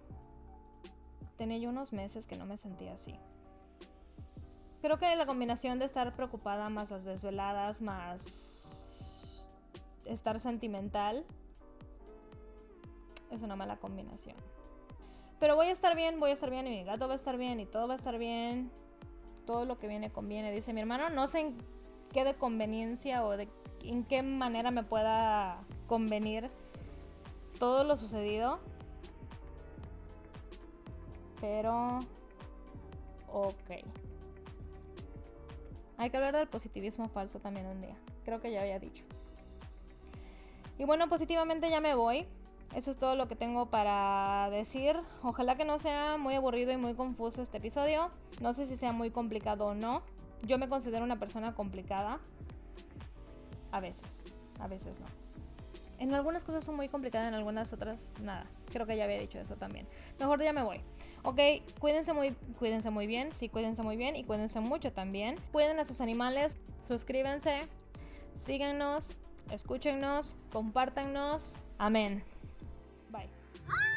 tenía 1.38 1.58
yo 1.58 1.70
unos 1.70 1.94
meses 1.94 2.28
que 2.28 2.36
no 2.36 2.46
me 2.46 2.58
sentía 2.58 2.94
así 2.94 3.18
creo 4.86 5.00
que 5.00 5.16
la 5.16 5.26
combinación 5.26 5.80
de 5.80 5.86
estar 5.86 6.16
preocupada 6.16 6.70
más 6.70 6.92
las 6.92 7.04
desveladas, 7.04 7.82
más 7.82 8.22
estar 10.06 10.40
sentimental, 10.40 11.26
es 13.32 13.42
una 13.42 13.56
mala 13.56 13.78
combinación. 13.78 14.36
Pero 15.40 15.56
voy 15.56 15.68
a 15.68 15.72
estar 15.72 15.96
bien, 15.96 16.20
voy 16.20 16.32
a 16.32 16.34
estar 16.34 16.50
bien 16.50 16.68
y 16.68 16.72
mi 16.72 16.84
gato 16.84 17.08
va 17.08 17.14
a 17.14 17.18
estar 17.18 17.38
bien 17.38 17.60
y 17.60 17.66
todo 17.66 17.88
va 17.88 17.94
a 17.94 17.98
estar 17.98 18.18
bien. 18.18 18.72
Todo 19.46 19.66
lo 19.66 19.78
que 19.78 19.88
viene 19.88 20.12
conviene, 20.12 20.52
dice 20.52 20.74
mi 20.74 20.82
hermano. 20.82 21.10
No 21.10 21.28
sé 21.28 21.40
en 21.40 21.58
qué 22.12 22.24
de 22.24 22.36
conveniencia 22.36 23.24
o 23.26 23.38
de 23.38 23.50
en 23.84 24.04
qué 24.04 24.24
manera 24.24 24.72
me 24.72 24.84
pueda 24.84 25.64
convenir 25.88 26.50
todo 27.60 27.84
lo 27.84 27.98
sucedido. 27.98 28.60
Pero... 31.42 32.00
Ok. 33.32 33.84
Hay 35.98 36.10
que 36.10 36.18
hablar 36.18 36.36
del 36.36 36.48
positivismo 36.48 37.08
falso 37.10 37.40
también 37.40 37.66
un 37.68 37.82
día. 37.82 37.96
Creo 38.24 38.42
que 38.42 38.52
ya 38.52 38.62
había 38.62 38.80
dicho. 38.80 39.04
Y 40.78 40.86
bueno, 40.86 41.08
positivamente 41.08 41.70
ya 41.70 41.80
me 41.80 41.96
voy. 41.96 42.28
Eso 42.76 42.92
es 42.92 42.98
todo 42.98 43.16
lo 43.16 43.30
que 43.30 43.38
tengo 43.38 43.68
para 43.68 44.50
decir. 44.52 44.98
Ojalá 45.24 45.56
que 45.56 45.64
no 45.64 45.80
sea 45.80 46.18
muy 46.18 46.36
aburrido 46.36 46.74
y 46.74 46.78
muy 46.78 46.94
confuso 46.94 47.42
este 47.42 47.58
episodio. 47.58 48.12
No 48.42 48.52
sé 48.52 48.66
si 48.66 48.76
sea 48.76 48.92
muy 48.92 49.12
complicado 49.12 49.68
o 49.68 49.74
no. 49.74 50.02
Yo 50.44 50.58
me 50.58 50.68
considero 50.68 51.06
una 51.06 51.18
persona 51.18 51.56
complicada. 51.56 52.20
A 53.72 53.80
veces. 53.80 54.06
A 54.60 54.68
veces 54.68 55.00
no. 55.00 55.06
En 56.00 56.14
algunas 56.14 56.44
cosas 56.44 56.66
son 56.66 56.76
muy 56.76 56.90
complicadas, 56.90 57.30
en 57.30 57.34
algunas 57.34 57.72
otras 57.72 58.10
nada. 58.22 58.46
Creo 58.74 58.86
que 58.86 58.98
ya 58.98 59.06
había 59.06 59.20
dicho 59.20 59.40
eso 59.40 59.56
también. 59.56 59.88
Mejor 60.20 60.44
ya 60.44 60.52
me 60.52 60.62
voy. 60.62 60.82
Ok, 61.24 61.40
cuídense 61.80 62.12
muy, 62.12 62.34
cuídense 62.60 62.90
muy 62.90 63.08
bien, 63.08 63.32
sí, 63.32 63.48
cuídense 63.48 63.84
muy 63.84 63.96
bien 63.96 64.18
y 64.18 64.26
cuídense 64.26 64.60
mucho 64.60 64.92
también. 64.92 65.38
Cuiden 65.54 65.80
a 65.80 65.86
sus 65.86 66.02
animales, 66.02 66.58
suscríbanse, 66.90 67.62
síganos, 68.36 69.16
escúchenos, 69.50 70.36
compártanos. 70.52 71.54
Amén. 71.78 72.24
Ah! 73.68 73.95